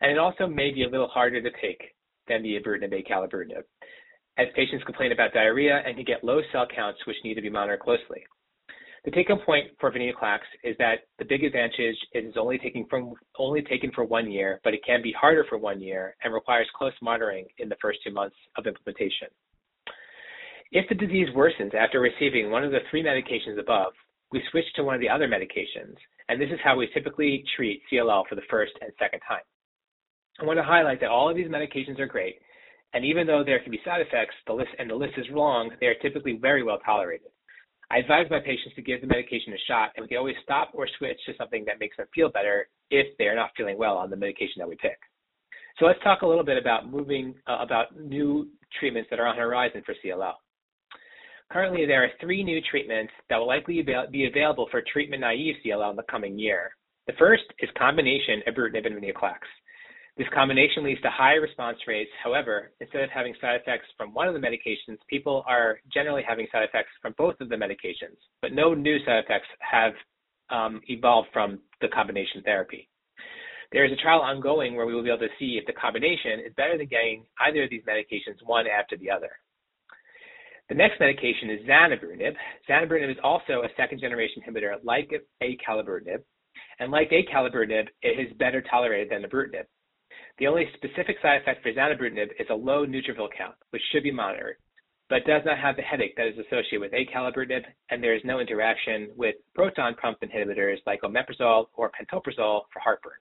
And 0.00 0.10
it 0.10 0.18
also 0.18 0.46
may 0.46 0.72
be 0.72 0.84
a 0.84 0.88
little 0.88 1.08
harder 1.08 1.40
to 1.40 1.50
take 1.60 1.94
than 2.28 2.42
the 2.42 2.58
ibrutinib 2.58 2.92
acalabrutinib, 2.92 3.62
as 4.38 4.48
patients 4.54 4.84
complain 4.84 5.12
about 5.12 5.32
diarrhea 5.32 5.82
and 5.86 5.96
can 5.96 6.04
get 6.04 6.24
low 6.24 6.40
cell 6.52 6.66
counts 6.74 6.98
which 7.06 7.16
need 7.24 7.34
to 7.34 7.42
be 7.42 7.50
monitored 7.50 7.80
closely. 7.80 8.24
The 9.04 9.12
take-home 9.12 9.38
point 9.46 9.68
for 9.78 9.92
venetoclax 9.92 10.40
is 10.64 10.74
that 10.80 11.06
the 11.20 11.24
big 11.24 11.44
advantage 11.44 11.78
is 11.78 11.96
it's 12.10 12.36
only 12.36 12.58
taken 12.58 12.86
from 12.90 13.14
only 13.38 13.62
taken 13.62 13.92
for 13.92 14.02
one 14.02 14.28
year, 14.28 14.60
but 14.64 14.74
it 14.74 14.84
can 14.84 15.00
be 15.00 15.12
harder 15.12 15.44
for 15.48 15.58
one 15.58 15.80
year 15.80 16.16
and 16.24 16.34
requires 16.34 16.66
close 16.76 16.92
monitoring 17.00 17.46
in 17.58 17.68
the 17.68 17.76
first 17.80 18.00
two 18.04 18.12
months 18.12 18.34
of 18.56 18.66
implementation. 18.66 19.28
If 20.76 20.86
the 20.90 20.94
disease 20.94 21.28
worsens 21.34 21.72
after 21.72 22.00
receiving 22.00 22.50
one 22.50 22.62
of 22.62 22.70
the 22.70 22.80
three 22.90 23.02
medications 23.02 23.58
above, 23.58 23.94
we 24.30 24.42
switch 24.50 24.66
to 24.74 24.84
one 24.84 24.94
of 24.94 25.00
the 25.00 25.08
other 25.08 25.26
medications, 25.26 25.96
and 26.28 26.38
this 26.38 26.50
is 26.50 26.60
how 26.62 26.76
we 26.76 26.86
typically 26.92 27.42
treat 27.56 27.80
CLL 27.90 28.24
for 28.28 28.34
the 28.34 28.44
first 28.50 28.72
and 28.82 28.92
second 28.98 29.20
time. 29.26 29.40
I 30.38 30.44
want 30.44 30.58
to 30.58 30.62
highlight 30.62 31.00
that 31.00 31.08
all 31.08 31.30
of 31.30 31.36
these 31.36 31.48
medications 31.48 31.98
are 31.98 32.04
great, 32.04 32.36
and 32.92 33.06
even 33.06 33.26
though 33.26 33.42
there 33.42 33.58
can 33.60 33.72
be 33.72 33.80
side 33.86 34.02
effects, 34.02 34.34
the 34.46 34.52
list 34.52 34.68
and 34.78 34.90
the 34.90 34.94
list 34.94 35.14
is 35.16 35.24
long, 35.30 35.70
they 35.80 35.86
are 35.86 35.94
typically 36.02 36.36
very 36.36 36.62
well 36.62 36.78
tolerated. 36.84 37.28
I 37.90 37.96
advise 37.96 38.26
my 38.28 38.40
patients 38.40 38.74
to 38.74 38.82
give 38.82 39.00
the 39.00 39.06
medication 39.06 39.54
a 39.54 39.66
shot, 39.66 39.92
and 39.96 40.06
we 40.10 40.18
always 40.18 40.36
stop 40.42 40.72
or 40.74 40.86
switch 40.98 41.18
to 41.24 41.32
something 41.38 41.64
that 41.64 41.80
makes 41.80 41.96
them 41.96 42.06
feel 42.14 42.28
better 42.28 42.68
if 42.90 43.16
they 43.16 43.28
are 43.28 43.34
not 43.34 43.52
feeling 43.56 43.78
well 43.78 43.96
on 43.96 44.10
the 44.10 44.16
medication 44.16 44.58
that 44.58 44.68
we 44.68 44.76
pick. 44.76 44.98
So 45.78 45.86
let's 45.86 46.02
talk 46.04 46.20
a 46.20 46.26
little 46.26 46.44
bit 46.44 46.58
about 46.58 46.90
moving 46.90 47.34
uh, 47.46 47.60
about 47.62 47.98
new 47.98 48.50
treatments 48.78 49.08
that 49.08 49.18
are 49.18 49.26
on 49.26 49.36
the 49.36 49.42
horizon 49.42 49.82
for 49.86 49.94
CLL. 50.04 50.34
Currently, 51.52 51.86
there 51.86 52.02
are 52.02 52.10
three 52.20 52.42
new 52.42 52.60
treatments 52.70 53.12
that 53.30 53.36
will 53.36 53.46
likely 53.46 53.82
be 54.10 54.26
available 54.26 54.68
for 54.70 54.82
treatment-naive 54.92 55.56
CLL 55.64 55.90
in 55.90 55.96
the 55.96 56.02
coming 56.10 56.38
year. 56.38 56.70
The 57.06 57.12
first 57.18 57.44
is 57.60 57.70
combination 57.78 58.42
ibrutinib 58.48 58.84
and 58.86 58.96
venetoclax. 58.96 59.38
This 60.16 60.26
combination 60.34 60.82
leads 60.82 61.00
to 61.02 61.10
high 61.10 61.34
response 61.34 61.78
rates. 61.86 62.10
However, 62.24 62.72
instead 62.80 63.02
of 63.02 63.10
having 63.10 63.34
side 63.40 63.60
effects 63.60 63.86
from 63.96 64.14
one 64.14 64.26
of 64.26 64.34
the 64.34 64.40
medications, 64.40 64.96
people 65.08 65.44
are 65.46 65.78
generally 65.92 66.22
having 66.26 66.46
side 66.50 66.64
effects 66.64 66.90
from 67.02 67.14
both 67.18 67.38
of 67.40 67.50
the 67.50 67.54
medications, 67.54 68.16
but 68.40 68.52
no 68.52 68.72
new 68.72 68.98
side 69.04 69.22
effects 69.22 69.46
have 69.60 69.92
um, 70.48 70.80
evolved 70.88 71.28
from 71.32 71.60
the 71.80 71.88
combination 71.88 72.42
therapy. 72.42 72.88
There 73.72 73.84
is 73.84 73.92
a 73.92 74.02
trial 74.02 74.20
ongoing 74.20 74.74
where 74.74 74.86
we 74.86 74.94
will 74.94 75.02
be 75.02 75.10
able 75.10 75.18
to 75.18 75.38
see 75.38 75.58
if 75.60 75.66
the 75.66 75.72
combination 75.72 76.40
is 76.46 76.54
better 76.56 76.78
than 76.78 76.86
getting 76.86 77.26
either 77.40 77.64
of 77.64 77.70
these 77.70 77.82
medications 77.82 78.42
one 78.44 78.66
after 78.66 78.96
the 78.96 79.10
other. 79.10 79.30
The 80.68 80.74
next 80.74 80.98
medication 80.98 81.50
is 81.50 81.66
zanubrutinib. 81.66 82.34
Zanubrutinib 82.68 83.12
is 83.12 83.18
also 83.22 83.62
a 83.62 83.68
second 83.76 84.00
generation 84.00 84.42
inhibitor 84.42 84.74
like 84.82 85.10
acalabrutinib, 85.42 86.22
and 86.80 86.90
like 86.90 87.10
acalabrutinib, 87.10 87.86
it 88.02 88.18
is 88.18 88.36
better 88.38 88.62
tolerated 88.62 89.10
than 89.10 89.28
ibrutinib. 89.28 89.66
The 90.38 90.48
only 90.48 90.68
specific 90.74 91.16
side 91.22 91.40
effect 91.40 91.62
for 91.62 91.72
zanubrutinib 91.72 92.30
is 92.40 92.48
a 92.50 92.54
low 92.54 92.84
neutrophil 92.84 93.28
count, 93.36 93.54
which 93.70 93.82
should 93.92 94.02
be 94.02 94.10
monitored, 94.10 94.56
but 95.08 95.24
does 95.24 95.42
not 95.46 95.58
have 95.58 95.76
the 95.76 95.82
headache 95.82 96.16
that 96.16 96.26
is 96.26 96.38
associated 96.38 96.80
with 96.80 96.92
acalabrutinib, 96.92 97.62
and 97.90 98.02
there 98.02 98.16
is 98.16 98.22
no 98.24 98.40
interaction 98.40 99.10
with 99.16 99.36
proton 99.54 99.94
pump 99.94 100.18
inhibitors 100.20 100.78
like 100.84 101.02
omeprazole 101.02 101.66
or 101.74 101.90
pantoprazole 101.90 102.62
for 102.72 102.80
heartburn. 102.80 103.12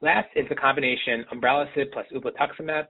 Last 0.00 0.28
is 0.34 0.48
the 0.48 0.54
combination 0.54 1.24
umbralisib 1.32 1.92
plus 1.92 2.06
ublituximab. 2.14 2.86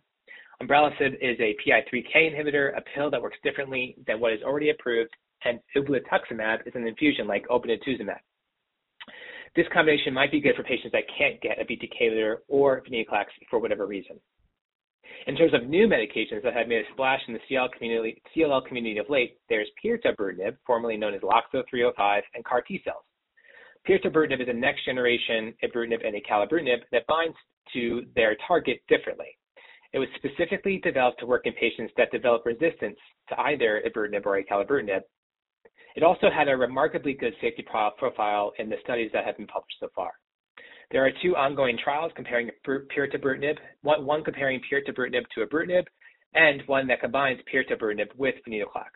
Umbralisib 0.63 1.15
is 1.21 1.39
a 1.39 1.57
PI3K 1.65 2.35
inhibitor, 2.35 2.77
a 2.77 2.83
pill 2.95 3.11
that 3.11 3.23
works 3.23 3.39
differently 3.45 3.97
than 4.07 4.19
what 4.19 4.33
is 4.33 4.43
already 4.43 4.71
approved, 4.71 5.11
and 5.45 5.61
ublituximab 5.77 6.67
is 6.67 6.75
an 6.75 6.87
infusion 6.87 7.29
like 7.29 7.47
obinutuzumab. 7.49 8.19
This 9.55 9.67
combination 9.73 10.13
might 10.13 10.33
be 10.33 10.41
good 10.41 10.57
for 10.57 10.65
patients 10.65 10.93
that 10.93 11.05
can't 11.17 11.41
get 11.41 11.61
a 11.61 11.65
BTK 11.65 12.03
inhibitor 12.03 12.37
or 12.49 12.83
venetoclax 12.83 13.27
for 13.49 13.61
whatever 13.61 13.87
reason. 13.87 14.19
In 15.27 15.37
terms 15.37 15.55
of 15.55 15.69
new 15.69 15.87
medications 15.87 16.43
that 16.43 16.55
have 16.55 16.69
made 16.69 16.85
a 16.85 16.93
splash 16.93 17.21
in 17.29 17.35
the 17.35 17.41
CLL 17.49 17.73
community, 17.73 18.21
CLL 18.37 18.67
community 18.67 18.99
of 18.99 19.09
late, 19.09 19.39
there's 19.49 19.69
pirtobrutinib, 19.85 20.57
formerly 20.67 20.97
known 20.97 21.15
as 21.15 21.23
LOXO 21.23 21.63
305, 21.71 22.23
and 22.35 22.45
CAR 22.45 22.63
T 22.63 22.81
cells. 22.85 23.05
Pirtobrutinib 23.89 24.43
is 24.43 24.49
a 24.49 24.53
next 24.53 24.85
generation 24.85 25.55
ibrutinib 25.63 26.07
and 26.07 26.17
acalabrutinib 26.17 26.81
that 26.93 27.07
binds 27.07 27.37
to 27.73 28.07
their 28.15 28.37
target 28.47 28.81
differently. 28.89 29.37
It 29.93 29.99
was 29.99 30.09
specifically 30.17 30.79
developed 30.79 31.21
to 31.21 31.27
work 31.27 31.47
in 31.47 31.53
patients 31.55 31.93
that 31.97 32.11
develop 32.11 32.45
resistance 32.45 32.99
to 33.31 33.41
either 33.41 33.83
ibrutinib 33.87 34.27
or 34.27 34.41
acalabrutinib, 34.43 35.01
it 35.97 36.03
also 36.05 36.31
had 36.31 36.49
a 36.49 36.57
remarkably 36.57 37.15
good 37.15 37.35
safety 37.41 37.67
profile 37.99 38.53
in 38.59 38.69
the 38.69 38.77
studies 38.85 39.11
that 39.13 39.25
have 39.25 39.37
been 39.37 39.49
published 39.49 39.79
so 39.81 39.89
far. 39.97 40.13
There 40.91 41.05
are 41.05 41.11
two 41.23 41.37
ongoing 41.37 41.77
trials 41.83 42.13
comparing 42.15 42.51
pirtobrutinib, 42.65 43.57
one, 43.83 44.07
one 44.07 44.23
comparing 44.23 44.61
pirtobrutinib 44.71 45.25
to 45.35 45.45
ibrutinib, 45.45 45.85
and 46.35 46.63
one 46.67 46.87
that 46.87 47.01
combines 47.01 47.41
pirtobrutinib 47.53 48.15
with 48.17 48.37
venetoclax. 48.47 48.95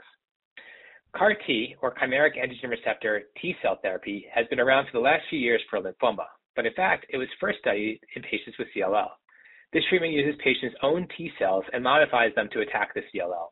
CAR 1.17 1.35
T, 1.47 1.75
or 1.83 1.95
chimeric 1.95 2.39
antigen 2.39 2.71
receptor 2.71 3.25
T 3.41 3.55
cell 3.61 3.79
therapy, 3.83 4.27
has 4.33 4.47
been 4.47 4.61
around 4.61 4.87
for 4.87 4.93
the 4.93 5.05
last 5.05 5.25
few 5.29 5.39
years 5.39 5.61
for 5.69 5.81
lymphoma, 5.81 6.27
but 6.57 6.67
in 6.67 6.73
fact, 6.75 7.07
it 7.11 7.19
was 7.19 7.29
first 7.41 7.59
studied 7.59 8.01
in 8.17 8.23
patients 8.23 8.57
with 8.59 8.69
CLL. 8.77 9.09
This 9.73 9.85
treatment 9.89 10.13
uses 10.13 10.39
patients' 10.45 10.77
own 10.83 11.09
T 11.17 11.31
cells 11.39 11.65
and 11.73 11.83
modifies 11.83 12.35
them 12.35 12.49
to 12.53 12.61
attack 12.61 12.93
the 12.95 13.01
CLL. 13.13 13.49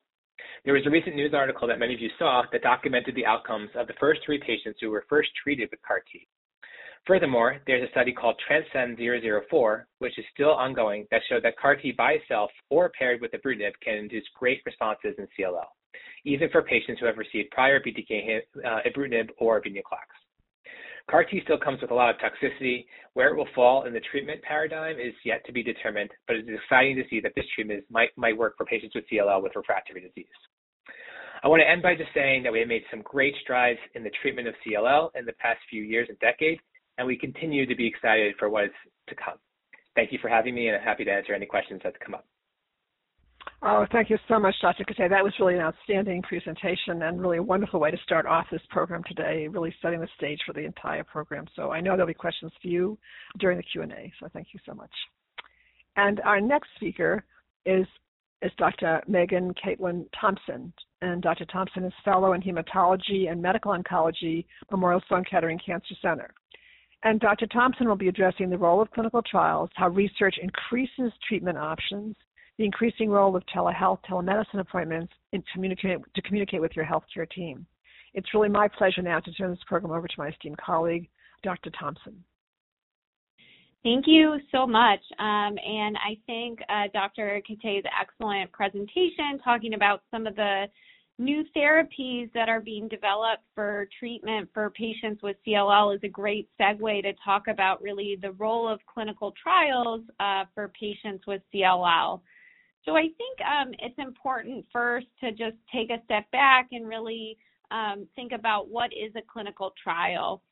There 0.64 0.74
was 0.74 0.86
a 0.86 0.90
recent 0.90 1.16
news 1.16 1.32
article 1.32 1.66
that 1.68 1.78
many 1.78 1.94
of 1.94 2.00
you 2.00 2.10
saw 2.18 2.42
that 2.52 2.62
documented 2.62 3.14
the 3.14 3.24
outcomes 3.24 3.70
of 3.74 3.86
the 3.86 3.94
first 3.98 4.20
three 4.24 4.38
patients 4.38 4.78
who 4.80 4.90
were 4.90 5.06
first 5.08 5.30
treated 5.42 5.70
with 5.70 5.80
CAR 5.80 6.02
T. 6.12 6.28
Furthermore, 7.06 7.56
there's 7.66 7.88
a 7.88 7.90
study 7.92 8.12
called 8.12 8.38
Transcend 8.46 8.98
004, 8.98 9.86
which 10.00 10.18
is 10.18 10.24
still 10.34 10.50
ongoing, 10.50 11.06
that 11.10 11.22
showed 11.28 11.42
that 11.44 11.56
CAR 11.56 11.76
T 11.76 11.92
by 11.92 12.12
itself 12.12 12.50
or 12.68 12.90
paired 12.90 13.22
with 13.22 13.32
ibrutinib 13.32 13.72
can 13.82 13.94
induce 13.94 14.24
great 14.38 14.60
responses 14.66 15.14
in 15.16 15.26
CLL, 15.38 15.64
even 16.26 16.50
for 16.50 16.60
patients 16.60 17.00
who 17.00 17.06
have 17.06 17.16
received 17.16 17.50
prior 17.50 17.80
BTK 17.80 18.40
uh, 18.62 18.80
ibrutinib 18.86 19.30
or 19.38 19.62
venetoclax. 19.62 20.12
CAR 21.08 21.24
T 21.24 21.40
still 21.44 21.58
comes 21.58 21.80
with 21.80 21.90
a 21.90 21.94
lot 21.94 22.10
of 22.10 22.16
toxicity. 22.16 22.86
Where 23.14 23.28
it 23.28 23.36
will 23.36 23.48
fall 23.54 23.86
in 23.86 23.92
the 23.92 24.00
treatment 24.10 24.42
paradigm 24.42 24.96
is 24.98 25.14
yet 25.24 25.44
to 25.46 25.52
be 25.52 25.62
determined, 25.62 26.10
but 26.26 26.36
it 26.36 26.48
is 26.48 26.58
exciting 26.62 26.96
to 26.96 27.04
see 27.08 27.20
that 27.20 27.32
this 27.34 27.44
treatment 27.54 27.84
might, 27.90 28.10
might 28.16 28.36
work 28.36 28.56
for 28.56 28.64
patients 28.64 28.94
with 28.94 29.04
CLL 29.12 29.42
with 29.42 29.56
refractory 29.56 30.00
disease. 30.00 30.26
I 31.42 31.48
want 31.48 31.62
to 31.62 31.68
end 31.68 31.82
by 31.82 31.94
just 31.94 32.10
saying 32.14 32.42
that 32.42 32.52
we 32.52 32.58
have 32.58 32.68
made 32.68 32.84
some 32.90 33.00
great 33.02 33.34
strides 33.42 33.78
in 33.94 34.04
the 34.04 34.10
treatment 34.20 34.46
of 34.46 34.54
CLL 34.66 35.10
in 35.18 35.24
the 35.24 35.32
past 35.34 35.58
few 35.70 35.82
years 35.82 36.06
and 36.08 36.18
decades, 36.18 36.60
and 36.98 37.06
we 37.06 37.16
continue 37.16 37.64
to 37.66 37.74
be 37.74 37.86
excited 37.86 38.34
for 38.38 38.50
what 38.50 38.64
is 38.64 38.70
to 39.08 39.14
come. 39.14 39.38
Thank 39.94 40.12
you 40.12 40.18
for 40.20 40.28
having 40.28 40.54
me, 40.54 40.68
and 40.68 40.76
I'm 40.76 40.82
happy 40.82 41.04
to 41.04 41.10
answer 41.10 41.34
any 41.34 41.46
questions 41.46 41.80
that 41.82 41.98
come 41.98 42.14
up. 42.14 42.26
Oh, 43.62 43.84
thank 43.92 44.08
you 44.08 44.16
so 44.26 44.38
much, 44.38 44.54
Dr. 44.62 44.84
Kittai. 44.84 45.10
That 45.10 45.22
was 45.22 45.34
really 45.38 45.54
an 45.54 45.60
outstanding 45.60 46.22
presentation 46.22 47.02
and 47.02 47.20
really 47.20 47.36
a 47.36 47.42
wonderful 47.42 47.78
way 47.78 47.90
to 47.90 47.98
start 48.02 48.24
off 48.24 48.46
this 48.50 48.62
program 48.70 49.02
today, 49.06 49.48
really 49.48 49.74
setting 49.82 50.00
the 50.00 50.08
stage 50.16 50.38
for 50.46 50.54
the 50.54 50.64
entire 50.64 51.04
program. 51.04 51.44
So 51.54 51.70
I 51.70 51.82
know 51.82 51.90
there'll 51.90 52.06
be 52.06 52.14
questions 52.14 52.52
for 52.62 52.68
you 52.68 52.96
during 53.38 53.58
the 53.58 53.62
Q&A, 53.62 54.10
so 54.18 54.28
thank 54.32 54.48
you 54.54 54.60
so 54.64 54.72
much. 54.72 54.90
And 55.96 56.20
our 56.20 56.40
next 56.40 56.68
speaker 56.76 57.22
is, 57.66 57.86
is 58.40 58.50
Dr. 58.56 59.02
Meghan 59.10 59.52
Caitlin 59.62 60.06
Thompson. 60.18 60.72
And 61.02 61.20
Dr. 61.20 61.44
Thompson 61.44 61.84
is 61.84 61.92
Fellow 62.02 62.32
in 62.32 62.40
Hematology 62.40 63.30
and 63.30 63.42
Medical 63.42 63.76
Oncology, 63.76 64.46
Memorial 64.70 65.02
Sloan 65.06 65.24
Kettering 65.30 65.60
Cancer 65.64 65.94
Center. 66.00 66.32
And 67.02 67.20
Dr. 67.20 67.46
Thompson 67.46 67.88
will 67.88 67.96
be 67.96 68.08
addressing 68.08 68.48
the 68.48 68.58
role 68.58 68.80
of 68.80 68.90
clinical 68.90 69.20
trials, 69.22 69.68
how 69.74 69.88
research 69.88 70.36
increases 70.42 71.12
treatment 71.28 71.58
options, 71.58 72.16
the 72.60 72.66
increasing 72.66 73.08
role 73.08 73.34
of 73.34 73.42
telehealth, 73.46 74.00
telemedicine 74.06 74.60
appointments 74.60 75.10
in 75.32 75.42
communicate, 75.54 75.96
to 76.14 76.20
communicate 76.20 76.60
with 76.60 76.72
your 76.76 76.84
healthcare 76.84 77.28
team. 77.34 77.64
It's 78.12 78.34
really 78.34 78.50
my 78.50 78.68
pleasure 78.68 79.00
now 79.00 79.18
to 79.18 79.32
turn 79.32 79.48
this 79.48 79.58
program 79.66 79.94
over 79.94 80.06
to 80.06 80.14
my 80.18 80.28
esteemed 80.28 80.58
colleague, 80.58 81.08
Dr. 81.42 81.70
Thompson. 81.70 82.22
Thank 83.82 84.04
you 84.06 84.36
so 84.52 84.66
much. 84.66 85.00
Um, 85.18 85.56
and 85.66 85.96
I 85.96 86.18
think 86.26 86.58
uh, 86.68 86.88
Dr. 86.92 87.40
Kittai's 87.48 87.84
excellent 87.98 88.52
presentation 88.52 89.38
talking 89.42 89.72
about 89.72 90.02
some 90.10 90.26
of 90.26 90.36
the 90.36 90.66
new 91.18 91.44
therapies 91.56 92.30
that 92.34 92.50
are 92.50 92.60
being 92.60 92.88
developed 92.88 93.42
for 93.54 93.88
treatment 93.98 94.50
for 94.52 94.68
patients 94.68 95.22
with 95.22 95.38
CLL 95.48 95.94
is 95.94 96.00
a 96.04 96.08
great 96.08 96.46
segue 96.60 97.02
to 97.04 97.12
talk 97.24 97.44
about 97.48 97.80
really 97.80 98.18
the 98.20 98.32
role 98.32 98.68
of 98.68 98.80
clinical 98.92 99.32
trials 99.42 100.02
uh, 100.18 100.44
for 100.54 100.70
patients 100.78 101.26
with 101.26 101.40
CLL. 101.54 102.20
So 102.84 102.96
I 102.96 103.02
think 103.02 103.38
um, 103.40 103.72
it's 103.78 103.98
important 103.98 104.64
first 104.72 105.06
to 105.20 105.30
just 105.30 105.56
take 105.72 105.90
a 105.90 106.02
step 106.04 106.30
back 106.30 106.68
and 106.72 106.88
really 106.88 107.36
um, 107.70 108.06
think 108.16 108.32
about 108.32 108.68
what 108.68 108.90
is 108.92 109.14
a 109.16 109.22
clinical 109.30 109.72
trial. 109.82 110.42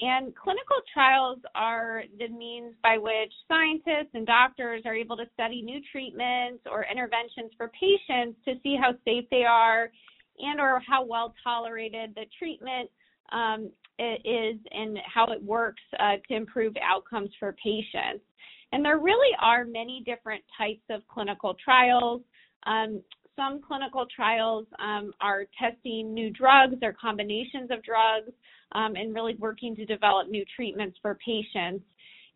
And 0.00 0.34
clinical 0.36 0.76
trials 0.94 1.38
are 1.56 2.04
the 2.18 2.28
means 2.28 2.74
by 2.82 2.98
which 2.98 3.32
scientists 3.48 4.14
and 4.14 4.26
doctors 4.26 4.82
are 4.86 4.94
able 4.94 5.16
to 5.16 5.24
study 5.34 5.60
new 5.60 5.80
treatments 5.90 6.62
or 6.70 6.86
interventions 6.90 7.50
for 7.56 7.70
patients 7.78 8.38
to 8.44 8.54
see 8.62 8.78
how 8.80 8.92
safe 9.04 9.24
they 9.30 9.42
are 9.42 9.90
and 10.38 10.60
or 10.60 10.80
how 10.86 11.04
well 11.04 11.34
tolerated 11.42 12.14
the 12.14 12.26
treatment 12.38 12.88
um, 13.32 13.70
is 13.98 14.56
and 14.70 14.98
how 15.12 15.26
it 15.32 15.42
works 15.42 15.82
uh, 15.98 16.14
to 16.28 16.34
improve 16.34 16.74
outcomes 16.80 17.30
for 17.38 17.56
patients. 17.62 18.24
And 18.72 18.84
there 18.84 18.98
really 18.98 19.34
are 19.40 19.64
many 19.64 20.02
different 20.04 20.42
types 20.56 20.82
of 20.90 21.06
clinical 21.08 21.54
trials. 21.62 22.22
Um, 22.66 23.02
some 23.34 23.60
clinical 23.66 24.04
trials 24.14 24.66
um, 24.78 25.12
are 25.20 25.46
testing 25.58 26.12
new 26.12 26.30
drugs 26.30 26.76
or 26.82 26.92
combinations 26.92 27.70
of 27.70 27.82
drugs 27.82 28.32
um, 28.72 28.96
and 28.96 29.14
really 29.14 29.36
working 29.36 29.76
to 29.76 29.86
develop 29.86 30.28
new 30.28 30.44
treatments 30.56 30.98
for 31.00 31.16
patients. 31.24 31.84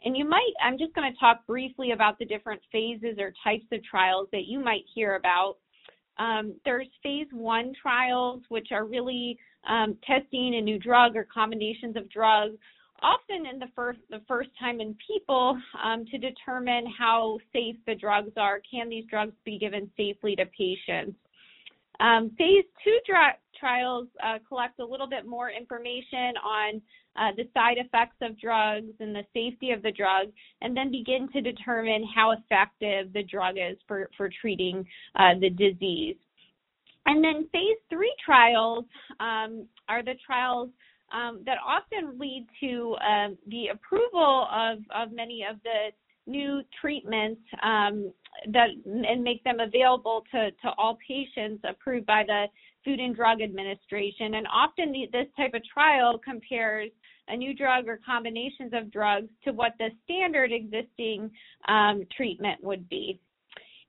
And 0.04 0.16
you 0.16 0.24
might, 0.24 0.52
I'm 0.64 0.78
just 0.78 0.94
going 0.94 1.12
to 1.12 1.18
talk 1.18 1.46
briefly 1.46 1.92
about 1.92 2.18
the 2.18 2.24
different 2.24 2.60
phases 2.70 3.18
or 3.18 3.32
types 3.44 3.66
of 3.72 3.84
trials 3.84 4.28
that 4.32 4.46
you 4.46 4.58
might 4.58 4.84
hear 4.94 5.16
about. 5.16 5.56
Um, 6.18 6.54
there's 6.64 6.88
phase 7.02 7.28
one 7.32 7.72
trials, 7.80 8.42
which 8.48 8.68
are 8.72 8.84
really 8.84 9.38
um, 9.68 9.96
testing 10.06 10.54
a 10.56 10.60
new 10.60 10.78
drug 10.78 11.16
or 11.16 11.26
combinations 11.32 11.96
of 11.96 12.08
drugs, 12.10 12.56
often 13.02 13.46
in 13.46 13.58
the 13.58 13.68
first 13.74 13.98
the 14.10 14.20
first 14.26 14.50
time 14.58 14.80
in 14.80 14.96
people 15.06 15.58
um, 15.82 16.04
to 16.06 16.18
determine 16.18 16.84
how 16.86 17.38
safe 17.52 17.76
the 17.86 17.94
drugs 17.94 18.32
are. 18.36 18.60
Can 18.70 18.88
these 18.88 19.04
drugs 19.10 19.34
be 19.44 19.58
given 19.58 19.90
safely 19.96 20.36
to 20.36 20.44
patients? 20.46 21.16
Um, 22.00 22.30
phase 22.38 22.64
two 22.82 22.98
dra- 23.06 23.36
trials 23.58 24.08
uh, 24.24 24.38
collect 24.48 24.80
a 24.80 24.84
little 24.84 25.08
bit 25.08 25.26
more 25.26 25.50
information 25.50 26.34
on 26.44 26.82
uh, 27.16 27.30
the 27.36 27.44
side 27.54 27.76
effects 27.76 28.16
of 28.22 28.40
drugs 28.40 28.92
and 28.98 29.14
the 29.14 29.24
safety 29.34 29.70
of 29.70 29.82
the 29.82 29.92
drug, 29.92 30.28
and 30.62 30.76
then 30.76 30.90
begin 30.90 31.28
to 31.32 31.40
determine 31.40 32.04
how 32.14 32.32
effective 32.32 33.12
the 33.12 33.22
drug 33.22 33.56
is 33.58 33.76
for, 33.86 34.08
for 34.16 34.30
treating 34.40 34.84
uh, 35.16 35.34
the 35.40 35.50
disease. 35.50 36.16
And 37.04 37.22
then 37.22 37.48
phase 37.52 37.78
three 37.90 38.14
trials 38.24 38.84
um, 39.20 39.66
are 39.88 40.02
the 40.02 40.14
trials 40.24 40.70
um, 41.12 41.42
that 41.46 41.58
often 41.66 42.18
lead 42.18 42.46
to 42.60 42.96
uh, 43.00 43.28
the 43.48 43.68
approval 43.68 44.48
of, 44.52 44.78
of 44.94 45.12
many 45.12 45.44
of 45.48 45.56
the 45.62 45.90
new 46.26 46.62
treatments 46.80 47.40
um, 47.62 48.12
that 48.52 48.68
and 48.86 49.22
make 49.22 49.42
them 49.44 49.60
available 49.60 50.24
to, 50.30 50.50
to 50.50 50.70
all 50.78 50.98
patients 51.06 51.62
approved 51.68 52.06
by 52.06 52.22
the 52.26 52.46
Food 52.84 53.00
and 53.00 53.14
Drug 53.14 53.40
Administration. 53.42 54.34
And 54.34 54.46
often 54.52 54.92
the, 54.92 55.08
this 55.12 55.26
type 55.36 55.54
of 55.54 55.62
trial 55.72 56.18
compares 56.18 56.90
a 57.28 57.36
new 57.36 57.54
drug 57.54 57.86
or 57.86 58.00
combinations 58.04 58.72
of 58.72 58.90
drugs 58.90 59.28
to 59.44 59.52
what 59.52 59.72
the 59.78 59.88
standard 60.04 60.50
existing 60.52 61.30
um, 61.68 62.02
treatment 62.16 62.62
would 62.62 62.88
be. 62.88 63.20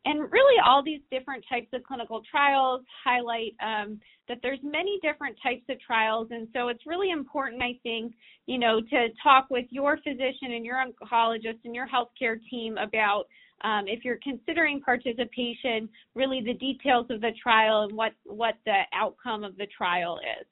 And 0.05 0.19
really, 0.31 0.59
all 0.65 0.83
these 0.83 0.99
different 1.09 1.45
types 1.49 1.67
of 1.71 1.81
clinical 1.83 2.21
trials 2.29 2.81
highlight 3.03 3.55
um, 3.61 4.01
that 4.27 4.39
there's 4.43 4.59
many 4.61 4.99
different 5.01 5.37
types 5.41 5.63
of 5.69 5.79
trials, 5.79 6.27
and 6.31 6.47
so 6.53 6.67
it's 6.67 6.85
really 6.85 7.11
important, 7.11 7.61
I 7.61 7.79
think, 7.83 8.13
you 8.45 8.57
know, 8.57 8.81
to 8.81 9.07
talk 9.21 9.47
with 9.49 9.65
your 9.69 9.97
physician 9.97 10.51
and 10.51 10.65
your 10.65 10.75
oncologist 10.75 11.59
and 11.63 11.73
your 11.73 11.87
healthcare 11.87 12.37
team 12.49 12.77
about 12.77 13.25
um, 13.63 13.85
if 13.87 14.03
you're 14.03 14.19
considering 14.21 14.81
participation, 14.81 15.87
really 16.15 16.41
the 16.45 16.53
details 16.55 17.05
of 17.09 17.21
the 17.21 17.31
trial 17.41 17.83
and 17.83 17.95
what 17.95 18.11
what 18.25 18.55
the 18.65 18.81
outcome 18.93 19.43
of 19.43 19.55
the 19.57 19.67
trial 19.77 20.19
is. 20.39 20.45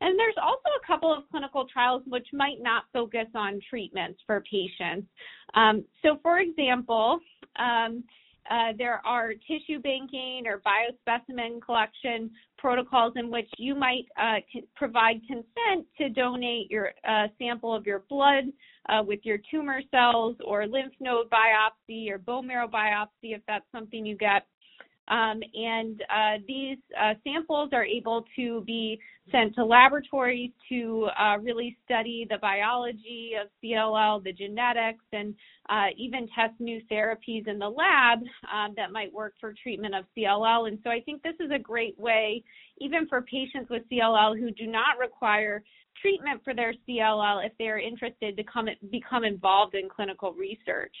And 0.00 0.18
there's 0.18 0.34
also 0.42 0.68
a 0.82 0.86
couple 0.86 1.12
of 1.12 1.24
clinical 1.30 1.66
trials 1.72 2.02
which 2.06 2.26
might 2.32 2.60
not 2.60 2.84
focus 2.92 3.26
on 3.34 3.60
treatments 3.68 4.18
for 4.26 4.42
patients. 4.50 5.06
Um, 5.54 5.84
so, 6.02 6.18
for 6.22 6.38
example, 6.40 7.20
um, 7.58 8.02
uh, 8.50 8.72
there 8.78 9.00
are 9.04 9.32
tissue 9.34 9.80
banking 9.80 10.44
or 10.46 10.60
biospecimen 10.60 11.60
collection 11.62 12.30
protocols 12.58 13.14
in 13.16 13.30
which 13.30 13.48
you 13.58 13.74
might 13.74 14.06
uh, 14.20 14.36
provide 14.76 15.20
consent 15.26 15.86
to 15.98 16.08
donate 16.08 16.70
your 16.70 16.92
uh, 17.08 17.26
sample 17.38 17.74
of 17.74 17.86
your 17.86 18.04
blood 18.08 18.44
uh, 18.88 19.02
with 19.02 19.20
your 19.22 19.38
tumor 19.50 19.80
cells 19.90 20.36
or 20.44 20.66
lymph 20.66 20.94
node 21.00 21.26
biopsy 21.30 22.10
or 22.10 22.18
bone 22.18 22.46
marrow 22.46 22.68
biopsy 22.68 23.34
if 23.34 23.40
that's 23.46 23.66
something 23.72 24.04
you 24.04 24.16
get 24.16 24.46
um, 25.10 25.40
and 25.54 26.02
uh, 26.02 26.38
these 26.46 26.78
uh, 26.98 27.14
samples 27.24 27.70
are 27.72 27.84
able 27.84 28.24
to 28.36 28.62
be 28.64 28.98
sent 29.32 29.54
to 29.56 29.64
laboratories 29.64 30.50
to 30.68 31.08
uh, 31.20 31.36
really 31.38 31.76
study 31.84 32.26
the 32.30 32.38
biology 32.38 33.32
of 33.40 33.48
CLL, 33.62 34.22
the 34.22 34.32
genetics, 34.32 35.04
and 35.12 35.34
uh, 35.68 35.86
even 35.98 36.28
test 36.28 36.54
new 36.60 36.80
therapies 36.90 37.48
in 37.48 37.58
the 37.58 37.68
lab 37.68 38.20
um, 38.52 38.72
that 38.76 38.92
might 38.92 39.12
work 39.12 39.34
for 39.40 39.52
treatment 39.60 39.94
of 39.96 40.04
CLL. 40.16 40.68
And 40.68 40.78
so 40.84 40.90
I 40.90 41.00
think 41.00 41.22
this 41.22 41.36
is 41.40 41.50
a 41.52 41.58
great 41.58 41.98
way, 41.98 42.44
even 42.78 43.08
for 43.08 43.22
patients 43.22 43.68
with 43.68 43.82
CLL 43.90 44.38
who 44.38 44.52
do 44.52 44.66
not 44.66 44.98
require 45.00 45.62
treatment 46.00 46.40
for 46.44 46.54
their 46.54 46.72
CLL, 46.88 47.44
if 47.44 47.52
they 47.58 47.66
are 47.66 47.78
interested 47.80 48.36
to 48.36 48.44
come, 48.44 48.68
become 48.90 49.24
involved 49.24 49.74
in 49.74 49.88
clinical 49.88 50.32
research. 50.34 50.94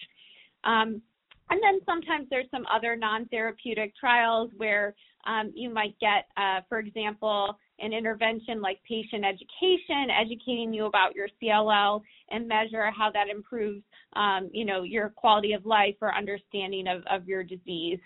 Um, 0.64 1.00
and 1.50 1.60
then 1.62 1.80
sometimes 1.84 2.28
there's 2.30 2.50
some 2.50 2.64
other 2.72 2.96
non-therapeutic 2.96 3.94
trials 3.96 4.50
where 4.56 4.94
um, 5.26 5.52
you 5.54 5.68
might 5.68 5.98
get, 6.00 6.26
uh, 6.36 6.60
for 6.68 6.78
example, 6.78 7.56
an 7.80 7.92
intervention 7.92 8.60
like 8.60 8.78
patient 8.88 9.24
education, 9.24 10.08
educating 10.10 10.72
you 10.72 10.86
about 10.86 11.14
your 11.14 11.28
CLL 11.42 12.00
and 12.30 12.46
measure 12.46 12.90
how 12.96 13.10
that 13.10 13.28
improves, 13.28 13.82
um, 14.14 14.48
you 14.52 14.64
know, 14.64 14.82
your 14.82 15.10
quality 15.10 15.52
of 15.52 15.66
life 15.66 15.96
or 16.00 16.14
understanding 16.14 16.86
of, 16.86 17.02
of 17.10 17.26
your 17.26 17.42
disease. 17.42 17.98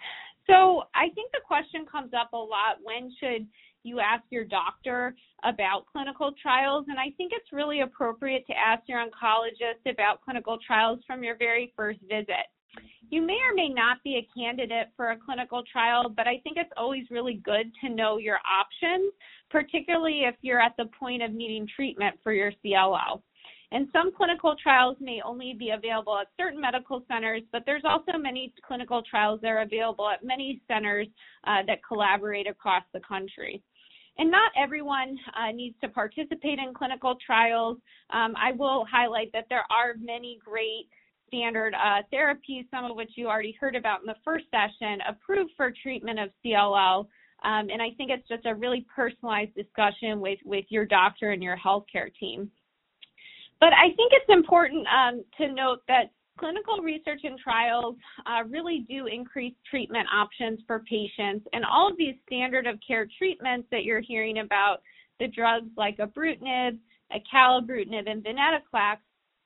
So 0.46 0.84
I 0.94 1.08
think 1.14 1.30
the 1.32 1.40
question 1.46 1.86
comes 1.90 2.12
up 2.18 2.32
a 2.32 2.36
lot, 2.36 2.78
when 2.82 3.12
should 3.20 3.46
you 3.82 4.00
ask 4.00 4.24
your 4.30 4.44
doctor 4.44 5.14
about 5.42 5.86
clinical 5.92 6.32
trials? 6.40 6.86
And 6.88 6.98
I 6.98 7.12
think 7.16 7.32
it's 7.34 7.52
really 7.52 7.82
appropriate 7.82 8.46
to 8.46 8.54
ask 8.54 8.82
your 8.86 8.98
oncologist 8.98 9.90
about 9.90 10.22
clinical 10.22 10.58
trials 10.66 11.00
from 11.06 11.22
your 11.22 11.36
very 11.36 11.72
first 11.76 12.00
visit 12.08 12.48
you 13.10 13.22
may 13.22 13.38
or 13.48 13.54
may 13.54 13.68
not 13.68 14.02
be 14.02 14.16
a 14.16 14.28
candidate 14.38 14.88
for 14.96 15.10
a 15.10 15.16
clinical 15.16 15.62
trial, 15.70 16.08
but 16.08 16.26
I 16.26 16.40
think 16.42 16.56
it's 16.56 16.72
always 16.76 17.04
really 17.10 17.40
good 17.44 17.70
to 17.82 17.88
know 17.88 18.18
your 18.18 18.38
options, 18.38 19.12
particularly 19.50 20.22
if 20.24 20.34
you're 20.40 20.60
at 20.60 20.74
the 20.76 20.86
point 20.98 21.22
of 21.22 21.32
needing 21.32 21.68
treatment 21.76 22.16
for 22.22 22.32
your 22.32 22.52
CLL. 22.64 23.22
And 23.72 23.88
some 23.92 24.12
clinical 24.12 24.54
trials 24.62 24.96
may 25.00 25.20
only 25.24 25.54
be 25.58 25.70
available 25.70 26.16
at 26.18 26.28
certain 26.38 26.60
medical 26.60 27.04
centers, 27.08 27.42
but 27.50 27.62
there's 27.66 27.82
also 27.84 28.12
many 28.18 28.52
clinical 28.66 29.02
trials 29.02 29.40
that 29.42 29.48
are 29.48 29.62
available 29.62 30.08
at 30.08 30.24
many 30.24 30.62
centers 30.68 31.08
uh, 31.46 31.62
that 31.66 31.78
collaborate 31.86 32.46
across 32.46 32.84
the 32.92 33.00
country. 33.00 33.62
And 34.16 34.30
not 34.30 34.52
everyone 34.56 35.18
uh, 35.36 35.50
needs 35.50 35.74
to 35.82 35.88
participate 35.88 36.60
in 36.60 36.72
clinical 36.72 37.16
trials. 37.24 37.78
Um, 38.10 38.34
I 38.36 38.52
will 38.52 38.86
highlight 38.88 39.32
that 39.32 39.46
there 39.50 39.64
are 39.70 39.94
many 40.00 40.38
great 40.44 40.88
standard 41.34 41.74
uh, 41.74 42.02
therapies, 42.12 42.68
some 42.70 42.84
of 42.84 42.96
which 42.96 43.10
you 43.16 43.26
already 43.26 43.56
heard 43.60 43.74
about 43.74 44.00
in 44.00 44.06
the 44.06 44.14
first 44.24 44.44
session, 44.50 44.98
approved 45.08 45.50
for 45.56 45.72
treatment 45.82 46.18
of 46.20 46.30
CLL. 46.44 47.06
Um, 47.44 47.68
and 47.68 47.82
I 47.82 47.90
think 47.96 48.10
it's 48.10 48.26
just 48.28 48.46
a 48.46 48.54
really 48.54 48.86
personalized 48.94 49.54
discussion 49.54 50.20
with, 50.20 50.38
with 50.44 50.64
your 50.68 50.84
doctor 50.84 51.32
and 51.32 51.42
your 51.42 51.56
healthcare 51.56 52.14
team. 52.18 52.50
But 53.60 53.72
I 53.72 53.94
think 53.96 54.12
it's 54.12 54.28
important 54.28 54.86
um, 54.86 55.24
to 55.38 55.52
note 55.52 55.80
that 55.88 56.10
clinical 56.38 56.78
research 56.78 57.20
and 57.24 57.38
trials 57.38 57.96
uh, 58.26 58.44
really 58.48 58.84
do 58.88 59.06
increase 59.06 59.54
treatment 59.68 60.06
options 60.12 60.60
for 60.66 60.80
patients. 60.80 61.46
And 61.52 61.64
all 61.64 61.90
of 61.90 61.96
these 61.96 62.14
standard 62.26 62.66
of 62.66 62.78
care 62.86 63.06
treatments 63.18 63.68
that 63.70 63.84
you're 63.84 64.00
hearing 64.00 64.38
about, 64.38 64.78
the 65.20 65.28
drugs 65.28 65.70
like 65.76 65.98
ibrutinib, 65.98 66.78
acalabrutinib, 67.12 68.10
and 68.10 68.24
venetoclax, 68.24 68.96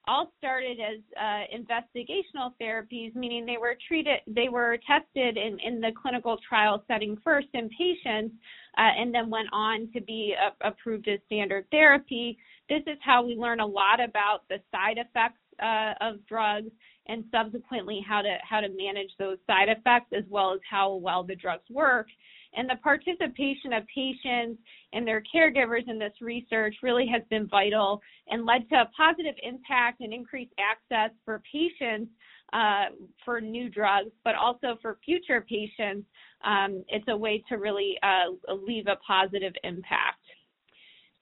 all 0.09 0.33
started 0.39 0.79
as 0.81 1.01
uh, 1.21 1.45
investigational 1.55 2.53
therapies, 2.61 3.15
meaning 3.15 3.45
they 3.45 3.59
were 3.59 3.77
treated, 3.87 4.21
they 4.27 4.49
were 4.49 4.79
tested 4.87 5.37
in, 5.37 5.59
in 5.61 5.81
the 5.81 5.93
clinical 6.01 6.39
trial 6.49 6.83
setting 6.89 7.17
first 7.23 7.49
in 7.53 7.69
patients, 7.69 8.35
uh, 8.79 8.91
and 8.99 9.15
then 9.15 9.29
went 9.29 9.49
on 9.53 9.89
to 9.93 10.01
be 10.01 10.35
uh, 10.35 10.51
approved 10.67 11.07
as 11.09 11.19
standard 11.27 11.67
therapy. 11.71 12.39
This 12.69 12.83
is 12.87 12.99
how 13.03 13.25
we 13.25 13.35
learn 13.35 13.61
a 13.61 13.67
lot 13.67 14.01
about 14.01 14.49
the 14.49 14.59
side 14.73 14.99
effects 14.99 15.41
uh, 15.63 15.95
of 16.01 16.25
drugs 16.27 16.71
and 17.09 17.25
subsequently 17.33 18.05
how 18.07 18.23
to 18.23 18.37
how 18.43 18.61
to 18.61 18.69
manage 18.69 19.11
those 19.19 19.39
side 19.47 19.69
effects 19.69 20.13
as 20.17 20.25
well 20.29 20.53
as 20.53 20.61
how 20.69 20.95
well 20.95 21.23
the 21.23 21.35
drugs 21.35 21.69
work. 21.71 22.07
And 22.55 22.69
the 22.69 22.77
participation 22.77 23.73
of 23.75 23.85
patients 23.95 24.61
and 24.93 25.07
their 25.07 25.23
caregivers 25.35 25.87
in 25.87 25.99
this 25.99 26.15
research 26.21 26.77
really 26.83 27.07
has 27.13 27.23
been 27.29 27.47
vital 27.47 28.01
and 28.29 28.47
led 28.47 28.69
to 28.71 28.77
a 28.77 28.91
positive 28.97 29.35
impact 29.43 30.01
and 30.01 30.13
increased 30.13 30.53
access 30.59 31.15
for 31.25 31.43
patients 31.53 32.11
uh, 32.53 32.87
for 33.25 33.41
new 33.41 33.69
drugs, 33.69 34.11
but 34.25 34.35
also 34.35 34.79
for 34.81 34.99
future 35.05 35.45
patients, 35.47 36.07
um, 36.45 36.83
it's 36.89 37.05
a 37.09 37.17
way 37.17 37.45
to 37.49 37.57
really 37.57 37.99
uh, 38.03 38.55
leave 38.55 38.87
a 38.87 38.97
positive 39.07 39.53
impact. 39.65 40.25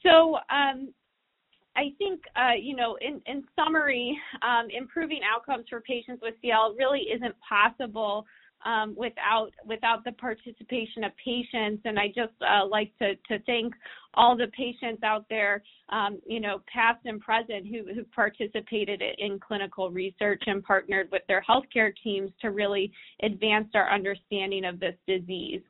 So 0.05 0.37
um, 0.51 0.93
I 1.77 1.93
think, 1.99 2.23
uh, 2.35 2.55
you 2.61 2.75
know, 2.75 2.97
in, 3.01 3.21
in 3.27 3.45
summary, 3.55 4.19
um, 4.43 4.69
improving 4.71 5.21
outcomes 5.23 5.67
for 5.69 5.81
patients 5.81 6.21
with 6.23 6.35
CL 6.43 6.75
really 6.79 7.03
isn't 7.15 7.35
possible 7.47 8.27
um, 8.65 8.95
without 8.97 9.51
without 9.67 10.03
the 10.05 10.13
participation 10.13 11.05
of 11.05 11.13
patients. 11.23 11.83
And 11.85 11.99
I 11.99 12.09
just 12.09 12.33
uh, 12.41 12.67
like 12.67 12.97
to 12.99 13.15
to 13.29 13.43
thank 13.45 13.75
all 14.15 14.37
the 14.37 14.47
patients 14.57 15.03
out 15.03 15.27
there, 15.29 15.63
um, 15.91 16.19
you 16.27 16.41
know, 16.41 16.63
past 16.73 17.01
and 17.05 17.21
present, 17.21 17.67
who 17.67 17.93
who 17.95 18.05
participated 18.05 19.03
in 19.19 19.39
clinical 19.39 19.91
research 19.91 20.43
and 20.47 20.65
partnered 20.65 21.11
with 21.13 21.23
their 21.29 21.45
healthcare 21.49 21.93
teams 22.03 22.31
to 22.41 22.51
really 22.51 22.91
advance 23.23 23.69
our 23.75 23.93
understanding 23.93 24.65
of 24.65 24.81
this 24.81 24.95
disease. 25.07 25.61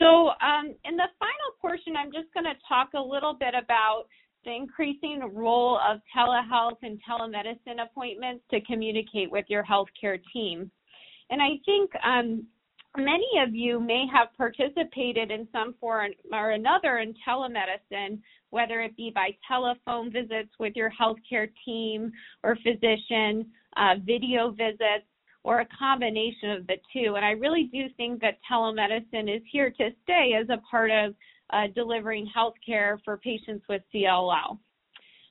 So, 0.00 0.30
um, 0.42 0.74
in 0.84 0.96
the 0.96 1.08
final 1.18 1.50
portion, 1.60 1.96
I'm 1.96 2.12
just 2.12 2.32
going 2.34 2.44
to 2.44 2.54
talk 2.68 2.90
a 2.94 3.00
little 3.00 3.34
bit 3.34 3.54
about 3.54 4.04
the 4.44 4.54
increasing 4.54 5.30
role 5.32 5.78
of 5.88 6.00
telehealth 6.16 6.78
and 6.82 7.00
telemedicine 7.08 7.82
appointments 7.82 8.44
to 8.50 8.60
communicate 8.62 9.30
with 9.30 9.44
your 9.48 9.64
healthcare 9.64 10.20
team. 10.32 10.70
And 11.30 11.40
I 11.42 11.58
think 11.64 11.90
um, 12.04 12.46
many 12.96 13.26
of 13.46 13.54
you 13.54 13.80
may 13.80 14.06
have 14.12 14.28
participated 14.36 15.30
in 15.30 15.48
some 15.52 15.74
form 15.80 16.12
or 16.32 16.50
another 16.52 16.98
in 16.98 17.14
telemedicine, 17.26 18.20
whether 18.50 18.80
it 18.80 18.96
be 18.96 19.10
by 19.14 19.30
telephone 19.46 20.12
visits 20.12 20.50
with 20.58 20.74
your 20.76 20.90
healthcare 20.90 21.48
team 21.64 22.12
or 22.42 22.56
physician, 22.56 23.46
uh, 23.76 23.94
video 24.04 24.50
visits, 24.50 25.06
or 25.42 25.60
a 25.60 25.68
combination 25.78 26.52
of 26.52 26.66
the 26.66 26.76
two. 26.92 27.16
And 27.16 27.24
I 27.24 27.32
really 27.32 27.68
do 27.72 27.84
think 27.96 28.20
that 28.22 28.38
telemedicine 28.50 29.34
is 29.34 29.42
here 29.50 29.70
to 29.70 29.90
stay 30.02 30.32
as 30.40 30.48
a 30.48 30.60
part 30.70 30.90
of 30.90 31.14
uh, 31.54 31.68
delivering 31.74 32.28
healthcare 32.36 32.98
for 33.04 33.16
patients 33.18 33.64
with 33.68 33.82
CLL. 33.94 34.58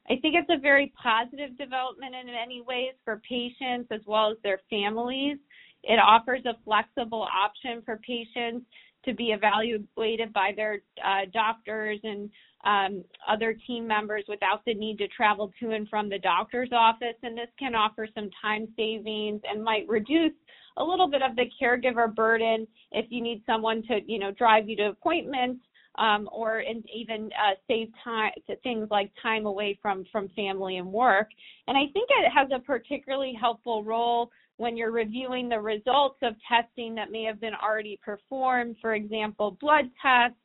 I 0.10 0.16
think 0.22 0.36
it's 0.36 0.50
a 0.50 0.60
very 0.60 0.94
positive 1.02 1.58
development 1.58 2.14
in 2.16 2.28
many 2.28 2.62
ways 2.62 2.94
for 3.04 3.22
patients 3.28 3.90
as 3.92 4.02
well 4.06 4.32
as 4.32 4.38
their 4.44 4.60
families. 4.70 5.38
It 5.84 6.00
offers 6.00 6.42
a 6.46 6.56
flexible 6.64 7.28
option 7.34 7.82
for 7.86 7.98
patients 7.98 8.66
to 9.06 9.14
be 9.14 9.32
evaluated 9.32 10.32
by 10.34 10.52
their 10.56 10.80
uh, 11.04 11.26
doctors 11.34 12.00
and 12.04 12.30
um, 12.66 13.04
other 13.28 13.56
team 13.68 13.86
members 13.86 14.24
without 14.30 14.64
the 14.66 14.74
need 14.74 14.98
to 15.00 15.08
travel 15.10 15.52
to 15.60 15.72
and 15.72 15.90
from 15.90 16.10
the 16.10 16.20
doctor's 16.20 16.70
office. 16.72 17.16
And 17.22 17.38
this 17.38 17.50
can 17.60 17.76
offer 17.76 18.08
some 18.16 18.30
time 18.42 18.68
savings 18.78 19.42
and 19.50 19.62
might 19.62 19.88
reduce 19.90 20.32
a 20.78 20.84
little 20.84 21.10
bit 21.10 21.22
of 21.22 21.36
the 21.36 21.46
caregiver 21.62 22.14
burden 22.14 22.66
if 22.94 23.06
you 23.10 23.22
need 23.22 23.44
someone 23.46 23.84
to, 23.88 24.00
you 24.08 24.20
know, 24.20 24.32
drive 24.32 24.70
you 24.70 24.78
to 24.78 24.90
appointments 24.90 25.64
um, 25.98 26.28
or 26.32 26.60
in, 26.60 26.84
even 26.94 27.30
uh, 27.34 27.54
save 27.68 27.90
time 28.04 28.32
to 28.48 28.56
things 28.58 28.88
like 28.90 29.12
time 29.22 29.46
away 29.46 29.78
from 29.82 30.06
from 30.12 30.30
family 30.30 30.78
and 30.78 30.92
work. 30.92 31.28
And 31.68 31.78
I 31.78 31.92
think 31.94 32.10
it 32.10 32.32
has 32.36 32.50
a 32.54 32.60
particularly 32.60 33.34
helpful 33.40 33.84
role 33.84 34.32
when 34.58 34.78
you're 34.78 34.92
reviewing 34.92 35.50
the 35.50 35.60
results 35.60 36.18
of 36.22 36.36
testing 36.48 36.96
that 36.96 37.12
may 37.12 37.24
have 37.24 37.42
been 37.42 37.56
already 37.56 38.00
performed, 38.04 38.76
for 38.82 38.94
example, 38.94 39.58
blood 39.60 39.86
tests, 40.02 40.38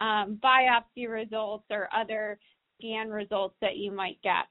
um, 0.00 0.38
biopsy 0.42 1.08
results, 1.08 1.64
or 1.70 1.88
other 1.94 2.38
scan 2.78 3.10
results 3.10 3.56
that 3.60 3.76
you 3.76 3.90
might 3.90 4.20
get. 4.22 4.46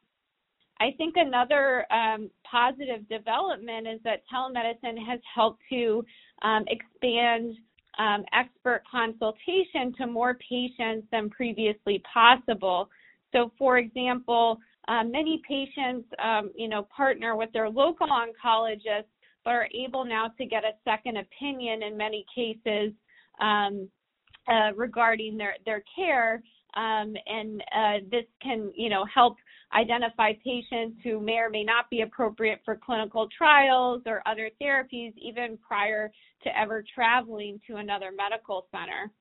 I 0.80 0.92
think 0.98 1.16
another 1.18 1.92
um, 1.92 2.30
positive 2.50 3.08
development 3.10 3.88
is 3.88 4.00
that 4.04 4.22
telemedicine 4.32 5.04
has 5.08 5.20
helped 5.34 5.62
to 5.72 6.06
um, 6.44 6.66
expand 6.68 7.56
um, 7.98 8.24
expert 8.34 8.84
consultation 8.90 9.94
to 9.98 10.08
more 10.08 10.38
patients 10.50 11.08
than 11.12 11.30
previously 11.30 12.02
possible. 12.12 12.90
So, 13.32 13.52
for 13.58 13.78
example, 13.78 14.60
uh, 14.88 15.04
many 15.04 15.42
patients, 15.48 16.08
um, 16.24 16.52
you 16.56 16.70
know, 16.70 16.88
partner 16.96 17.36
with 17.36 17.52
their 17.52 17.70
local 17.70 18.08
oncologist, 18.08 19.06
but 19.44 19.52
are 19.54 19.68
able 19.74 20.06
now 20.06 20.28
to 20.38 20.46
get 20.46 20.64
a 20.64 20.72
second 20.84 21.18
opinion 21.18 21.84
in 21.84 21.98
many 21.98 22.26
cases 22.34 22.94
um, 23.40 23.90
uh, 24.48 24.74
regarding 24.76 25.38
their 25.38 25.56
their 25.66 25.84
care, 25.96 26.42
um, 26.76 27.14
and 27.26 27.62
uh, 27.76 27.98
this 28.10 28.26
can, 28.42 28.72
you 28.76 28.90
know, 28.90 29.06
help 29.14 29.36
identify 29.74 30.34
patients 30.44 30.98
who 31.04 31.20
may 31.20 31.38
or 31.38 31.50
may 31.50 31.64
not 31.64 31.90
be 31.90 32.02
appropriate 32.02 32.62
for 32.64 32.76
clinical 32.76 33.28
trials 33.38 34.02
or 34.06 34.22
other 34.26 34.50
therapies, 34.62 35.14
even 35.18 35.58
prior 35.58 36.12
to 36.44 36.58
ever 36.58 36.84
traveling 36.94 37.60
to 37.68 37.76
another 37.76 38.12
medical 38.16 38.68
center. 38.72 39.12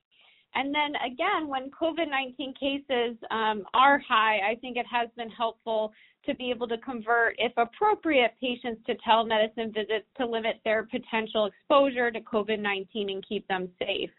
And 0.54 0.74
then 0.74 0.94
again, 1.04 1.48
when 1.48 1.70
COVID 1.70 2.08
19 2.08 2.54
cases 2.54 3.16
um, 3.30 3.64
are 3.74 3.98
high, 3.98 4.38
I 4.38 4.56
think 4.60 4.76
it 4.76 4.86
has 4.90 5.08
been 5.16 5.28
helpful 5.30 5.92
to 6.24 6.34
be 6.34 6.50
able 6.50 6.66
to 6.68 6.78
convert, 6.78 7.36
if 7.38 7.52
appropriate, 7.56 8.32
patients 8.40 8.82
to 8.86 8.94
telemedicine 9.06 9.72
visits 9.72 10.06
to 10.16 10.26
limit 10.26 10.60
their 10.64 10.84
potential 10.84 11.46
exposure 11.46 12.10
to 12.10 12.20
COVID 12.20 12.58
19 12.58 13.10
and 13.10 13.26
keep 13.26 13.46
them 13.48 13.68
safe. 13.78 14.10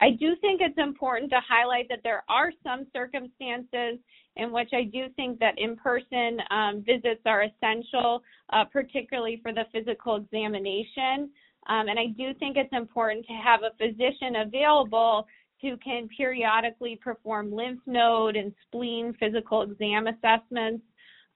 I 0.00 0.10
do 0.10 0.36
think 0.40 0.60
it's 0.60 0.78
important 0.78 1.30
to 1.30 1.40
highlight 1.48 1.88
that 1.88 2.00
there 2.04 2.22
are 2.28 2.52
some 2.62 2.86
circumstances 2.92 3.98
in 4.36 4.52
which 4.52 4.70
I 4.74 4.84
do 4.84 5.08
think 5.16 5.38
that 5.38 5.54
in 5.58 5.76
person 5.76 6.38
um, 6.50 6.84
visits 6.84 7.22
are 7.24 7.44
essential, 7.44 8.22
uh, 8.52 8.64
particularly 8.64 9.40
for 9.42 9.52
the 9.52 9.64
physical 9.72 10.16
examination. 10.16 11.30
Um, 11.68 11.88
and 11.88 11.98
I 11.98 12.06
do 12.16 12.34
think 12.34 12.56
it's 12.56 12.72
important 12.72 13.26
to 13.26 13.32
have 13.32 13.60
a 13.62 13.74
physician 13.78 14.36
available 14.46 15.26
who 15.62 15.76
can 15.78 16.08
periodically 16.14 17.00
perform 17.02 17.50
lymph 17.50 17.80
node 17.86 18.36
and 18.36 18.52
spleen 18.66 19.14
physical 19.18 19.62
exam 19.62 20.06
assessments, 20.06 20.84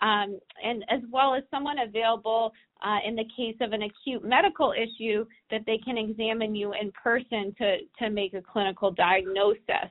um, 0.03 0.39
and 0.63 0.85
as 0.89 1.01
well 1.11 1.35
as 1.35 1.43
someone 1.51 1.79
available 1.81 2.53
uh, 2.83 2.99
in 3.07 3.15
the 3.15 3.29
case 3.37 3.57
of 3.61 3.73
an 3.73 3.83
acute 3.83 4.25
medical 4.25 4.73
issue 4.73 5.25
that 5.51 5.63
they 5.67 5.79
can 5.79 5.99
examine 5.99 6.55
you 6.55 6.73
in 6.73 6.91
person 6.93 7.55
to, 7.59 7.77
to 7.99 8.11
make 8.11 8.35
a 8.35 8.41
clinical 8.41 8.91
diagnosis. 8.91 9.91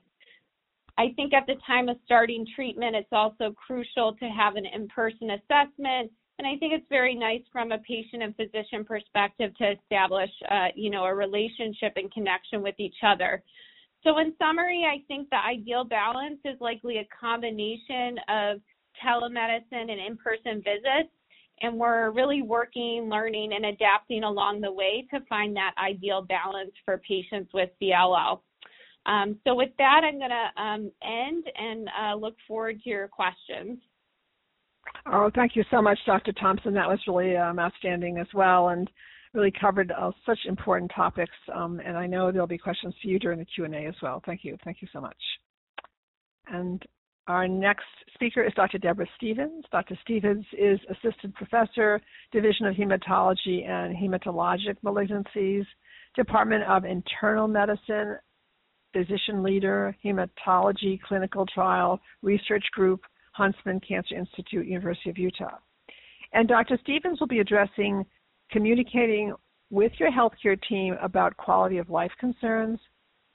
I 0.97 1.13
think 1.15 1.33
at 1.33 1.47
the 1.47 1.55
time 1.65 1.87
of 1.87 1.97
starting 2.03 2.45
treatment, 2.55 2.95
it's 2.95 3.13
also 3.13 3.53
crucial 3.53 4.15
to 4.15 4.25
have 4.25 4.55
an 4.55 4.65
in 4.65 4.87
person 4.89 5.29
assessment. 5.31 6.11
And 6.39 6.47
I 6.47 6.57
think 6.57 6.73
it's 6.73 6.85
very 6.89 7.15
nice 7.15 7.41
from 7.51 7.71
a 7.71 7.77
patient 7.79 8.23
and 8.23 8.35
physician 8.35 8.83
perspective 8.83 9.55
to 9.57 9.71
establish, 9.71 10.29
uh, 10.49 10.67
you 10.75 10.89
know, 10.89 11.05
a 11.05 11.13
relationship 11.13 11.93
and 11.95 12.11
connection 12.11 12.61
with 12.61 12.75
each 12.79 12.97
other. 13.05 13.43
So, 14.03 14.17
in 14.19 14.33
summary, 14.39 14.85
I 14.89 15.03
think 15.07 15.29
the 15.29 15.37
ideal 15.37 15.83
balance 15.83 16.39
is 16.45 16.59
likely 16.61 16.97
a 16.97 17.07
combination 17.17 18.17
of 18.29 18.61
telemedicine 19.05 19.89
and 19.91 19.99
in 19.99 20.17
person 20.17 20.63
visits. 20.63 21.13
And 21.61 21.77
we're 21.77 22.11
really 22.11 22.41
working, 22.41 23.09
learning, 23.09 23.51
and 23.53 23.65
adapting 23.65 24.23
along 24.23 24.61
the 24.61 24.71
way 24.71 25.05
to 25.13 25.19
find 25.27 25.55
that 25.57 25.73
ideal 25.77 26.21
balance 26.21 26.71
for 26.85 27.01
patients 27.05 27.51
with 27.53 27.69
CLL. 27.81 28.39
Um, 29.05 29.37
so, 29.45 29.55
with 29.55 29.71
that, 29.77 30.01
I'm 30.05 30.19
going 30.19 30.29
to 30.29 30.61
um, 30.61 30.91
end 31.03 31.43
and 31.57 31.89
uh, 32.01 32.15
look 32.15 32.35
forward 32.47 32.81
to 32.83 32.89
your 32.89 33.07
questions. 33.09 33.79
Oh, 35.05 35.29
thank 35.35 35.55
you 35.55 35.63
so 35.69 35.81
much, 35.81 35.99
Dr. 36.05 36.31
Thompson. 36.33 36.73
That 36.73 36.87
was 36.87 36.99
really 37.07 37.35
um, 37.35 37.59
outstanding 37.59 38.19
as 38.19 38.27
well. 38.33 38.69
And 38.69 38.89
really 39.33 39.51
covered 39.51 39.91
uh, 39.91 40.11
such 40.25 40.39
important 40.47 40.91
topics, 40.95 41.35
um, 41.53 41.79
and 41.85 41.97
I 41.97 42.07
know 42.07 42.31
there'll 42.31 42.47
be 42.47 42.57
questions 42.57 42.95
for 43.01 43.07
you 43.07 43.19
during 43.19 43.39
the 43.39 43.45
Q&A 43.45 43.87
as 43.87 43.95
well. 44.01 44.21
Thank 44.25 44.43
you. 44.43 44.57
Thank 44.63 44.81
you 44.81 44.87
so 44.91 44.99
much. 44.99 45.17
And 46.47 46.83
our 47.29 47.47
next 47.47 47.85
speaker 48.15 48.43
is 48.43 48.51
Dr. 48.55 48.79
Deborah 48.79 49.05
Stephens. 49.15 49.63
Dr. 49.71 49.97
Stephens 50.01 50.43
is 50.57 50.79
Assistant 50.89 51.35
Professor, 51.35 52.01
Division 52.31 52.65
of 52.65 52.75
Hematology 52.75 53.69
and 53.69 53.95
Hematologic 53.95 54.75
Malignancies, 54.83 55.63
Department 56.15 56.63
of 56.63 56.85
Internal 56.85 57.47
Medicine, 57.47 58.17
Physician 58.93 59.43
Leader, 59.43 59.95
Hematology 60.03 60.99
Clinical 61.07 61.45
Trial 61.45 61.99
Research 62.23 62.65
Group, 62.71 63.01
Huntsman 63.33 63.79
Cancer 63.87 64.15
Institute, 64.15 64.65
University 64.65 65.11
of 65.11 65.17
Utah. 65.19 65.59
And 66.33 66.47
Dr. 66.47 66.79
Stephens 66.81 67.19
will 67.19 67.27
be 67.27 67.39
addressing 67.39 68.07
communicating 68.51 69.35
with 69.69 69.91
your 69.99 70.11
healthcare 70.11 70.59
team 70.67 70.95
about 70.99 71.37
quality 71.37 71.77
of 71.77 71.91
life 71.91 72.11
concerns, 72.19 72.79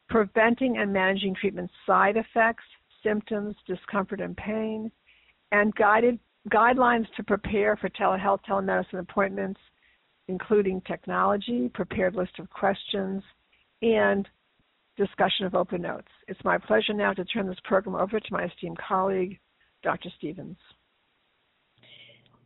preventing 0.08 0.78
and 0.78 0.92
managing 0.92 1.36
treatment 1.40 1.70
side 1.86 2.16
effects, 2.16 2.64
symptoms, 3.04 3.54
discomfort, 3.66 4.20
and 4.20 4.36
pain, 4.36 4.90
and 5.52 5.74
guided 5.76 6.18
guidelines 6.52 7.06
to 7.16 7.22
prepare 7.22 7.76
for 7.76 7.88
telehealth 7.90 8.40
telemedicine 8.48 8.98
appointments, 8.98 9.60
including 10.28 10.80
technology, 10.82 11.70
prepared 11.72 12.14
list 12.16 12.38
of 12.38 12.50
questions, 12.50 13.22
and 13.82 14.28
discussion 14.96 15.46
of 15.46 15.54
open 15.54 15.82
notes. 15.82 16.08
It's 16.28 16.42
my 16.44 16.58
pleasure 16.58 16.94
now 16.94 17.12
to 17.12 17.24
turn 17.24 17.46
this 17.46 17.58
program 17.64 17.96
over 17.96 18.18
to 18.18 18.32
my 18.32 18.44
esteemed 18.44 18.78
colleague, 18.78 19.38
Dr. 19.82 20.08
Stephens. 20.18 20.56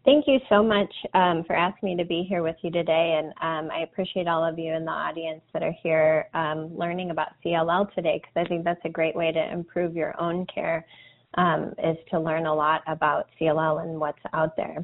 Thank 0.09 0.27
you 0.27 0.39
so 0.49 0.63
much 0.63 0.91
um, 1.13 1.45
for 1.47 1.55
asking 1.55 1.91
me 1.91 1.97
to 2.03 2.09
be 2.09 2.25
here 2.27 2.43
with 2.43 2.57
you 2.63 2.71
today. 2.71 3.21
And 3.23 3.29
um, 3.43 3.71
I 3.71 3.81
appreciate 3.83 4.27
all 4.27 4.43
of 4.43 4.59
you 4.59 4.73
in 4.73 4.87
the 4.87 4.91
audience 4.91 5.43
that 5.53 5.63
are 5.63 5.75
here 5.83 6.31
um, 6.33 6.75
learning 6.75 7.11
about 7.11 7.33
CLL 7.45 7.95
today, 7.95 8.19
because 8.19 8.33
I 8.35 8.49
think 8.49 8.65
that's 8.65 8.81
a 8.87 8.89
great 8.89 9.15
way 9.15 9.33
to 9.33 9.53
improve 9.53 9.95
your 9.95 10.19
own 10.19 10.47
care, 10.47 10.87
um, 11.35 11.75
is 11.85 11.99
to 12.11 12.19
learn 12.19 12.47
a 12.47 12.55
lot 12.55 12.81
about 12.87 13.27
CLL 13.39 13.83
and 13.83 14.01
what's 14.01 14.23
out 14.33 14.57
there. 14.57 14.83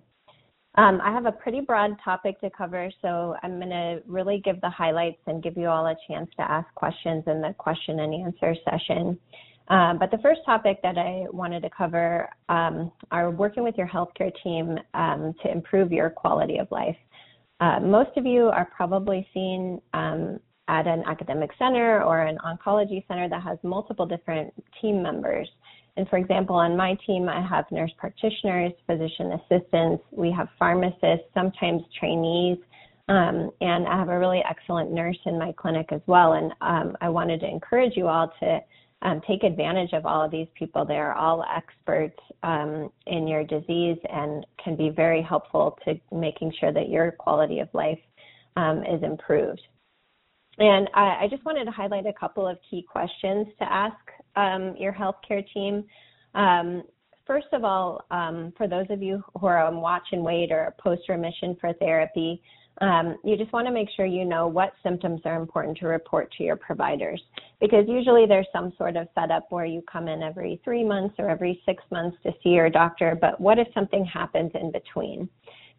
Um, 0.76 1.00
I 1.02 1.10
have 1.10 1.24
a 1.24 1.32
pretty 1.32 1.62
broad 1.62 1.92
topic 2.04 2.38
to 2.42 2.50
cover, 2.50 2.90
so 3.00 3.34
I'm 3.42 3.58
going 3.58 3.70
to 3.70 4.02
really 4.06 4.42
give 4.44 4.60
the 4.60 4.68
highlights 4.68 5.22
and 5.26 5.42
give 5.42 5.56
you 5.56 5.68
all 5.68 5.86
a 5.86 5.96
chance 6.06 6.28
to 6.36 6.42
ask 6.42 6.66
questions 6.74 7.24
in 7.26 7.40
the 7.40 7.54
question 7.56 8.00
and 8.00 8.12
answer 8.12 8.54
session. 8.68 9.18
Um, 9.68 9.98
but 9.98 10.10
the 10.10 10.18
first 10.18 10.40
topic 10.44 10.80
that 10.82 10.98
I 10.98 11.24
wanted 11.32 11.62
to 11.62 11.70
cover 11.70 12.28
um, 12.48 12.92
are 13.10 13.30
working 13.30 13.62
with 13.62 13.76
your 13.76 13.88
healthcare 13.88 14.32
team 14.42 14.78
um, 14.92 15.34
to 15.42 15.50
improve 15.50 15.90
your 15.90 16.10
quality 16.10 16.58
of 16.58 16.70
life. 16.70 16.96
Uh, 17.60 17.80
most 17.80 18.10
of 18.16 18.26
you 18.26 18.46
are 18.46 18.68
probably 18.76 19.26
seen 19.32 19.80
um, 19.94 20.38
at 20.68 20.86
an 20.86 21.02
academic 21.06 21.50
center 21.58 22.02
or 22.02 22.22
an 22.22 22.38
oncology 22.44 23.06
center 23.08 23.28
that 23.28 23.42
has 23.42 23.58
multiple 23.62 24.06
different 24.06 24.52
team 24.80 25.02
members. 25.02 25.48
And 25.96 26.08
for 26.08 26.18
example, 26.18 26.56
on 26.56 26.76
my 26.76 26.96
team, 27.06 27.28
I 27.28 27.46
have 27.46 27.64
nurse 27.70 27.92
practitioners, 27.96 28.72
physician 28.86 29.32
assistants, 29.32 30.02
we 30.10 30.32
have 30.32 30.48
pharmacists, 30.58 31.26
sometimes 31.32 31.82
trainees, 31.98 32.58
um, 33.08 33.50
and 33.60 33.86
I 33.86 33.96
have 33.98 34.08
a 34.08 34.18
really 34.18 34.42
excellent 34.48 34.90
nurse 34.90 35.18
in 35.26 35.38
my 35.38 35.52
clinic 35.52 35.86
as 35.92 36.00
well. 36.06 36.32
And 36.32 36.52
um, 36.60 36.96
I 37.00 37.08
wanted 37.08 37.40
to 37.40 37.48
encourage 37.48 37.92
you 37.96 38.08
all 38.08 38.32
to 38.40 38.60
um, 39.02 39.20
take 39.28 39.42
advantage 39.42 39.92
of 39.92 40.06
all 40.06 40.24
of 40.24 40.30
these 40.30 40.48
people. 40.54 40.84
They 40.84 40.96
are 40.96 41.14
all 41.14 41.44
experts 41.54 42.18
um, 42.42 42.90
in 43.06 43.26
your 43.26 43.44
disease 43.44 43.98
and 44.10 44.46
can 44.62 44.76
be 44.76 44.90
very 44.90 45.22
helpful 45.22 45.78
to 45.84 45.94
making 46.12 46.52
sure 46.58 46.72
that 46.72 46.88
your 46.88 47.12
quality 47.12 47.60
of 47.60 47.68
life 47.72 47.98
um, 48.56 48.78
is 48.84 49.02
improved. 49.02 49.60
And 50.58 50.88
I, 50.94 51.24
I, 51.24 51.28
just 51.28 51.44
wanted 51.44 51.64
to 51.64 51.72
highlight 51.72 52.06
a 52.06 52.12
couple 52.12 52.46
of 52.46 52.58
key 52.70 52.86
questions 52.88 53.48
to 53.58 53.72
ask 53.72 53.96
um, 54.36 54.74
your 54.78 54.92
healthcare 54.92 55.44
team. 55.52 55.84
Um, 56.36 56.84
first 57.26 57.48
of 57.52 57.64
all, 57.64 58.04
um, 58.12 58.52
for 58.56 58.68
those 58.68 58.86
of 58.90 59.02
you 59.02 59.22
who 59.40 59.46
are 59.48 59.66
on 59.66 59.80
watch 59.80 60.06
and 60.12 60.22
wait 60.22 60.52
or 60.52 60.72
post 60.78 61.08
remission 61.08 61.56
for 61.60 61.72
therapy, 61.74 62.40
um, 62.80 63.16
you 63.22 63.36
just 63.36 63.52
want 63.52 63.66
to 63.66 63.72
make 63.72 63.88
sure 63.96 64.04
you 64.04 64.24
know 64.24 64.48
what 64.48 64.72
symptoms 64.82 65.20
are 65.24 65.40
important 65.40 65.78
to 65.78 65.86
report 65.86 66.32
to 66.36 66.42
your 66.42 66.56
providers 66.56 67.22
because 67.60 67.84
usually 67.88 68.26
there's 68.26 68.46
some 68.52 68.72
sort 68.76 68.96
of 68.96 69.06
setup 69.14 69.46
where 69.50 69.64
you 69.64 69.82
come 69.90 70.08
in 70.08 70.22
every 70.22 70.60
three 70.64 70.84
months 70.84 71.14
or 71.18 71.30
every 71.30 71.62
six 71.64 71.82
months 71.90 72.16
to 72.24 72.32
see 72.42 72.50
your 72.50 72.68
doctor, 72.68 73.16
but 73.20 73.40
what 73.40 73.58
if 73.58 73.68
something 73.74 74.04
happens 74.04 74.50
in 74.54 74.72
between? 74.72 75.28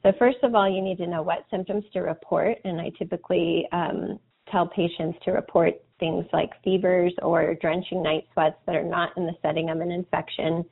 So, 0.04 0.14
first 0.20 0.38
of 0.44 0.56
all, 0.56 0.70
you 0.70 0.82
need 0.82 0.98
to 1.00 1.08
know 1.08 1.22
what 1.22 1.46
symptoms 1.50 1.84
to 1.94 2.00
report, 2.00 2.58
and 2.64 2.80
I 2.80 2.92
typically 2.98 3.68
um, 3.72 4.20
tell 4.52 4.68
patients 4.68 5.18
to 5.26 5.32
report 5.32 5.74
things 6.00 6.26
like 6.32 6.52
fevers 6.64 7.14
or 7.22 7.56
drenching 7.56 8.04
night 8.04 8.28
sweats 8.34 8.58
that 8.68 8.76
are 8.76 8.84
not 8.84 9.18
in 9.18 9.26
the 9.26 9.34
setting 9.42 9.70
of 9.70 9.80
an 9.80 9.92
infection, 9.92 10.64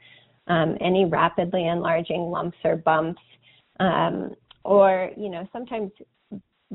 um, 0.48 0.78
any 0.82 1.06
rapidly 1.06 1.68
enlarging 1.68 2.30
lumps 2.30 2.58
or 2.64 2.76
bumps, 2.76 3.22
um, 3.80 4.36
or 4.64 5.12
you 5.18 5.30
know 5.30 5.48
sometimes 5.52 5.92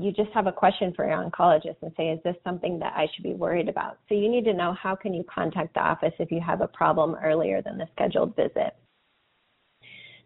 you 0.00 0.12
just 0.12 0.30
have 0.32 0.46
a 0.46 0.52
question 0.52 0.92
for 0.94 1.08
your 1.08 1.18
oncologist 1.18 1.76
and 1.82 1.92
say, 1.96 2.10
is 2.10 2.20
this 2.22 2.36
something 2.44 2.78
that 2.78 2.92
I 2.94 3.06
should 3.14 3.24
be 3.24 3.34
worried 3.34 3.68
about? 3.68 3.98
So 4.08 4.14
you 4.14 4.28
need 4.28 4.44
to 4.44 4.54
know 4.54 4.74
how 4.80 4.94
can 4.94 5.12
you 5.12 5.24
contact 5.24 5.74
the 5.74 5.80
office 5.80 6.12
if 6.18 6.30
you 6.30 6.40
have 6.40 6.60
a 6.60 6.68
problem 6.68 7.16
earlier 7.22 7.62
than 7.62 7.78
the 7.78 7.88
scheduled 7.94 8.36
visit. 8.36 8.76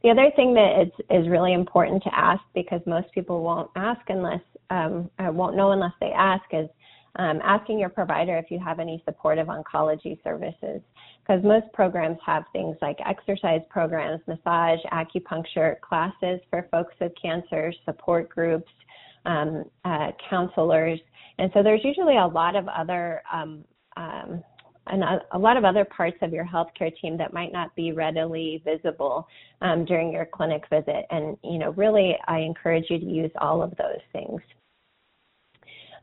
The 0.03 0.11
other 0.11 0.31
thing 0.35 0.53
that 0.55 0.83
is, 0.83 0.93
is 1.11 1.29
really 1.29 1.53
important 1.53 2.03
to 2.03 2.11
ask 2.15 2.43
because 2.55 2.81
most 2.87 3.11
people 3.13 3.43
won't 3.43 3.71
ask 3.77 4.01
unless 4.09 4.41
um, 4.71 5.11
won't 5.19 5.57
know 5.57 5.73
unless 5.73 5.93
they 6.01 6.13
ask 6.13 6.45
is 6.53 6.69
um, 7.17 7.41
asking 7.45 7.79
your 7.79 7.91
provider 7.91 8.37
if 8.39 8.51
you 8.51 8.59
have 8.59 8.81
any 8.81 9.03
supportive 9.05 9.49
oncology 9.49 10.23
services. 10.25 10.81
Because 11.23 11.43
most 11.45 11.73
programs 11.73 12.19
have 12.27 12.45
things 12.53 12.77
like 12.83 12.99
exercise 13.07 13.61
programs, 13.71 14.21
massage, 14.27 14.81
acupuncture, 14.93 15.81
classes 15.81 16.41
for 16.51 16.67
folks 16.71 16.95
with 17.01 17.13
cancer, 17.21 17.73
support 17.85 18.29
groups, 18.29 18.71
um, 19.25 19.65
uh, 19.85 20.09
counselors. 20.29 20.99
And 21.39 21.51
so 21.55 21.63
there's 21.63 21.85
usually 21.85 22.17
a 22.17 22.27
lot 22.27 22.57
of 22.57 22.67
other 22.69 23.23
um, 23.33 23.65
um, 23.97 24.43
and 24.89 25.05
a, 25.05 25.21
a, 25.33 25.39
lot 25.39 25.57
of 25.57 25.65
other 25.65 25.85
parts 25.85 26.17
of 26.23 26.33
your 26.33 26.45
healthcare 26.45 26.93
team 27.01 27.17
that 27.19 27.33
might 27.33 27.53
not 27.53 27.75
be 27.77 27.93
readily 27.93 28.61
visible 28.65 29.29
um, 29.61 29.85
during 29.85 30.13
your 30.13 30.27
clinic 30.27 30.65
visit. 30.71 31.07
And 31.11 31.37
you 31.45 31.59
know, 31.59 31.71
really, 31.73 32.17
I 32.27 32.39
encourage 32.39 32.87
you 32.91 32.99
to 32.99 33.05
use 33.05 33.31
all 33.41 33.63
of 33.63 33.71
those 33.77 34.01
things. 34.13 34.41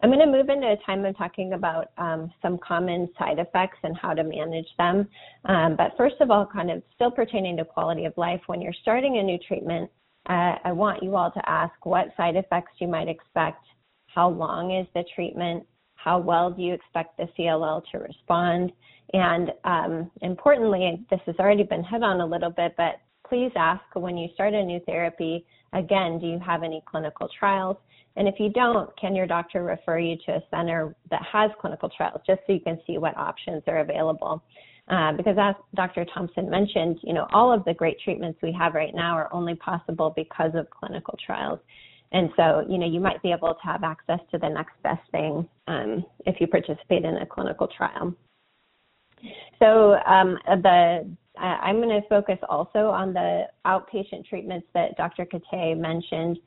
I'm 0.01 0.09
going 0.09 0.19
to 0.19 0.25
move 0.25 0.49
into 0.49 0.71
a 0.71 0.77
time 0.85 1.03
of 1.05 1.17
talking 1.17 1.53
about 1.53 1.91
um, 1.97 2.31
some 2.41 2.57
common 2.65 3.09
side 3.17 3.39
effects 3.39 3.77
and 3.83 3.97
how 3.97 4.13
to 4.13 4.23
manage 4.23 4.67
them. 4.77 5.07
Um, 5.45 5.75
but 5.75 5.91
first 5.97 6.15
of 6.21 6.31
all, 6.31 6.45
kind 6.45 6.71
of 6.71 6.81
still 6.95 7.11
pertaining 7.11 7.57
to 7.57 7.65
quality 7.65 8.05
of 8.05 8.13
life, 8.15 8.41
when 8.47 8.61
you're 8.61 8.73
starting 8.81 9.17
a 9.17 9.23
new 9.23 9.37
treatment, 9.47 9.89
uh, 10.29 10.55
I 10.63 10.71
want 10.71 11.03
you 11.03 11.15
all 11.15 11.31
to 11.31 11.49
ask 11.49 11.73
what 11.85 12.07
side 12.15 12.35
effects 12.35 12.73
you 12.79 12.87
might 12.87 13.07
expect, 13.07 13.65
how 14.07 14.29
long 14.29 14.71
is 14.71 14.87
the 14.93 15.03
treatment, 15.15 15.65
how 15.95 16.19
well 16.19 16.51
do 16.51 16.61
you 16.61 16.73
expect 16.73 17.17
the 17.17 17.27
CLL 17.37 17.81
to 17.91 17.97
respond, 17.97 18.71
and 19.13 19.51
um, 19.63 20.11
importantly, 20.21 21.05
this 21.09 21.19
has 21.25 21.35
already 21.39 21.63
been 21.63 21.83
hit 21.83 22.03
on 22.03 22.21
a 22.21 22.25
little 22.25 22.51
bit, 22.51 22.73
but 22.77 23.01
please 23.27 23.51
ask 23.55 23.83
when 23.95 24.17
you 24.17 24.29
start 24.33 24.53
a 24.53 24.63
new 24.63 24.79
therapy, 24.85 25.45
again, 25.73 26.19
do 26.19 26.27
you 26.27 26.39
have 26.39 26.63
any 26.63 26.83
clinical 26.85 27.27
trials? 27.37 27.77
And 28.19 28.27
if 28.27 28.35
you 28.37 28.49
don't, 28.49 28.95
can 28.97 29.15
your 29.15 29.25
doctor 29.25 29.63
refer 29.63 29.97
you 29.97 30.17
to 30.25 30.33
a 30.33 30.43
center 30.51 30.93
that 31.09 31.21
has 31.23 31.51
clinical 31.59 31.89
trials 31.89 32.19
just 32.27 32.41
so 32.45 32.51
you 32.51 32.59
can 32.59 32.77
see 32.85 32.97
what 32.97 33.15
options 33.15 33.63
are 33.65 33.79
available? 33.79 34.43
Uh, 34.89 35.13
because 35.13 35.37
as 35.39 35.55
Dr. 35.73 36.05
Thompson 36.13 36.49
mentioned, 36.49 36.99
you 37.01 37.13
know, 37.13 37.27
all 37.31 37.53
of 37.53 37.63
the 37.63 37.73
great 37.73 37.97
treatments 38.01 38.37
we 38.43 38.51
have 38.51 38.73
right 38.73 38.93
now 38.93 39.13
are 39.13 39.33
only 39.33 39.55
possible 39.55 40.11
because 40.17 40.51
of 40.53 40.69
clinical 40.69 41.17
trials. 41.25 41.59
And 42.11 42.29
so, 42.35 42.65
you 42.67 42.77
know, 42.77 42.87
you 42.87 42.99
might 42.99 43.21
be 43.23 43.31
able 43.31 43.53
to 43.53 43.61
have 43.63 43.83
access 43.85 44.19
to 44.31 44.37
the 44.37 44.49
next 44.49 44.73
best 44.83 45.09
thing 45.11 45.47
um, 45.69 46.03
if 46.25 46.41
you 46.41 46.47
participate 46.47 47.05
in 47.05 47.15
a 47.17 47.25
clinical 47.25 47.67
trial. 47.67 48.13
So 49.59 49.93
um, 50.05 50.37
the 50.45 51.09
I'm 51.37 51.77
going 51.77 52.01
to 52.01 52.07
focus 52.09 52.37
also 52.49 52.89
on 52.89 53.13
the 53.13 53.43
outpatient 53.65 54.25
treatments 54.27 54.67
that 54.73 54.97
Dr. 54.97 55.25
Kittai 55.25 55.77
mentioned. 55.77 56.37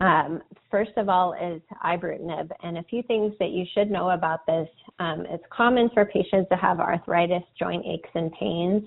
Um, 0.00 0.42
first 0.70 0.92
of 0.96 1.08
all 1.08 1.32
is 1.32 1.62
ibrutinib, 1.84 2.50
and 2.62 2.78
a 2.78 2.82
few 2.84 3.02
things 3.04 3.32
that 3.38 3.50
you 3.50 3.64
should 3.74 3.90
know 3.90 4.10
about 4.10 4.46
this. 4.46 4.68
Um, 4.98 5.24
it's 5.28 5.44
common 5.50 5.88
for 5.94 6.04
patients 6.04 6.48
to 6.50 6.56
have 6.56 6.80
arthritis, 6.80 7.42
joint 7.58 7.84
aches, 7.86 8.10
and 8.14 8.30
pains. 8.32 8.82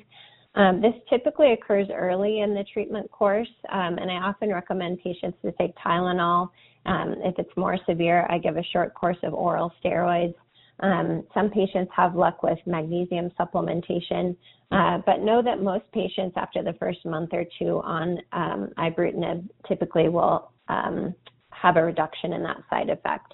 Um, 0.55 0.81
this 0.81 0.93
typically 1.09 1.53
occurs 1.53 1.87
early 1.93 2.41
in 2.41 2.53
the 2.53 2.63
treatment 2.73 3.09
course, 3.11 3.49
um, 3.71 3.97
and 3.97 4.11
I 4.11 4.15
often 4.15 4.49
recommend 4.49 4.99
patients 5.03 5.37
to 5.43 5.51
take 5.53 5.75
Tylenol. 5.77 6.49
Um, 6.85 7.15
if 7.23 7.37
it's 7.37 7.55
more 7.55 7.77
severe, 7.87 8.25
I 8.29 8.37
give 8.37 8.57
a 8.57 8.63
short 8.71 8.93
course 8.93 9.17
of 9.23 9.33
oral 9.33 9.71
steroids. 9.83 10.33
Um, 10.81 11.23
some 11.33 11.49
patients 11.49 11.91
have 11.95 12.15
luck 12.15 12.41
with 12.43 12.59
magnesium 12.65 13.31
supplementation, 13.39 14.35
uh, 14.71 14.99
but 15.05 15.21
know 15.21 15.41
that 15.41 15.61
most 15.61 15.85
patients 15.93 16.33
after 16.37 16.63
the 16.63 16.73
first 16.73 17.05
month 17.05 17.31
or 17.33 17.45
two 17.57 17.81
on 17.83 18.19
um, 18.31 18.69
ibrutinib 18.77 19.49
typically 19.67 20.09
will 20.09 20.51
um, 20.67 21.13
have 21.51 21.75
a 21.75 21.83
reduction 21.83 22.33
in 22.33 22.43
that 22.43 22.57
side 22.69 22.89
effect. 22.89 23.33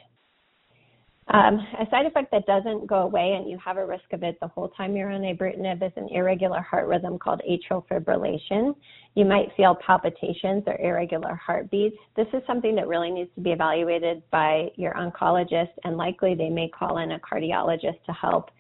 Um, 1.34 1.56
a 1.80 1.90
side 1.90 2.06
effect 2.06 2.30
that 2.32 2.46
doesn't 2.46 2.86
go 2.86 2.98
away 2.98 3.34
and 3.34 3.50
you 3.50 3.58
have 3.58 3.78
a 3.78 3.86
risk 3.86 4.14
of 4.14 4.22
it 4.22 4.38
the 4.40 4.48
whole 4.48 4.70
time 4.70 4.96
you're 4.96 5.12
on 5.12 5.22
ibrutinib 5.22 5.82
is 5.82 5.92
an 5.96 6.08
irregular 6.12 6.62
heart 6.62 6.88
rhythm 6.88 7.18
called 7.18 7.42
atrial 7.50 7.84
fibrillation. 7.88 8.76
You 9.16 9.26
might 9.26 9.50
feel 9.58 9.76
palpitations 9.76 10.64
or 10.68 10.80
irregular 10.80 11.34
heartbeats. 11.34 11.98
This 12.16 12.28
is 12.32 12.44
something 12.46 12.76
that 12.76 12.88
really 12.88 13.10
needs 13.10 13.32
to 13.36 13.42
be 13.42 13.52
evaluated 13.52 14.22
by 14.30 14.70
your 14.76 14.94
oncologist 14.94 15.72
and 15.84 15.98
likely 15.98 16.36
they 16.36 16.50
may 16.50 16.70
call 16.70 17.00
in 17.00 17.14
a 17.14 17.20
cardiologist 17.20 18.04
to 18.06 18.14
help. 18.14 18.52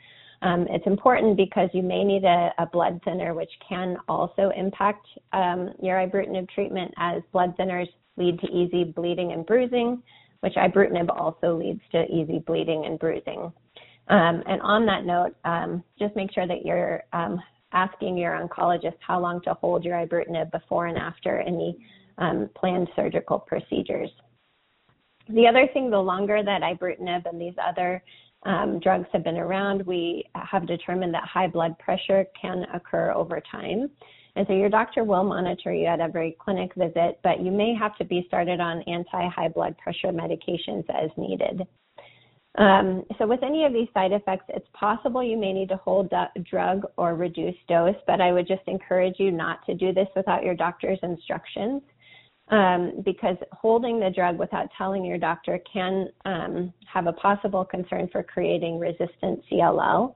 Um, 0.42 0.66
it's 0.70 0.88
important 0.88 1.38
because 1.38 1.70
you 1.72 1.84
may 1.84 2.04
need 2.04 2.24
a, 2.24 2.52
a, 2.58 2.66
blood 2.66 3.00
thinner, 3.06 3.34
which 3.34 3.50
can 3.68 3.98
also 4.08 4.52
impact 4.56 5.06
um, 5.34 5.74
your 5.82 5.98
ibrutinib 5.98 6.50
treatment 6.50 6.94
as 6.98 7.22
blood 7.32 7.56
thinners 7.58 7.88
lead 8.18 8.40
to 8.40 8.48
easy 8.48 8.84
bleeding 8.84 9.32
and 9.34 9.46
bruising, 9.46 10.02
which 10.42 10.56
ibrutinib 10.56 11.10
also 11.10 11.58
leads 11.58 11.82
to 11.92 12.06
easy 12.06 12.40
bleeding 12.40 12.86
and 12.86 13.00
bruising. 13.00 13.52
Um, 14.08 14.44
and 14.48 14.62
on 14.62 14.86
that 14.86 15.06
note, 15.06 15.36
um, 15.46 15.84
just 15.98 16.16
make 16.16 16.32
sure 16.32 16.48
that 16.48 16.66
you're 16.66 17.04
um, 17.14 17.42
asking 17.74 18.18
your 18.18 18.34
oncologist 18.34 18.98
how 19.00 19.20
long 19.20 19.42
to 19.42 19.54
hold 19.56 19.84
your 19.84 19.96
ibrutinib 19.96 20.52
before 20.52 20.88
and 20.88 20.98
after 20.98 21.42
any 21.42 21.78
um, 22.18 22.50
planned 22.56 22.88
surgical 22.96 23.40
procedures. 23.40 24.10
The 25.30 25.48
other 25.48 25.68
thing, 25.74 25.90
the 25.90 26.00
longer 26.00 26.44
that 26.44 26.62
ibrutinib 26.62 27.26
and 27.26 27.42
these 27.42 27.56
other 27.64 28.04
um, 28.46 28.80
drugs 28.80 29.08
have 29.12 29.24
been 29.24 29.38
around, 29.38 29.86
we 29.86 30.24
have 30.36 30.68
determined 30.68 31.14
that 31.16 31.24
high 31.24 31.48
blood 31.48 31.78
pressure 31.80 32.26
can 32.40 32.66
occur 32.74 33.12
over 33.12 33.42
time. 33.52 33.90
And 34.36 34.46
so 34.48 34.54
your 34.54 34.70
doctor 34.70 35.04
will 35.04 35.24
monitor 35.24 35.74
you 35.74 35.86
at 35.86 36.02
every 36.02 36.36
clinic 36.40 36.74
visit, 36.76 37.20
but 37.24 37.42
you 37.42 37.52
may 37.52 37.74
have 37.74 37.96
to 37.98 38.06
be 38.06 38.26
started 38.28 38.60
on 38.60 38.82
anti 38.84 39.30
high 39.30 39.48
blood 39.48 39.78
pressure 39.78 40.12
medications 40.12 40.84
as 40.90 41.10
needed. 41.18 41.66
Um, 42.58 43.04
so 43.18 43.28
with 43.28 43.44
any 43.44 43.66
of 43.66 43.74
these 43.74 43.88
side 43.94 44.12
effects, 44.12 44.46
it's 44.50 44.68
possible 44.74 45.22
you 45.22 45.38
may 45.38 45.52
need 45.52 45.70
to 45.70 45.78
hold 45.78 46.12
drug 46.50 46.84
or 46.98 47.16
reduce 47.16 47.56
dose, 47.68 47.96
but 48.08 48.22
I 48.22 48.32
would 48.32 48.48
just 48.48 48.62
encourage 48.68 49.16
you 49.20 49.32
not 49.32 49.66
to 49.66 49.74
do 49.74 49.94
this 49.94 50.08
without 50.16 50.44
your 50.44 50.56
doctor's 50.56 51.00
instructions. 51.04 51.82
Um, 52.50 53.02
because 53.04 53.38
holding 53.54 54.00
the 54.00 54.12
drug 54.12 54.38
without 54.38 54.68
telling 54.78 55.04
your 55.04 55.18
doctor 55.18 55.60
can 55.72 56.10
um, 56.26 56.72
have 56.86 57.08
a 57.08 57.14
possible 57.14 57.66
concern 57.66 58.08
for 58.12 58.22
creating 58.22 58.78
resistant 58.78 59.42
CLL. 59.52 60.14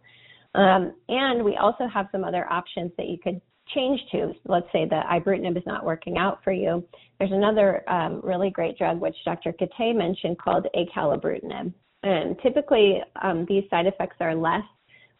Um, 0.53 0.93
and 1.07 1.43
we 1.43 1.57
also 1.57 1.87
have 1.87 2.07
some 2.11 2.23
other 2.23 2.47
options 2.51 2.91
that 2.97 3.07
you 3.07 3.17
could 3.17 3.41
change 3.73 3.99
to. 4.11 4.33
Let's 4.45 4.67
say 4.71 4.85
the 4.85 5.01
ibrutinib 5.11 5.57
is 5.57 5.65
not 5.65 5.85
working 5.85 6.17
out 6.17 6.43
for 6.43 6.51
you. 6.51 6.83
There's 7.19 7.31
another 7.31 7.89
um, 7.89 8.21
really 8.23 8.49
great 8.49 8.77
drug, 8.77 8.99
which 8.99 9.15
Dr. 9.25 9.53
Kittai 9.53 9.95
mentioned, 9.95 10.37
called 10.39 10.67
acalabrutinib. 10.75 11.73
And 12.03 12.37
typically, 12.41 13.01
um, 13.21 13.45
these 13.47 13.63
side 13.69 13.85
effects 13.85 14.17
are 14.19 14.35
less 14.35 14.63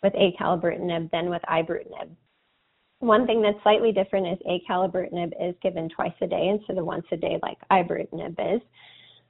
with 0.01 0.13
acalabrutinib 0.13 1.11
than 1.11 1.29
with 1.29 1.41
ibrutinib. 1.43 2.09
One 2.99 3.25
thing 3.25 3.41
that's 3.41 3.61
slightly 3.63 3.91
different 3.91 4.27
is 4.27 4.37
acalabrutinib 4.47 5.31
is 5.41 5.55
given 5.61 5.89
twice 5.89 6.13
a 6.21 6.27
day 6.27 6.49
instead 6.49 6.77
of 6.77 6.85
once 6.85 7.05
a 7.11 7.17
day 7.17 7.39
like 7.41 7.57
ibrutinib 7.71 8.55
is. 8.55 8.61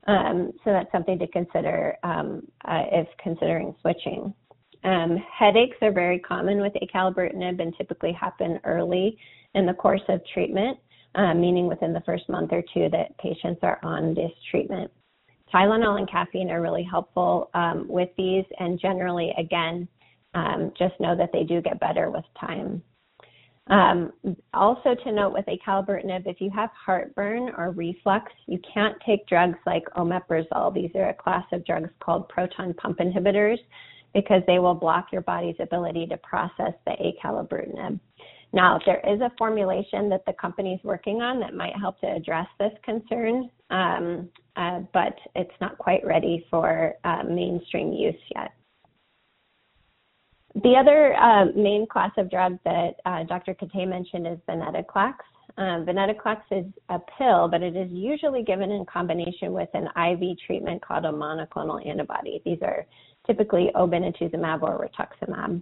Um, 0.07 0.51
so 0.63 0.71
that's 0.71 0.91
something 0.91 1.19
to 1.19 1.27
consider 1.27 1.95
um, 2.03 2.47
uh, 2.65 2.83
if 2.91 3.07
considering 3.21 3.75
switching. 3.81 4.33
Um, 4.83 5.17
headaches 5.17 5.77
are 5.81 5.91
very 5.91 6.19
common 6.19 6.61
with 6.61 6.73
acalabrutinib 6.73 7.61
and 7.61 7.75
typically 7.77 8.13
happen 8.13 8.59
early 8.63 9.17
in 9.53 9.65
the 9.65 9.73
course 9.73 10.01
of 10.07 10.21
treatment, 10.33 10.77
uh, 11.15 11.33
meaning 11.33 11.67
within 11.67 11.93
the 11.93 12.01
first 12.01 12.29
month 12.29 12.51
or 12.53 12.63
two 12.73 12.87
that 12.91 13.17
patients 13.17 13.59
are 13.63 13.79
on 13.83 14.13
this 14.13 14.31
treatment. 14.49 14.89
Tylenol 15.53 15.97
and 15.97 16.09
caffeine 16.09 16.51
are 16.51 16.61
really 16.61 16.83
helpful 16.83 17.49
um, 17.55 17.87
with 17.89 18.09
these, 18.17 18.45
and 18.59 18.79
generally, 18.79 19.33
again, 19.37 19.87
um, 20.35 20.71
just 20.77 20.93
know 20.99 21.17
that 21.17 21.31
they 21.33 21.43
do 21.43 21.61
get 21.61 21.79
better 21.79 22.11
with 22.11 22.25
time. 22.39 22.81
Um, 23.67 24.13
also 24.53 24.95
to 25.03 25.11
note 25.11 25.33
with 25.33 25.45
acalabrutinib, 25.45 26.25
if 26.25 26.39
you 26.39 26.49
have 26.55 26.69
heartburn 26.73 27.51
or 27.57 27.71
reflux, 27.71 28.31
you 28.47 28.59
can't 28.73 28.95
take 29.05 29.27
drugs 29.27 29.57
like 29.65 29.83
omeprazole. 29.95 30.73
These 30.73 30.91
are 30.95 31.09
a 31.09 31.13
class 31.13 31.45
of 31.51 31.65
drugs 31.65 31.89
called 31.99 32.29
proton 32.29 32.73
pump 32.75 32.99
inhibitors 32.99 33.59
because 34.13 34.41
they 34.47 34.59
will 34.59 34.73
block 34.73 35.07
your 35.11 35.21
body's 35.21 35.55
ability 35.59 36.07
to 36.07 36.17
process 36.17 36.73
the 36.85 36.93
acalabrutinib. 36.93 37.99
Now, 38.51 38.79
there 38.85 39.01
is 39.07 39.21
a 39.21 39.31
formulation 39.37 40.09
that 40.09 40.25
the 40.25 40.33
company 40.33 40.73
is 40.73 40.79
working 40.83 41.21
on 41.21 41.39
that 41.39 41.53
might 41.53 41.77
help 41.79 41.99
to 42.01 42.07
address 42.07 42.47
this 42.59 42.71
concern, 42.83 43.49
um, 43.69 44.29
uh, 44.55 44.79
but 44.91 45.15
it's 45.35 45.53
not 45.61 45.77
quite 45.77 46.03
ready 46.03 46.45
for 46.49 46.95
uh, 47.03 47.23
mainstream 47.23 47.93
use 47.93 48.15
yet. 48.35 48.53
The 50.55 50.75
other 50.75 51.13
uh, 51.15 51.45
main 51.55 51.85
class 51.85 52.11
of 52.17 52.31
drug 52.31 52.57
that 52.65 52.95
uh, 53.05 53.23
Dr. 53.25 53.53
Kittai 53.53 53.87
mentioned 53.87 54.25
is 54.25 54.39
venetoclax. 54.49 55.13
Um, 55.57 55.85
venetoclax 55.85 56.41
is 56.51 56.65
a 56.89 56.99
pill, 57.17 57.47
but 57.49 57.61
it 57.61 57.75
is 57.75 57.89
usually 57.91 58.43
given 58.43 58.71
in 58.71 58.83
combination 58.85 59.53
with 59.53 59.69
an 59.73 59.89
IV 59.95 60.37
treatment 60.45 60.81
called 60.81 61.05
a 61.05 61.11
monoclonal 61.11 61.85
antibody. 61.87 62.41
These 62.45 62.59
are 62.63 62.85
typically 63.29 63.69
obinutuzumab 63.75 64.63
or 64.63 64.89
rituximab. 64.89 65.61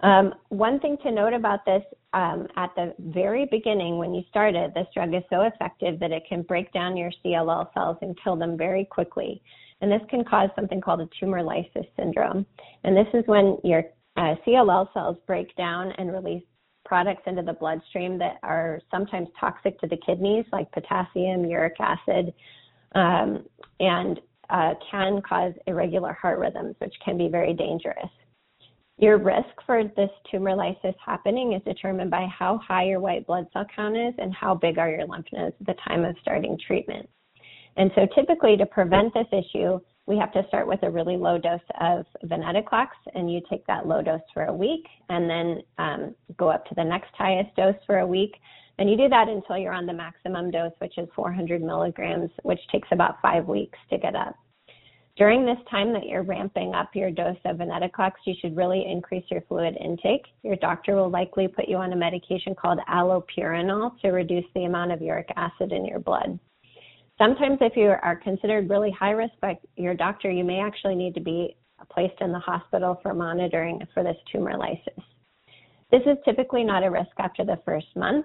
Um, 0.00 0.34
one 0.48 0.80
thing 0.80 0.96
to 1.04 1.12
note 1.12 1.34
about 1.34 1.64
this 1.64 1.82
um, 2.14 2.48
at 2.56 2.74
the 2.74 2.94
very 2.98 3.46
beginning, 3.50 3.98
when 3.98 4.14
you 4.14 4.22
started, 4.30 4.72
this 4.74 4.86
drug 4.94 5.14
is 5.14 5.22
so 5.30 5.42
effective 5.42 6.00
that 6.00 6.10
it 6.10 6.24
can 6.28 6.42
break 6.42 6.72
down 6.72 6.96
your 6.96 7.10
CLL 7.24 7.72
cells 7.74 7.98
and 8.00 8.18
kill 8.24 8.36
them 8.36 8.56
very 8.56 8.84
quickly. 8.84 9.42
And 9.80 9.92
this 9.92 10.00
can 10.08 10.24
cause 10.24 10.48
something 10.56 10.80
called 10.80 11.02
a 11.02 11.08
tumor 11.20 11.42
lysis 11.42 11.86
syndrome. 11.96 12.46
And 12.84 12.96
this 12.96 13.06
is 13.14 13.22
when 13.26 13.58
your 13.64 13.84
uh, 14.16 14.34
CLL 14.46 14.92
cells 14.92 15.16
break 15.26 15.54
down 15.56 15.92
and 15.98 16.12
release 16.12 16.42
products 16.84 17.22
into 17.26 17.42
the 17.42 17.52
bloodstream 17.52 18.18
that 18.18 18.38
are 18.42 18.80
sometimes 18.90 19.28
toxic 19.38 19.78
to 19.80 19.86
the 19.86 19.96
kidneys, 20.04 20.44
like 20.52 20.70
potassium, 20.72 21.44
uric 21.44 21.76
acid, 21.80 22.34
um, 22.94 23.44
and 23.80 24.20
uh, 24.50 24.74
can 24.90 25.20
cause 25.22 25.52
irregular 25.66 26.12
heart 26.12 26.38
rhythms, 26.38 26.74
which 26.78 26.94
can 27.04 27.16
be 27.16 27.28
very 27.28 27.54
dangerous. 27.54 28.10
Your 28.98 29.18
risk 29.18 29.48
for 29.66 29.84
this 29.96 30.10
tumor 30.30 30.54
lysis 30.54 30.94
happening 31.04 31.54
is 31.54 31.62
determined 31.64 32.10
by 32.10 32.26
how 32.26 32.58
high 32.58 32.84
your 32.84 33.00
white 33.00 33.26
blood 33.26 33.46
cell 33.52 33.66
count 33.74 33.96
is 33.96 34.14
and 34.18 34.34
how 34.34 34.54
big 34.54 34.78
are 34.78 34.90
your 34.90 35.06
lymph 35.06 35.26
nodes 35.32 35.56
at 35.60 35.66
the 35.66 35.74
time 35.88 36.04
of 36.04 36.14
starting 36.20 36.58
treatment. 36.66 37.08
And 37.76 37.90
so 37.94 38.06
typically 38.14 38.56
to 38.58 38.66
prevent 38.66 39.14
this 39.14 39.26
issue, 39.32 39.80
we 40.06 40.18
have 40.18 40.32
to 40.32 40.46
start 40.48 40.66
with 40.66 40.82
a 40.82 40.90
really 40.90 41.16
low 41.16 41.38
dose 41.38 41.60
of 41.80 42.04
venetoclax, 42.26 42.88
and 43.14 43.32
you 43.32 43.40
take 43.48 43.66
that 43.66 43.86
low 43.86 44.02
dose 44.02 44.20
for 44.34 44.44
a 44.44 44.52
week, 44.52 44.84
and 45.08 45.30
then 45.30 45.62
um, 45.78 46.14
go 46.36 46.48
up 46.48 46.66
to 46.66 46.74
the 46.74 46.84
next 46.84 47.10
highest 47.16 47.54
dose 47.56 47.76
for 47.86 47.98
a 47.98 48.06
week. 48.06 48.34
And 48.78 48.90
you 48.90 48.96
do 48.96 49.08
that 49.08 49.28
until 49.28 49.58
you're 49.58 49.72
on 49.72 49.86
the 49.86 49.92
maximum 49.92 50.50
dose, 50.50 50.72
which 50.78 50.98
is 50.98 51.08
400 51.14 51.62
milligrams, 51.62 52.30
which 52.42 52.60
takes 52.70 52.88
about 52.90 53.20
five 53.20 53.46
weeks 53.46 53.78
to 53.90 53.98
get 53.98 54.16
up. 54.16 54.34
During 55.18 55.44
this 55.44 55.58
time 55.70 55.92
that 55.92 56.06
you're 56.06 56.22
ramping 56.22 56.74
up 56.74 56.94
your 56.94 57.10
dose 57.10 57.36
of 57.44 57.58
venetoclax, 57.58 58.12
you 58.24 58.34
should 58.40 58.56
really 58.56 58.86
increase 58.88 59.24
your 59.30 59.42
fluid 59.42 59.76
intake. 59.78 60.24
Your 60.42 60.56
doctor 60.56 60.94
will 60.94 61.10
likely 61.10 61.48
put 61.48 61.68
you 61.68 61.76
on 61.76 61.92
a 61.92 61.96
medication 61.96 62.54
called 62.54 62.78
allopurinol 62.88 64.00
to 64.00 64.08
reduce 64.08 64.46
the 64.54 64.64
amount 64.64 64.90
of 64.90 65.02
uric 65.02 65.28
acid 65.36 65.70
in 65.70 65.84
your 65.84 65.98
blood. 65.98 66.38
Sometimes, 67.18 67.58
if 67.60 67.76
you 67.76 67.88
are 68.02 68.16
considered 68.16 68.70
really 68.70 68.90
high 68.90 69.10
risk 69.10 69.34
by 69.42 69.58
your 69.76 69.94
doctor, 69.94 70.30
you 70.30 70.44
may 70.44 70.60
actually 70.60 70.94
need 70.94 71.14
to 71.14 71.20
be 71.20 71.56
placed 71.90 72.20
in 72.22 72.32
the 72.32 72.38
hospital 72.38 72.98
for 73.02 73.12
monitoring 73.12 73.80
for 73.92 74.02
this 74.02 74.16
tumor 74.30 74.56
lysis. 74.56 75.04
This 75.90 76.02
is 76.06 76.16
typically 76.24 76.64
not 76.64 76.84
a 76.84 76.90
risk 76.90 77.10
after 77.18 77.44
the 77.44 77.60
first 77.66 77.94
month, 77.94 78.24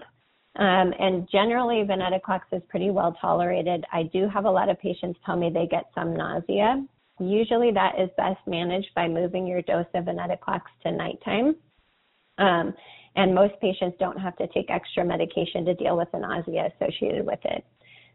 um, 0.57 0.91
and 0.99 1.29
generally, 1.31 1.83
venetoclax 1.83 2.41
is 2.51 2.63
pretty 2.67 2.89
well 2.89 3.15
tolerated. 3.21 3.85
I 3.93 4.03
do 4.03 4.27
have 4.27 4.45
a 4.45 4.49
lot 4.49 4.69
of 4.69 4.79
patients 4.79 5.19
tell 5.23 5.37
me 5.37 5.51
they 5.53 5.67
get 5.67 5.85
some 5.93 6.15
nausea. 6.15 6.83
Usually, 7.19 7.71
that 7.71 7.99
is 7.99 8.09
best 8.17 8.39
managed 8.47 8.89
by 8.95 9.07
moving 9.07 9.45
your 9.45 9.61
dose 9.61 9.85
of 9.93 10.05
venetoclax 10.05 10.61
to 10.83 10.91
nighttime. 10.91 11.55
Um, 12.39 12.73
and 13.15 13.35
most 13.35 13.53
patients 13.61 13.97
don't 13.99 14.17
have 14.17 14.35
to 14.37 14.47
take 14.47 14.69
extra 14.69 15.05
medication 15.05 15.63
to 15.65 15.75
deal 15.75 15.95
with 15.95 16.11
the 16.11 16.19
nausea 16.19 16.69
associated 16.75 17.25
with 17.25 17.39
it. 17.43 17.63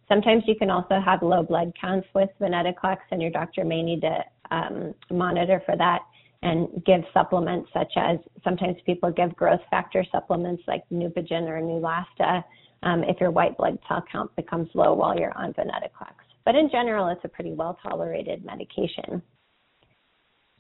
Sometimes 0.09 0.43
you 0.47 0.57
can 0.57 0.71
also 0.71 1.01
have 1.05 1.23
low 1.23 1.45
blood 1.45 1.73
counts 1.81 2.09
with 2.13 2.29
venetoclax, 2.41 2.99
and 3.13 3.23
your 3.23 3.31
doctor 3.31 3.65
may 3.65 3.83
need 3.83 4.01
to 4.01 4.19
um, 4.51 4.95
monitor 5.11 5.63
for 5.65 5.77
that 5.77 6.01
and 6.43 6.69
give 6.85 7.03
supplements 7.15 7.71
such 7.73 7.93
as 7.97 8.19
sometimes 8.43 8.77
people 8.85 9.11
give 9.13 9.35
growth 9.37 9.61
factor 9.71 10.05
supplements 10.11 10.63
like 10.67 10.83
Neupogen 10.93 11.49
or 11.49 11.61
Neulasta 11.61 12.43
um, 12.83 13.05
if 13.05 13.21
your 13.21 13.31
white 13.31 13.57
blood 13.57 13.79
cell 13.89 14.05
count 14.11 14.35
becomes 14.35 14.69
low 14.75 14.93
while 14.95 15.17
you're 15.19 15.37
on 15.39 15.53
venetoclax. 15.53 16.15
But 16.45 16.57
in 16.57 16.69
general, 16.71 17.09
it's 17.09 17.25
a 17.25 17.29
pretty 17.29 17.53
well 17.53 17.79
tolerated 17.83 18.45
medication. 18.45 19.23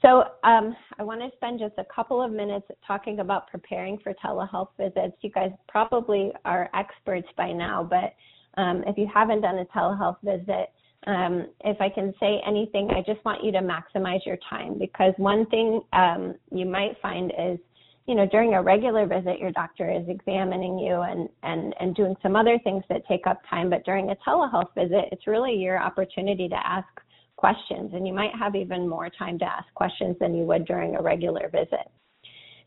So 0.02 0.24
um, 0.42 0.76
I 0.98 1.04
want 1.04 1.20
to 1.20 1.28
spend 1.36 1.60
just 1.60 1.74
a 1.78 1.84
couple 1.84 2.20
of 2.20 2.32
minutes 2.32 2.66
talking 2.84 3.20
about 3.20 3.48
preparing 3.48 3.98
for 3.98 4.12
telehealth 4.14 4.70
visits. 4.76 5.16
You 5.20 5.30
guys 5.30 5.50
probably 5.68 6.32
are 6.44 6.68
experts 6.74 7.28
by 7.36 7.52
now, 7.52 7.88
but 7.88 8.14
um, 8.60 8.82
if 8.86 8.98
you 8.98 9.08
haven't 9.12 9.42
done 9.42 9.58
a 9.58 9.64
telehealth 9.66 10.16
visit, 10.24 10.70
um, 11.06 11.46
if 11.64 11.80
I 11.80 11.88
can 11.88 12.14
say 12.20 12.40
anything, 12.46 12.90
I 12.90 13.02
just 13.02 13.24
want 13.24 13.42
you 13.42 13.52
to 13.52 13.58
maximize 13.58 14.24
your 14.24 14.38
time 14.48 14.78
because 14.78 15.12
one 15.16 15.46
thing 15.46 15.80
um, 15.92 16.34
you 16.50 16.64
might 16.66 16.96
find 17.02 17.32
is, 17.38 17.58
you 18.06 18.14
know, 18.14 18.26
during 18.26 18.54
a 18.54 18.62
regular 18.62 19.06
visit, 19.06 19.38
your 19.38 19.52
doctor 19.52 19.90
is 19.90 20.08
examining 20.08 20.78
you 20.78 21.02
and, 21.02 21.28
and, 21.42 21.74
and 21.80 21.94
doing 21.94 22.14
some 22.22 22.36
other 22.36 22.58
things 22.64 22.84
that 22.88 23.06
take 23.08 23.26
up 23.26 23.40
time. 23.48 23.70
But 23.70 23.84
during 23.84 24.10
a 24.10 24.16
telehealth 24.26 24.74
visit, 24.76 25.06
it's 25.12 25.26
really 25.26 25.54
your 25.54 25.80
opportunity 25.80 26.48
to 26.48 26.66
ask 26.66 26.88
questions, 27.36 27.90
and 27.94 28.06
you 28.06 28.12
might 28.12 28.34
have 28.38 28.54
even 28.54 28.88
more 28.88 29.08
time 29.10 29.38
to 29.40 29.44
ask 29.44 29.72
questions 29.74 30.16
than 30.20 30.34
you 30.34 30.44
would 30.44 30.64
during 30.64 30.94
a 30.96 31.02
regular 31.02 31.48
visit. 31.48 31.90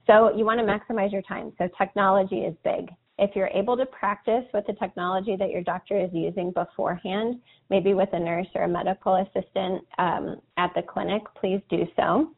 So 0.08 0.36
you 0.36 0.46
want 0.46 0.60
to 0.60 0.66
maximize 0.66 1.12
your 1.12 1.22
time. 1.22 1.54
So 1.58 1.70
technology 1.78 2.40
is 2.40 2.56
big. 2.64 2.90
If 3.18 3.32
you're 3.36 3.48
able 3.48 3.78
to 3.78 3.86
practice 3.86 4.44
with 4.54 4.66
the 4.68 4.74
technology 4.74 5.36
that 5.38 5.50
your 5.50 5.64
doctor 5.64 5.98
is 5.98 6.10
using 6.14 6.52
beforehand, 6.52 7.40
maybe 7.70 7.94
with 7.94 8.10
a 8.12 8.20
nurse 8.20 8.48
or 8.56 8.64
a 8.64 8.68
medical 8.68 9.16
assistant 9.16 9.86
um, 9.98 10.42
at 10.58 10.72
the 10.76 10.82
clinic, 10.82 11.22
please 11.40 11.62
do 11.70 11.86
so. 11.96 12.32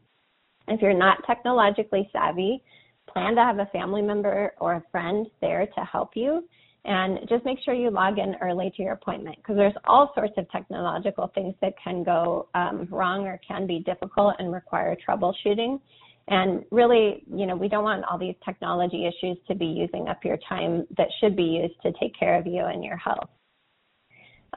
If 0.68 0.82
you're 0.82 0.94
not 0.94 1.26
technologically 1.26 2.10
savvy, 2.14 2.64
plan 3.12 3.36
to 3.36 3.42
have 3.42 3.60
a 3.60 3.66
family 3.68 4.02
member 4.02 4.54
or 4.60 4.76
a 4.76 4.84
friend 4.92 5.26
there 5.42 5.66
to 5.66 5.82
help 5.82 6.12
you. 6.16 6.48
And 6.86 7.20
just 7.28 7.44
make 7.44 7.58
sure 7.66 7.74
you 7.74 7.90
log 7.90 8.18
in 8.20 8.36
early 8.42 8.72
to 8.78 8.84
your 8.84 8.94
appointment 8.94 9.38
because 9.38 9.58
there's 9.58 9.74
all 9.86 10.12
sorts 10.16 10.34
of 10.38 10.50
technological 10.52 11.30
things 11.34 11.54
that 11.62 11.74
can 11.84 12.04
go 12.04 12.48
um, 12.54 12.88
wrong 12.92 13.26
or 13.26 13.40
can 13.46 13.68
be 13.68 13.80
difficult 13.80 14.36
and 14.40 14.54
require 14.54 14.96
troubleshooting. 14.96 15.82
And 16.30 16.66
really, 16.72 17.24
you 17.34 17.46
know, 17.46 17.56
we 17.56 17.70
don't 17.70 17.84
want 17.84 18.04
all 18.06 18.18
these 18.18 18.36
technology 18.44 19.08
issues 19.08 19.38
to 19.48 19.56
be 19.56 19.66
using 19.66 20.08
up 20.10 20.26
your 20.26 20.38
time 20.50 20.86
that 20.98 21.08
should 21.20 21.36
be 21.36 21.44
used 21.44 21.82
to 21.84 21.94
take 22.00 22.18
care 22.18 22.38
of 22.38 22.46
you 22.46 22.66
and 22.66 22.84
your 22.84 22.98
health. 22.98 23.30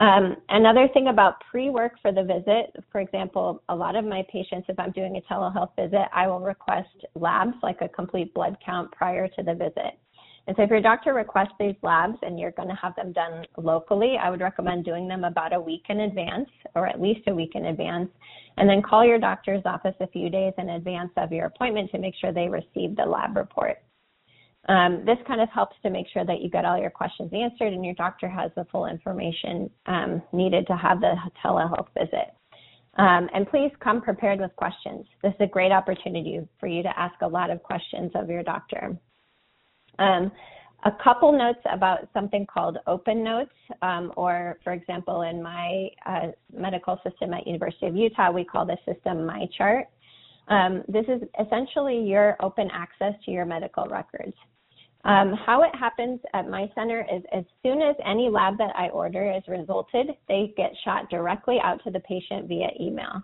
Um, 0.01 0.37
another 0.49 0.89
thing 0.95 1.09
about 1.09 1.35
pre-work 1.51 1.93
for 2.01 2.11
the 2.11 2.23
visit, 2.23 2.75
for 2.91 3.01
example, 3.01 3.63
a 3.69 3.77
lot 3.77 3.97
of 3.97 4.05
my 4.05 4.25
patients, 4.33 4.67
if 4.69 4.79
I'm 4.79 4.93
doing 4.93 5.17
a 5.17 5.33
telehealth 5.33 5.77
visit, 5.77 6.07
I 6.15 6.27
will 6.27 6.41
request 6.41 6.89
labs 7.15 7.55
like 7.63 7.83
a 7.83 7.89
complete 7.89 8.33
blood 8.33 8.57
count 8.65 8.91
prior 8.93 9.29
to 9.29 9.43
the 9.43 9.55
visit. 9.55 9.99
And 10.51 10.57
so 10.57 10.65
if 10.65 10.71
your 10.71 10.81
doctor 10.81 11.15
requests 11.15 11.55
these 11.61 11.77
labs 11.81 12.19
and 12.23 12.37
you're 12.37 12.51
going 12.51 12.67
to 12.67 12.75
have 12.75 12.97
them 12.97 13.13
done 13.13 13.45
locally, 13.57 14.17
I 14.21 14.31
would 14.31 14.41
recommend 14.41 14.85
doing 14.85 15.07
them 15.07 15.23
about 15.23 15.53
a 15.53 15.61
week 15.61 15.85
in 15.89 16.01
advance 16.01 16.49
or 16.75 16.89
at 16.89 17.01
least 17.01 17.21
a 17.29 17.33
week 17.33 17.53
in 17.55 17.67
advance. 17.67 18.09
And 18.57 18.69
then 18.69 18.83
call 18.83 19.05
your 19.05 19.21
doctor's 19.21 19.63
office 19.65 19.95
a 20.01 20.09
few 20.09 20.29
days 20.29 20.53
in 20.59 20.71
advance 20.71 21.13
of 21.19 21.31
your 21.31 21.47
appointment 21.47 21.93
to 21.93 22.01
make 22.01 22.15
sure 22.21 22.33
they 22.33 22.49
receive 22.49 22.97
the 22.97 23.05
lab 23.05 23.37
report. 23.37 23.79
Um, 24.69 25.05
this 25.07 25.19
kind 25.25 25.41
of 25.41 25.49
helps 25.51 25.77
to 25.85 25.89
make 25.89 26.07
sure 26.13 26.25
that 26.25 26.41
you 26.41 26.51
get 26.51 26.65
all 26.65 26.77
your 26.77 26.91
questions 26.91 27.31
answered 27.33 27.73
and 27.73 27.85
your 27.85 27.95
doctor 27.95 28.29
has 28.29 28.51
the 28.57 28.67
full 28.73 28.87
information 28.87 29.71
um, 29.87 30.21
needed 30.33 30.67
to 30.67 30.77
have 30.77 31.01
the 31.01 31.15
telehealth 31.45 31.87
visit. 31.97 32.35
Um, 32.99 33.31
and 33.33 33.49
please 33.49 33.71
come 33.79 34.03
prepared 34.03 34.41
with 34.41 34.51
questions. 34.57 35.07
This 35.23 35.33
is 35.35 35.43
a 35.43 35.47
great 35.47 35.71
opportunity 35.71 36.41
for 36.59 36.67
you 36.67 36.83
to 36.83 36.99
ask 36.99 37.15
a 37.23 37.29
lot 37.29 37.51
of 37.51 37.63
questions 37.63 38.11
of 38.17 38.29
your 38.29 38.43
doctor. 38.43 38.99
Um, 40.01 40.33
a 40.85 40.93
couple 41.05 41.31
notes 41.31 41.61
about 41.71 42.09
something 42.15 42.47
called 42.47 42.79
Open 42.87 43.23
Notes, 43.23 43.53
um, 43.83 44.13
or 44.17 44.59
for 44.65 44.73
example, 44.73 45.23
in 45.23 45.43
my 45.43 45.89
uh, 46.07 46.29
medical 46.53 46.99
system 47.05 47.35
at 47.35 47.47
University 47.47 47.87
of 47.87 47.95
Utah, 47.95 48.31
we 48.31 48.45
call 48.45 48.65
this 48.65 48.79
system 48.87 49.19
MyChart. 49.19 49.85
Um, 50.49 50.83
this 50.89 51.05
is 51.07 51.21
essentially 51.39 52.03
your 52.03 52.37
open 52.41 52.71
access 52.73 53.13
to 53.27 53.31
your 53.31 53.45
medical 53.45 53.85
records. 53.87 54.33
Um, 55.05 55.35
how 55.47 55.63
it 55.63 55.75
happens 55.79 56.21
at 56.35 56.49
my 56.49 56.71
center 56.75 57.07
is 57.13 57.23
as 57.33 57.45
soon 57.63 57.81
as 57.83 57.95
any 58.05 58.29
lab 58.29 58.59
that 58.59 58.75
I 58.77 58.89
order 58.89 59.33
is 59.33 59.43
resulted, 59.49 60.09
they 60.29 60.53
get 60.57 60.73
shot 60.85 61.09
directly 61.11 61.59
out 61.63 61.83
to 61.85 61.91
the 61.91 62.01
patient 62.01 62.49
via 62.49 62.69
email. 62.81 63.23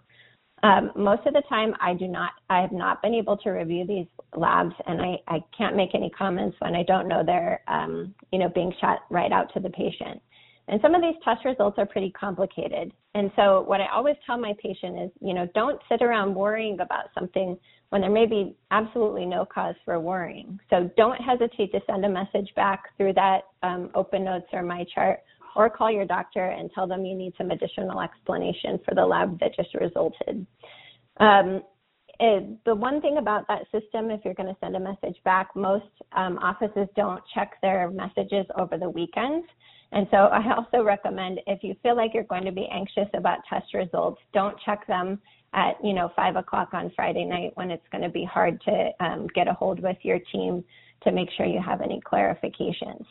Um, 0.63 0.91
most 0.97 1.27
of 1.27 1.35
the 1.35 1.43
time, 1.49 1.75
I 1.81 1.95
do 1.95 2.09
not. 2.09 2.33
I 2.49 2.61
have 2.61 2.73
not 2.73 3.03
been 3.03 3.15
able 3.15 3.37
to 3.39 3.51
review 3.51 3.87
these 3.87 4.07
labs, 4.35 4.75
and 4.87 5.01
I, 5.01 5.17
I 5.29 5.39
can't 5.57 5.77
make 5.77 5.95
any 5.95 6.11
comments 6.11 6.57
when 6.61 6.75
I 6.75 6.83
don't 6.83 7.09
know 7.09 7.23
they're, 7.25 7.61
um, 7.69 8.15
you 8.33 8.39
know, 8.39 8.49
being 8.55 8.73
shot 8.81 9.01
right 9.11 9.33
out 9.33 9.53
to 9.55 9.61
the 9.61 9.71
patient. 9.71 10.21
And 10.69 10.81
some 10.81 10.95
of 10.95 11.03
these 11.03 11.15
test 11.23 11.45
results 11.45 11.79
are 11.79 11.87
pretty 11.87 12.11
complicated. 12.11 12.93
And 13.15 13.31
so, 13.37 13.63
what 13.67 13.81
I 13.81 13.87
always 13.93 14.17
tell 14.27 14.39
my 14.39 14.55
patient 14.61 14.99
is, 15.01 15.11
you 15.21 15.35
know, 15.35 15.49
don't 15.55 15.81
sit 15.89 16.03
around 16.03 16.35
worrying 16.35 16.81
about 16.81 17.07
something 17.15 17.57
when 17.91 18.01
there 18.01 18.11
may 18.11 18.27
be 18.27 18.57
absolutely 18.73 19.27
no 19.27 19.45
cause 19.45 19.77
for 19.85 20.01
worrying. 20.01 20.59
So, 20.71 20.91
don't 20.97 21.21
hesitate 21.21 21.71
to 21.73 21.81
send 21.87 22.05
a 22.05 22.09
message 22.09 22.53
back 22.57 22.97
through 22.97 23.13
that 23.13 23.43
um, 23.63 23.91
Open 23.95 24.25
Notes 24.25 24.47
or 24.53 24.63
My 24.63 24.85
Chart 24.93 25.21
or 25.57 25.71
call 25.71 25.91
your 25.91 26.05
doctor 26.05 26.47
and 26.47 26.71
tell 26.75 26.87
them 26.87 27.05
you 27.05 27.17
need 27.17 27.33
some 27.39 27.51
additional 27.51 28.01
explanation 28.01 28.79
for 28.85 28.95
the 28.95 29.05
lab 29.05 29.39
that 29.41 29.55
just 29.57 29.75
resulted. 29.75 30.47
Um, 31.19 31.63
it, 32.19 32.65
the 32.65 32.75
one 32.75 33.01
thing 33.01 33.19
about 33.19 33.47
that 33.49 33.63
system, 33.73 34.11
if 34.11 34.21
you're 34.25 34.35
going 34.35 34.49
to 34.49 34.57
send 34.61 34.77
a 34.77 34.81
message 34.81 35.17
back, 35.25 35.49
most 35.55 35.85
um, 36.17 36.39
offices 36.39 36.89
don't 36.97 37.23
check 37.35 37.53
their 37.61 37.91
messages 37.91 38.47
over 38.57 38.79
the 38.79 38.89
weekends. 38.89 39.47
And 39.93 40.07
so 40.11 40.17
I 40.17 40.55
also 40.57 40.83
recommend 40.83 41.41
if 41.47 41.63
you 41.63 41.75
feel 41.83 41.97
like 41.97 42.13
you're 42.15 42.25
going 42.25 42.45
to 42.45 42.53
be 42.53 42.69
anxious 42.73 43.09
about 43.15 43.39
test 43.49 43.75
results, 43.75 44.21
don't 44.33 44.57
check 44.65 44.87
them 44.87 45.21
at 45.53 45.77
you 45.83 45.95
know 45.95 46.11
five 46.17 46.37
o'clock 46.37 46.71
on 46.73 46.93
Friday 46.95 47.25
night 47.25 47.53
when 47.55 47.71
it's 47.71 47.87
going 47.93 48.03
to 48.03 48.11
be 48.11 48.25
hard 48.25 48.61
to 48.63 48.91
um, 49.01 49.27
get 49.35 49.49
a 49.49 49.53
hold 49.53 49.81
with 49.81 49.97
your 50.03 50.19
team 50.33 50.65
to 51.03 51.13
make 51.13 51.29
sure 51.37 51.47
you 51.47 51.61
have 51.65 51.81
any 51.81 52.01
clarifications. 52.01 53.05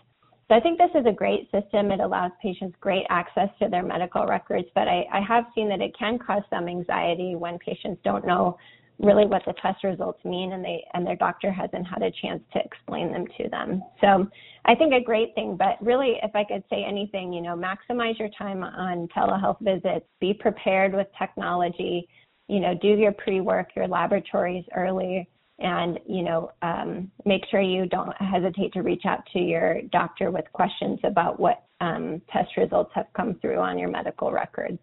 So 0.48 0.56
I 0.56 0.60
think 0.60 0.78
this 0.78 0.92
is 0.94 1.06
a 1.08 1.12
great 1.12 1.50
system. 1.52 1.92
It 1.92 2.00
allows 2.00 2.32
patients 2.42 2.76
great 2.80 3.06
access 3.10 3.50
to 3.60 3.68
their 3.68 3.82
medical 3.82 4.28
records, 4.28 4.68
but 4.76 4.88
I, 4.88 5.06
I 5.12 5.22
have 5.22 5.46
seen 5.56 5.68
that 5.70 5.82
it 5.82 5.98
can 5.98 6.20
cause 6.20 6.44
some 6.52 6.68
anxiety 6.68 7.36
when 7.36 7.58
patients 7.58 8.00
don't 8.04 8.26
know 8.28 8.58
really 9.00 9.26
what 9.26 9.42
the 9.46 9.54
test 9.62 9.84
results 9.84 10.24
mean 10.24 10.54
and 10.54 10.64
they 10.64 10.82
and 10.94 11.06
their 11.06 11.18
doctor 11.18 11.52
hasn't 11.52 11.86
had 11.86 12.02
a 12.02 12.12
chance 12.22 12.42
to 12.54 12.60
explain 12.64 13.12
them 13.12 13.26
to 13.38 13.50
them. 13.50 13.84
So 14.00 14.28
I 14.66 14.76
think 14.76 14.94
a 14.94 15.04
great 15.04 15.36
thing, 15.36 15.58
but 15.58 15.84
really 15.84 16.18
if 16.24 16.34
I 16.34 16.44
could 16.46 16.64
say 16.70 16.86
anything, 16.88 17.34
you 17.34 17.42
know, 17.42 17.58
maximize 17.58 18.18
your 18.18 18.30
time 18.38 18.64
on 18.64 19.10
telehealth 19.10 19.60
visits, 19.62 20.06
be 20.22 20.34
prepared 20.34 20.94
with 20.94 21.08
technology, 21.18 22.08
you 22.48 22.60
know, 22.60 22.74
do 22.82 22.90
your 22.90 23.12
pre-work, 23.12 23.70
your 23.76 23.88
laboratories 23.88 24.64
early 24.76 25.28
and 25.60 26.00
you 26.08 26.24
know 26.24 26.52
um, 26.62 27.12
make 27.26 27.42
sure 27.50 27.62
you 27.62 27.86
don't 27.88 28.14
hesitate 28.22 28.74
to 28.74 28.82
reach 28.82 29.04
out 29.06 29.26
to 29.34 29.40
your 29.40 29.82
doctor 29.92 30.32
with 30.32 30.46
questions 30.54 31.00
about 31.04 31.40
what 31.40 31.64
um, 31.82 32.22
test 32.32 32.50
results 32.58 32.92
have 32.94 33.08
come 33.16 33.36
through 33.42 33.60
on 33.60 33.78
your 33.78 33.90
medical 33.90 34.32
record. 34.32 34.78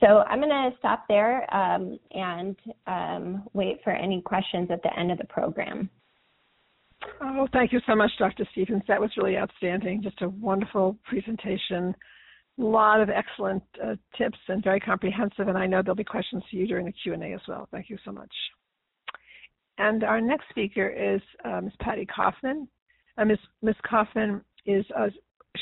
So 0.00 0.18
I'm 0.28 0.40
going 0.40 0.50
to 0.50 0.70
stop 0.78 1.04
there 1.08 1.52
um, 1.54 1.98
and 2.10 2.56
um, 2.88 3.44
wait 3.52 3.78
for 3.84 3.90
any 3.90 4.20
questions 4.20 4.68
at 4.72 4.82
the 4.82 4.98
end 4.98 5.12
of 5.12 5.18
the 5.18 5.24
program. 5.24 5.88
Oh, 7.20 7.46
thank 7.52 7.72
you 7.72 7.80
so 7.86 7.94
much, 7.94 8.10
Dr. 8.18 8.46
Stephens. 8.52 8.82
That 8.88 9.00
was 9.00 9.10
really 9.16 9.36
outstanding. 9.36 10.02
Just 10.02 10.20
a 10.22 10.28
wonderful 10.28 10.96
presentation. 11.04 11.94
A 12.58 12.62
lot 12.62 13.00
of 13.00 13.10
excellent 13.10 13.62
uh, 13.82 13.94
tips 14.18 14.38
and 14.48 14.62
very 14.62 14.80
comprehensive. 14.80 15.48
And 15.48 15.56
I 15.56 15.66
know 15.66 15.82
there'll 15.82 15.96
be 15.96 16.04
questions 16.04 16.42
for 16.50 16.56
you 16.56 16.66
during 16.66 16.86
the 16.86 16.92
Q&A 16.92 17.32
as 17.32 17.40
well. 17.46 17.68
Thank 17.70 17.88
you 17.88 17.96
so 18.04 18.12
much. 18.12 18.32
And 19.78 20.04
our 20.04 20.20
next 20.20 20.48
speaker 20.50 20.88
is 20.88 21.20
uh, 21.44 21.60
Ms. 21.60 21.72
Patty 21.80 22.06
Koffman. 22.06 22.66
Uh, 23.18 23.24
Ms. 23.24 23.38
Ms. 23.62 23.74
Koffman 23.90 24.42
is 24.66 24.84
a, 24.96 25.08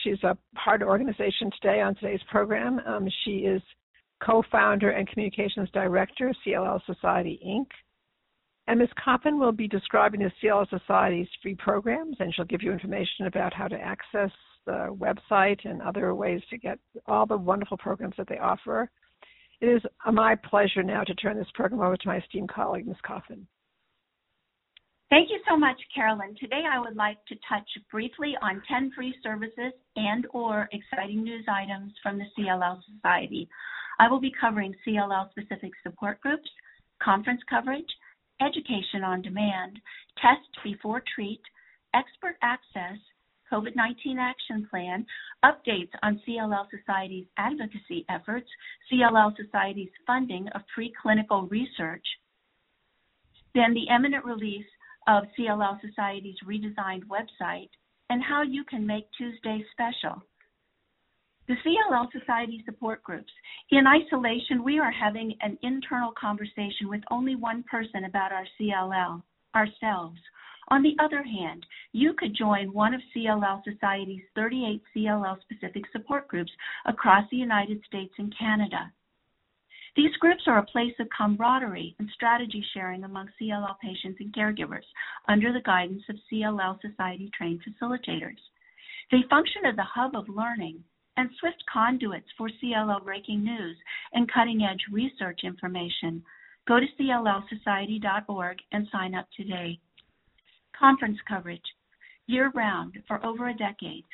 she's 0.03 0.23
a 0.25 0.37
part 0.55 0.83
of 0.83 0.89
organization 0.89 1.51
today 1.61 1.81
on 1.81 1.95
today's 1.95 2.21
program. 2.31 2.81
Um, 2.87 3.09
she 3.25 3.39
is 3.39 3.63
co-founder 4.25 4.91
and 4.91 5.09
communications 5.09 5.69
director, 5.73 6.33
CLL 6.47 6.81
Society 6.87 7.41
Inc. 7.47 7.67
And 8.67 8.79
Ms. 8.79 8.89
Koffman 9.05 9.39
will 9.41 9.53
be 9.53 9.67
describing 9.67 10.21
the 10.21 10.31
CLL 10.43 10.69
Society's 10.69 11.29
free 11.43 11.57
programs, 11.57 12.17
and 12.21 12.33
she'll 12.35 12.45
give 12.45 12.63
you 12.63 12.73
information 12.73 13.27
about 13.27 13.53
how 13.55 13.67
to 13.67 13.77
access 13.77 14.31
the 14.67 14.97
website 14.97 15.59
and 15.65 15.81
other 15.83 16.15
ways 16.15 16.43
to 16.51 16.59
get 16.59 16.79
all 17.07 17.27
the 17.27 17.37
wonderful 17.37 17.79
programs 17.79 18.15
that 18.19 18.29
they 18.29 18.39
offer. 18.39 18.91
It 19.61 19.67
is 19.67 19.83
my 20.13 20.37
pleasure 20.37 20.83
now 20.83 21.03
to 21.05 21.15
turn 21.15 21.37
this 21.37 21.51
program 21.55 21.81
over 21.81 21.97
to 21.97 22.09
my 22.09 22.19
esteemed 22.19 22.51
colleague, 22.51 22.87
Ms. 22.87 22.97
Koffman. 23.05 23.45
Thank 25.11 25.29
you 25.29 25.41
so 25.49 25.57
much, 25.57 25.77
Carolyn. 25.93 26.37
Today 26.39 26.63
I 26.71 26.79
would 26.79 26.95
like 26.95 27.19
to 27.27 27.35
touch 27.49 27.69
briefly 27.91 28.37
on 28.43 28.63
10 28.69 28.93
free 28.95 29.13
services 29.25 29.73
and 29.97 30.25
or 30.33 30.69
exciting 30.71 31.25
news 31.25 31.45
items 31.49 31.93
from 32.01 32.17
the 32.17 32.27
CLL 32.39 32.79
Society. 32.95 33.49
I 33.99 34.09
will 34.09 34.21
be 34.21 34.33
covering 34.41 34.73
CLL 34.87 35.29
specific 35.33 35.73
support 35.83 36.21
groups, 36.21 36.49
conference 37.03 37.41
coverage, 37.51 37.91
education 38.41 39.03
on 39.03 39.21
demand, 39.21 39.81
test 40.23 40.47
before 40.63 41.03
treat, 41.13 41.43
expert 41.93 42.37
access, 42.43 42.97
COVID 43.53 43.75
19 43.75 44.17
action 44.17 44.69
plan, 44.71 45.05
updates 45.45 45.91
on 46.05 46.23
CLL 46.25 46.67
Society's 46.71 47.27
advocacy 47.37 48.07
efforts, 48.09 48.49
CLL 48.93 49.33
Society's 49.37 49.91
funding 50.07 50.47
of 50.55 50.61
preclinical 50.71 51.51
research, 51.51 52.07
then 53.57 53.75
the 53.75 53.93
imminent 53.93 54.25
release 54.25 54.67
of 55.07 55.25
CLL 55.39 55.81
Society's 55.81 56.37
redesigned 56.47 57.05
website, 57.05 57.71
and 58.11 58.23
how 58.23 58.43
you 58.43 58.65
can 58.65 58.87
make 58.87 59.07
Tuesday 59.17 59.65
special. 59.73 60.23
The 61.49 61.57
CLL 61.67 62.07
Society 62.13 62.63
support 62.65 63.03
groups. 63.03 63.33
In 63.71 63.87
isolation, 63.87 64.63
we 64.63 64.79
are 64.79 64.93
having 64.93 65.35
an 65.41 65.59
internal 65.63 66.13
conversation 66.13 66.89
with 66.89 67.03
only 67.11 67.35
one 67.35 67.65
person 67.65 68.05
about 68.05 68.31
our 68.31 68.47
CLL, 68.61 69.23
ourselves. 69.55 70.21
On 70.69 70.83
the 70.83 70.95
other 71.03 71.25
hand, 71.25 71.67
you 71.93 72.15
could 72.15 72.37
join 72.37 72.73
one 72.73 72.95
of 72.95 73.01
CLL 73.17 73.63
Society's 73.65 74.23
38 74.37 74.81
CLL 74.95 75.41
specific 75.41 75.83
support 75.91 76.29
groups 76.29 76.53
across 76.87 77.25
the 77.31 77.37
United 77.37 77.83
States 77.85 78.15
and 78.19 78.33
Canada. 78.39 78.93
These 79.97 80.17
groups 80.21 80.43
are 80.47 80.59
a 80.59 80.67
place 80.67 80.95
of 81.01 81.09
camaraderie 81.17 81.97
and 81.99 82.09
strategy 82.15 82.65
sharing 82.73 83.05
among 83.05 83.29
CLL 83.41 83.79
patients 83.81 84.21
and 84.21 84.33
caregivers 84.33 84.87
under 85.29 85.53
the 85.53 85.63
guidance 85.63 86.03
of 86.09 86.17
CLL 86.31 86.81
Society 86.81 87.31
trained 87.37 87.61
facilitators. 87.65 88.39
They 89.11 89.23
function 89.29 89.63
as 89.67 89.77
a 89.79 89.83
hub 89.83 90.15
of 90.15 90.29
learning 90.29 90.85
and 91.17 91.29
swift 91.41 91.63
conduits 91.73 92.29
for 92.39 92.49
CLL 92.63 93.05
breaking 93.05 93.43
news 93.43 93.77
and 94.13 94.31
cutting 94.33 94.63
edge 94.63 94.85
research 94.93 95.41
information. 95.43 96.23
Go 96.69 96.79
to 96.79 96.87
cllsociety.org 96.99 98.59
and 98.73 98.87
sign 98.93 99.15
up 99.15 99.27
today. 99.37 99.79
Conference 100.79 101.19
coverage. 101.29 101.61
Year 102.27 102.53
round, 102.55 102.97
for 103.09 103.25
over 103.27 103.49
a 103.49 103.55
decade, 103.55 104.05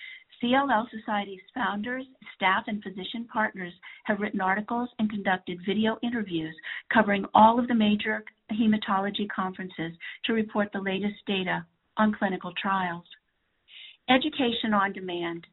CLL 0.43 0.87
Society's 0.91 1.41
founders, 1.55 2.05
staff, 2.34 2.64
and 2.66 2.82
physician 2.82 3.26
partners 3.32 3.72
have 4.05 4.20
written 4.20 4.41
articles 4.41 4.91
and 4.99 5.09
conducted 5.09 5.59
video 5.66 5.99
interviews 6.03 6.55
covering 6.93 7.24
all 7.34 7.59
of 7.59 7.68
the 7.68 7.74
major 7.74 8.22
hematology 8.53 9.28
conferences 9.34 9.93
to 10.24 10.34
report 10.34 10.68
the 10.72 10.80
latest 10.80 11.16
data 11.26 11.64
on 11.97 12.14
clinical 12.14 12.53
trials. 12.61 13.05
Education 14.11 14.74
on 14.74 14.93
demand. 14.93 15.47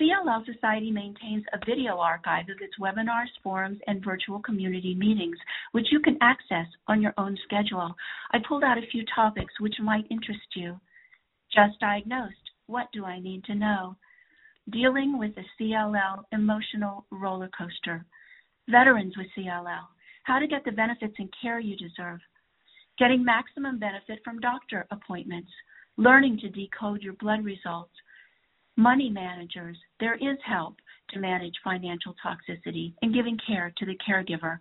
CLL 0.00 0.44
Society 0.44 0.90
maintains 0.90 1.44
a 1.52 1.64
video 1.64 1.98
archive 1.98 2.48
of 2.50 2.60
its 2.60 2.74
webinars, 2.80 3.30
forums, 3.42 3.78
and 3.86 4.04
virtual 4.04 4.40
community 4.40 4.94
meetings, 4.94 5.38
which 5.72 5.86
you 5.90 6.00
can 6.00 6.18
access 6.20 6.66
on 6.88 7.00
your 7.00 7.14
own 7.16 7.38
schedule. 7.44 7.94
I 8.32 8.38
pulled 8.46 8.64
out 8.64 8.76
a 8.76 8.90
few 8.90 9.04
topics 9.14 9.54
which 9.60 9.76
might 9.80 10.04
interest 10.10 10.48
you. 10.54 10.78
Just 11.54 11.78
diagnosed. 11.80 12.34
What 12.66 12.88
do 12.92 13.04
I 13.04 13.20
need 13.20 13.44
to 13.44 13.54
know? 13.54 13.96
Dealing 14.70 15.18
with 15.18 15.32
the 15.36 15.44
CLL 15.60 16.24
emotional 16.32 17.06
roller 17.10 17.48
coaster. 17.56 18.04
Veterans 18.68 19.16
with 19.16 19.28
CLL. 19.36 19.86
How 20.24 20.40
to 20.40 20.48
get 20.48 20.64
the 20.64 20.72
benefits 20.72 21.14
and 21.18 21.32
care 21.40 21.60
you 21.60 21.76
deserve. 21.76 22.18
Getting 22.98 23.24
maximum 23.24 23.78
benefit 23.78 24.18
from 24.24 24.40
doctor 24.40 24.86
appointments. 24.90 25.50
Learning 25.96 26.36
to 26.38 26.48
decode 26.48 27.02
your 27.02 27.12
blood 27.14 27.44
results. 27.44 27.92
Money 28.76 29.08
managers. 29.08 29.76
There 30.00 30.16
is 30.16 30.36
help 30.44 30.76
to 31.10 31.20
manage 31.20 31.54
financial 31.62 32.16
toxicity 32.24 32.92
and 33.02 33.14
giving 33.14 33.38
care 33.46 33.72
to 33.78 33.86
the 33.86 33.96
caregiver. 34.06 34.58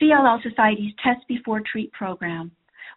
CLL 0.00 0.40
Society's 0.42 0.94
Test 1.02 1.26
Before 1.26 1.60
Treat 1.60 1.92
program 1.92 2.52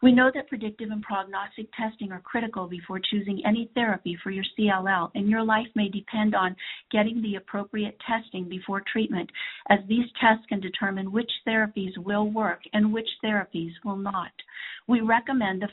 we 0.06 0.12
know 0.12 0.30
that 0.36 0.48
predictive 0.48 0.92
and 0.92 1.02
prognostic 1.02 1.66
testing 1.74 2.12
are 2.12 2.20
critical 2.20 2.68
before 2.68 3.00
choosing 3.10 3.42
any 3.44 3.72
therapy 3.74 4.16
for 4.22 4.30
your 4.30 4.44
CLL, 4.56 5.10
and 5.16 5.28
your 5.28 5.44
life 5.44 5.66
may 5.74 5.90
depend 5.90 6.36
on 6.36 6.56
getting 6.92 7.24
the 7.24 7.38
appropriate 7.38 7.98
testing 8.08 8.48
before 8.48 8.84
treatment, 8.94 9.28
as 9.72 9.80
these 9.90 10.06
tests 10.22 10.46
can 10.48 10.60
determine 10.60 11.12
which 11.12 11.32
therapies 11.48 11.98
will 11.98 12.30
work 12.30 12.60
and 12.74 12.94
which 12.94 13.10
therapies 13.26 13.72
will 13.84 13.98
not. 13.98 14.32
We 14.88 15.02
recommend 15.02 15.64
the 15.64 15.70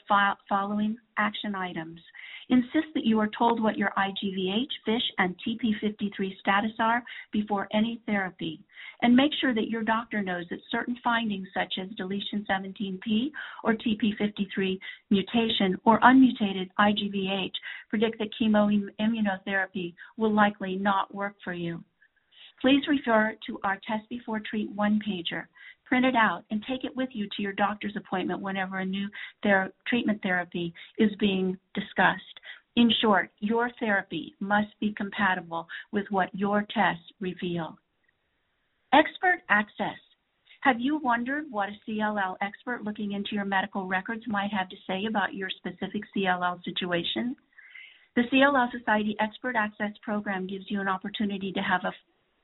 following 0.48 0.96
action 1.18 1.54
items. 1.54 2.00
Insist 2.48 2.88
that 2.94 3.04
you 3.04 3.18
are 3.20 3.30
told 3.36 3.62
what 3.62 3.78
your 3.78 3.92
IGVH, 3.96 4.66
FISH, 4.84 5.12
and 5.18 5.34
TP53 5.46 6.38
status 6.38 6.72
are 6.78 7.02
before 7.32 7.68
any 7.72 8.00
therapy. 8.06 8.60
And 9.02 9.16
make 9.16 9.32
sure 9.40 9.54
that 9.54 9.68
your 9.68 9.82
doctor 9.82 10.22
knows 10.22 10.46
that 10.50 10.60
certain 10.70 10.96
findings 11.02 11.48
such 11.54 11.74
as 11.80 11.88
deletion 11.96 12.46
17p 12.48 13.30
or 13.64 13.74
TP53 13.74 14.78
mutation 15.10 15.76
or 15.84 15.98
unmutated 16.02 16.70
IGVH 16.78 17.52
predict 17.88 18.18
that 18.18 18.30
chemoimmunotherapy 18.40 19.94
will 20.16 20.32
likely 20.32 20.76
not 20.76 21.12
work 21.14 21.34
for 21.42 21.52
you. 21.52 21.82
Please 22.60 22.82
refer 22.86 23.34
to 23.44 23.58
our 23.64 23.80
Test 23.88 24.08
Before 24.08 24.40
Treat 24.48 24.70
one 24.70 25.00
pager. 25.06 25.46
Print 25.92 26.06
it 26.06 26.16
out 26.16 26.44
and 26.50 26.64
take 26.66 26.84
it 26.84 26.96
with 26.96 27.10
you 27.12 27.28
to 27.36 27.42
your 27.42 27.52
doctor's 27.52 27.94
appointment 27.96 28.40
whenever 28.40 28.78
a 28.78 28.84
new 28.86 29.10
ther- 29.42 29.70
treatment 29.86 30.22
therapy 30.22 30.72
is 30.96 31.10
being 31.20 31.58
discussed. 31.74 32.40
In 32.76 32.90
short, 33.02 33.30
your 33.40 33.70
therapy 33.78 34.34
must 34.40 34.68
be 34.80 34.94
compatible 34.96 35.68
with 35.92 36.06
what 36.08 36.30
your 36.32 36.62
tests 36.74 37.04
reveal. 37.20 37.76
Expert 38.94 39.42
access. 39.50 39.98
Have 40.62 40.80
you 40.80 40.96
wondered 40.96 41.44
what 41.50 41.68
a 41.68 41.76
CLL 41.86 42.36
expert 42.40 42.84
looking 42.84 43.12
into 43.12 43.34
your 43.34 43.44
medical 43.44 43.86
records 43.86 44.22
might 44.26 44.50
have 44.50 44.70
to 44.70 44.76
say 44.86 45.04
about 45.06 45.34
your 45.34 45.50
specific 45.50 46.04
CLL 46.16 46.64
situation? 46.64 47.36
The 48.16 48.22
CLL 48.32 48.70
Society 48.70 49.14
Expert 49.20 49.56
Access 49.56 49.92
Program 50.02 50.46
gives 50.46 50.70
you 50.70 50.80
an 50.80 50.88
opportunity 50.88 51.52
to 51.52 51.60
have 51.60 51.84
a 51.84 51.92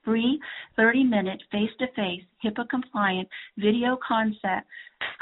free 0.08 0.40
30 0.76 1.04
minute 1.04 1.42
face 1.52 1.70
to 1.78 1.86
face 1.88 2.22
HIPAA 2.42 2.66
compliant 2.70 3.28
video 3.58 3.98
concept, 4.06 4.66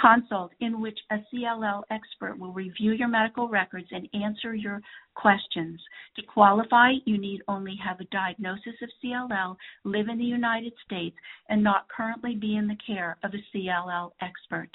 consult 0.01 0.53
in 0.61 0.81
which 0.81 0.99
a 1.11 1.17
CLL 1.17 1.83
expert 1.91 2.39
will 2.39 2.53
review 2.53 2.93
your 2.93 3.09
medical 3.09 3.49
records 3.49 3.89
and 3.91 4.09
answer 4.15 4.55
your 4.55 4.81
questions. 5.17 5.81
To 6.15 6.23
qualify, 6.23 6.93
you 7.05 7.19
need 7.19 7.43
only 7.49 7.77
have 7.85 7.99
a 7.99 8.05
diagnosis 8.05 8.75
of 8.81 8.89
CLL, 9.03 9.57
live 9.85 10.09
in 10.09 10.19
the 10.19 10.25
United 10.25 10.73
States, 10.85 11.17
and 11.49 11.65
not 11.65 11.89
currently 11.89 12.37
be 12.37 12.57
in 12.57 12.69
the 12.69 12.79
care 12.87 13.17
of 13.25 13.33
a 13.35 13.57
CLL 13.57 14.13
expert. 14.21 14.71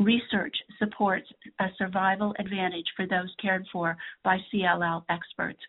Research 0.00 0.56
supports 0.78 1.26
a 1.60 1.66
survival 1.76 2.34
advantage 2.40 2.86
for 2.96 3.06
those 3.06 3.32
cared 3.40 3.66
for 3.72 3.96
by 4.24 4.38
CLL 4.52 5.04
experts. 5.08 5.60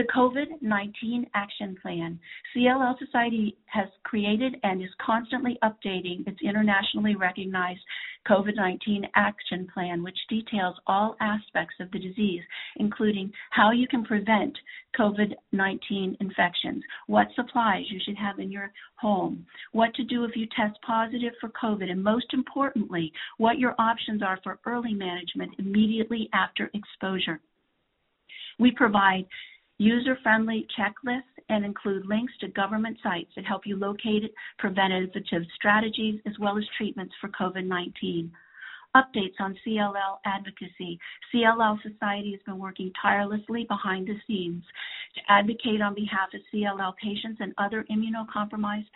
The 0.00 0.06
COVID 0.16 0.62
19 0.62 1.26
Action 1.34 1.76
Plan. 1.82 2.18
CLL 2.56 2.98
Society 2.98 3.58
has 3.66 3.86
created 4.02 4.56
and 4.62 4.80
is 4.80 4.88
constantly 5.04 5.58
updating 5.62 6.26
its 6.26 6.40
internationally 6.42 7.16
recognized 7.16 7.82
COVID 8.26 8.56
19 8.56 9.06
Action 9.14 9.68
Plan, 9.74 10.02
which 10.02 10.16
details 10.30 10.74
all 10.86 11.16
aspects 11.20 11.74
of 11.80 11.90
the 11.90 11.98
disease, 11.98 12.40
including 12.76 13.30
how 13.50 13.72
you 13.72 13.86
can 13.86 14.02
prevent 14.02 14.56
COVID 14.98 15.34
19 15.52 16.16
infections, 16.18 16.82
what 17.06 17.28
supplies 17.34 17.84
you 17.90 18.00
should 18.02 18.16
have 18.16 18.38
in 18.38 18.50
your 18.50 18.72
home, 18.94 19.44
what 19.72 19.92
to 19.96 20.04
do 20.04 20.24
if 20.24 20.34
you 20.34 20.46
test 20.56 20.80
positive 20.80 21.34
for 21.42 21.50
COVID, 21.50 21.90
and 21.90 22.02
most 22.02 22.32
importantly, 22.32 23.12
what 23.36 23.58
your 23.58 23.74
options 23.78 24.22
are 24.22 24.40
for 24.42 24.60
early 24.64 24.94
management 24.94 25.52
immediately 25.58 26.30
after 26.32 26.70
exposure. 26.72 27.38
We 28.58 28.70
provide 28.70 29.26
user-friendly 29.80 30.68
checklists 30.78 31.22
and 31.48 31.64
include 31.64 32.04
links 32.04 32.34
to 32.38 32.48
government 32.48 32.98
sites 33.02 33.30
that 33.34 33.46
help 33.46 33.62
you 33.64 33.76
locate 33.76 34.30
preventative 34.58 35.42
strategies 35.56 36.20
as 36.26 36.34
well 36.38 36.58
as 36.58 36.64
treatments 36.76 37.14
for 37.18 37.30
COVID-19. 37.30 38.28
Updates 38.94 39.40
on 39.40 39.56
CLL 39.66 40.18
advocacy. 40.26 40.98
CLL 41.32 41.78
Society 41.80 42.32
has 42.32 42.40
been 42.44 42.58
working 42.58 42.92
tirelessly 43.00 43.64
behind 43.68 44.06
the 44.06 44.16
scenes 44.26 44.62
to 45.14 45.20
advocate 45.32 45.80
on 45.80 45.94
behalf 45.94 46.28
of 46.34 46.40
CLL 46.52 46.92
patients 47.02 47.38
and 47.40 47.54
other 47.56 47.86
immunocompromised 47.90 48.92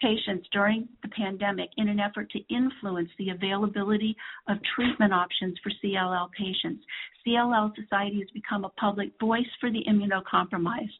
patients 0.00 0.46
during 0.52 0.88
the 1.02 1.08
pandemic 1.08 1.70
in 1.76 1.88
an 1.88 2.00
effort 2.00 2.30
to 2.30 2.54
influence 2.54 3.08
the 3.18 3.30
availability 3.30 4.16
of 4.48 4.58
treatment 4.74 5.12
options 5.12 5.58
for 5.62 5.70
CLL 5.82 6.30
patients. 6.32 6.84
CLL 7.26 7.74
Society 7.74 8.18
has 8.20 8.30
become 8.34 8.64
a 8.64 8.70
public 8.70 9.10
voice 9.20 9.46
for 9.60 9.70
the 9.70 9.84
immunocompromised, 9.88 10.98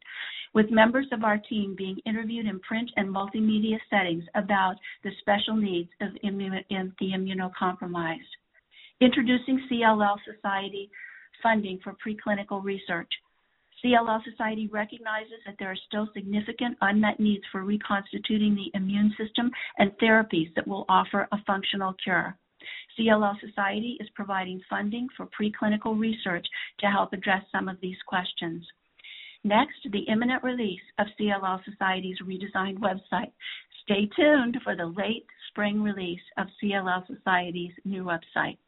with 0.55 0.70
members 0.70 1.07
of 1.12 1.24
our 1.24 1.38
team 1.38 1.74
being 1.76 1.99
interviewed 2.07 2.47
in 2.47 2.59
print 2.61 2.90
and 2.97 3.09
multimedia 3.09 3.78
settings 3.90 4.24
about 4.34 4.76
the 5.05 5.11
special 5.20 5.57
needs 5.57 5.90
of 6.01 6.12
the 6.14 6.20
immunocompromised. 7.12 8.18
Introducing 9.01 9.61
CLL 9.70 10.16
Society 10.34 10.90
funding 11.42 11.78
for 11.84 11.94
preclinical 11.94 12.64
research. 12.64 13.11
CLL 13.85 14.22
Society 14.24 14.68
recognizes 14.68 15.41
that 15.45 15.57
there 15.59 15.70
are 15.70 15.77
still 15.87 16.09
significant 16.14 16.77
unmet 16.81 17.20
needs 17.20 17.45
for 17.53 17.62
reconstituting 17.62 18.55
the 18.55 18.70
immune 18.74 19.14
system 19.18 19.51
and 19.79 19.91
therapies 20.03 20.53
that 20.55 20.66
will 20.66 20.87
offer 20.89 21.29
a 21.33 21.43
functional 21.47 21.95
cure. 22.03 22.37
CLL 22.99 23.39
Society 23.41 23.97
is 24.01 24.09
providing 24.14 24.61
funding 24.68 25.09
for 25.16 25.27
preclinical 25.27 25.99
research 25.99 26.47
to 26.81 26.87
help 26.87 27.12
address 27.12 27.43
some 27.53 27.68
of 27.68 27.81
these 27.81 27.99
questions. 28.07 28.66
Next, 29.45 29.79
the 29.93 30.01
imminent 30.09 30.43
release 30.43 30.81
of 30.99 31.07
CLL 31.20 31.61
Society's 31.64 32.18
redesigned 32.20 32.79
website. 32.79 33.31
Stay 33.85 34.09
tuned 34.16 34.59
for 34.64 34.74
the 34.74 34.87
late 34.87 35.27
spring 35.49 35.83
release 35.83 36.20
of 36.39 36.49
CLL 36.61 37.07
Society's 37.07 37.72
new 37.85 38.03
website. 38.03 38.59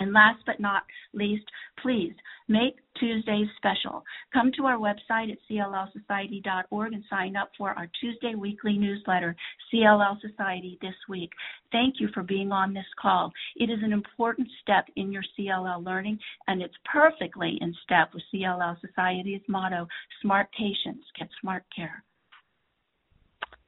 And 0.00 0.12
last 0.12 0.38
but 0.46 0.60
not 0.60 0.82
least, 1.12 1.44
please 1.82 2.12
make 2.48 2.76
Tuesdays 2.98 3.48
special. 3.56 4.04
Come 4.32 4.50
to 4.56 4.66
our 4.66 4.78
website 4.78 5.30
at 5.30 5.38
cllsociety.org 5.50 6.92
and 6.92 7.04
sign 7.10 7.36
up 7.36 7.50
for 7.58 7.70
our 7.70 7.88
Tuesday 8.00 8.34
weekly 8.34 8.78
newsletter, 8.78 9.34
CLL 9.72 10.20
Society 10.20 10.78
This 10.80 10.94
Week. 11.08 11.30
Thank 11.72 11.96
you 11.98 12.08
for 12.14 12.22
being 12.22 12.52
on 12.52 12.72
this 12.72 12.86
call. 13.00 13.32
It 13.56 13.70
is 13.70 13.78
an 13.82 13.92
important 13.92 14.48
step 14.62 14.86
in 14.96 15.12
your 15.12 15.24
CLL 15.38 15.84
learning, 15.84 16.18
and 16.46 16.62
it's 16.62 16.74
perfectly 16.90 17.58
in 17.60 17.74
step 17.84 18.10
with 18.14 18.22
CLL 18.32 18.76
Society's 18.80 19.42
motto 19.48 19.86
Smart 20.22 20.48
Patients 20.52 21.04
Get 21.18 21.28
Smart 21.40 21.64
Care. 21.74 22.04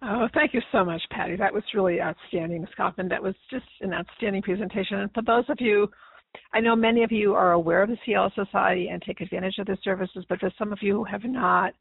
Oh, 0.02 0.28
thank 0.32 0.54
you 0.54 0.62
so 0.72 0.82
much, 0.82 1.02
Patty. 1.10 1.36
That 1.36 1.52
was 1.52 1.62
really 1.74 2.00
outstanding, 2.00 2.62
Ms. 2.62 2.70
Koffman. 2.78 3.10
That 3.10 3.22
was 3.22 3.34
just 3.50 3.66
an 3.82 3.92
outstanding 3.92 4.40
presentation. 4.40 4.98
And 4.98 5.12
for 5.12 5.22
those 5.22 5.44
of 5.50 5.58
you 5.60 5.88
I 6.52 6.60
know 6.60 6.76
many 6.76 7.04
of 7.04 7.12
you 7.12 7.34
are 7.34 7.52
aware 7.52 7.82
of 7.82 7.90
the 7.90 7.98
CLL 8.06 8.34
Society 8.34 8.88
and 8.88 9.02
take 9.02 9.20
advantage 9.20 9.58
of 9.58 9.66
the 9.66 9.78
services, 9.82 10.24
but 10.28 10.40
for 10.40 10.50
some 10.58 10.72
of 10.72 10.78
you 10.82 10.94
who 10.94 11.04
have 11.04 11.24
not, 11.24 11.74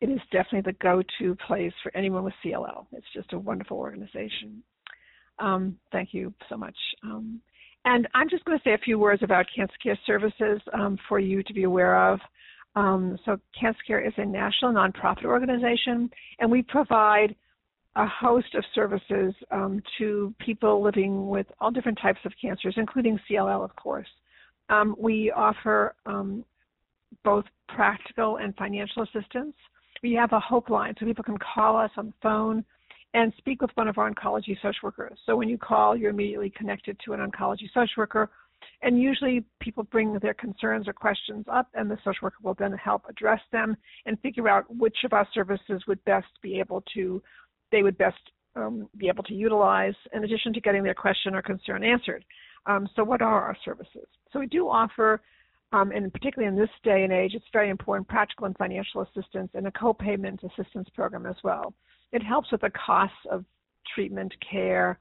it 0.00 0.10
is 0.10 0.20
definitely 0.32 0.72
the 0.72 0.78
go-to 0.82 1.36
place 1.46 1.72
for 1.82 1.94
anyone 1.96 2.24
with 2.24 2.34
CLL. 2.44 2.86
It's 2.92 3.06
just 3.14 3.32
a 3.32 3.38
wonderful 3.38 3.76
organization. 3.76 4.62
Um, 5.38 5.78
thank 5.92 6.12
you 6.12 6.32
so 6.48 6.56
much. 6.56 6.76
Um, 7.02 7.40
and 7.84 8.08
I'm 8.14 8.28
just 8.28 8.44
going 8.44 8.58
to 8.58 8.64
say 8.64 8.74
a 8.74 8.78
few 8.78 8.98
words 8.98 9.22
about 9.22 9.46
cancer 9.54 9.74
care 9.82 9.98
services 10.06 10.60
um, 10.72 10.98
for 11.08 11.18
you 11.18 11.42
to 11.42 11.52
be 11.52 11.64
aware 11.64 12.12
of. 12.12 12.20
Um, 12.76 13.18
so 13.24 13.38
Cancer 13.58 13.80
Care 13.86 14.00
is 14.00 14.12
a 14.16 14.24
national 14.24 14.72
nonprofit 14.72 15.24
organization, 15.24 16.10
and 16.40 16.50
we 16.50 16.62
provide 16.62 17.36
a 17.96 18.06
host 18.06 18.54
of 18.54 18.64
services 18.74 19.34
um, 19.50 19.82
to 19.98 20.34
people 20.38 20.82
living 20.82 21.28
with 21.28 21.46
all 21.60 21.70
different 21.70 21.98
types 22.00 22.18
of 22.24 22.32
cancers, 22.40 22.74
including 22.76 23.18
CLL, 23.30 23.64
of 23.64 23.74
course. 23.76 24.08
Um, 24.68 24.96
we 24.98 25.30
offer 25.30 25.94
um, 26.06 26.44
both 27.22 27.44
practical 27.68 28.38
and 28.38 28.54
financial 28.56 29.02
assistance. 29.02 29.54
We 30.02 30.12
have 30.14 30.32
a 30.32 30.40
hope 30.40 30.70
line 30.70 30.94
so 30.98 31.06
people 31.06 31.24
can 31.24 31.38
call 31.38 31.76
us 31.76 31.90
on 31.96 32.06
the 32.06 32.12
phone 32.22 32.64
and 33.14 33.32
speak 33.38 33.62
with 33.62 33.70
one 33.74 33.86
of 33.86 33.96
our 33.96 34.10
oncology 34.10 34.56
social 34.56 34.80
workers. 34.82 35.18
So 35.24 35.36
when 35.36 35.48
you 35.48 35.56
call, 35.56 35.96
you're 35.96 36.10
immediately 36.10 36.50
connected 36.50 36.98
to 37.04 37.12
an 37.12 37.20
oncology 37.20 37.68
social 37.72 37.94
worker. 37.98 38.28
And 38.82 39.00
usually 39.00 39.44
people 39.60 39.84
bring 39.84 40.18
their 40.18 40.34
concerns 40.34 40.88
or 40.88 40.92
questions 40.92 41.44
up, 41.50 41.68
and 41.74 41.90
the 41.90 41.96
social 41.98 42.20
worker 42.22 42.38
will 42.42 42.54
then 42.54 42.72
help 42.72 43.02
address 43.08 43.40
them 43.52 43.76
and 44.04 44.18
figure 44.20 44.48
out 44.48 44.64
which 44.74 44.96
of 45.04 45.12
our 45.12 45.26
services 45.32 45.82
would 45.86 46.04
best 46.04 46.26
be 46.42 46.58
able 46.58 46.82
to, 46.94 47.22
they 47.74 47.82
would 47.82 47.98
best 47.98 48.22
um, 48.56 48.88
be 48.96 49.08
able 49.08 49.24
to 49.24 49.34
utilize 49.34 49.94
in 50.14 50.24
addition 50.24 50.52
to 50.52 50.60
getting 50.60 50.84
their 50.84 50.94
question 50.94 51.34
or 51.34 51.42
concern 51.42 51.82
answered. 51.82 52.24
Um, 52.66 52.88
so 52.94 53.02
what 53.04 53.20
are 53.20 53.42
our 53.42 53.56
services? 53.64 54.06
So 54.32 54.38
we 54.38 54.46
do 54.46 54.68
offer 54.68 55.20
um, 55.74 55.90
and 55.90 56.12
particularly 56.12 56.46
in 56.54 56.60
this 56.60 56.70
day 56.84 57.02
and 57.02 57.12
age, 57.12 57.32
it's 57.34 57.44
very 57.52 57.68
important 57.68 58.06
practical 58.06 58.46
and 58.46 58.56
financial 58.56 59.02
assistance 59.02 59.50
and 59.54 59.66
a 59.66 59.72
co-payment 59.72 60.40
assistance 60.44 60.88
program 60.94 61.26
as 61.26 61.34
well. 61.42 61.74
It 62.12 62.22
helps 62.22 62.52
with 62.52 62.60
the 62.60 62.70
costs 62.70 63.16
of 63.28 63.44
treatment, 63.92 64.32
care, 64.48 65.00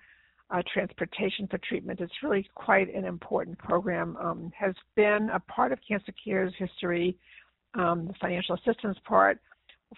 uh, 0.50 0.64
transportation 0.74 1.48
for 1.48 1.60
treatment. 1.60 2.00
It's 2.00 2.24
really 2.24 2.50
quite 2.56 2.94
an 2.94 3.06
important 3.06 3.60
program. 3.60 4.18
Um, 4.18 4.52
has 4.60 4.74
been 4.96 5.30
a 5.32 5.40
part 5.42 5.72
of 5.72 5.80
Cancer 5.88 6.14
Care's 6.24 6.54
history, 6.58 7.18
um, 7.76 8.08
the 8.08 8.14
financial 8.20 8.56
assistance 8.56 8.98
part, 9.08 9.40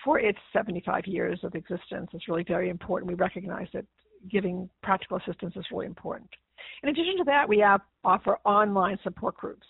for 0.04 0.20
its 0.20 0.40
75 0.54 1.06
years 1.06 1.40
of 1.44 1.56
existence. 1.56 2.10
It's 2.14 2.28
really 2.28 2.44
very 2.48 2.70
important. 2.70 3.10
We 3.10 3.16
recognize 3.16 3.68
that 3.74 3.86
giving 4.32 4.70
practical 4.84 5.18
assistance 5.18 5.54
is 5.56 5.66
really 5.72 5.86
important. 5.86 6.30
In 6.84 6.90
addition 6.90 7.18
to 7.18 7.24
that, 7.26 7.48
we 7.48 7.60
have, 7.60 7.82
offer 8.04 8.38
online 8.46 8.98
support 9.04 9.36
groups. 9.36 9.68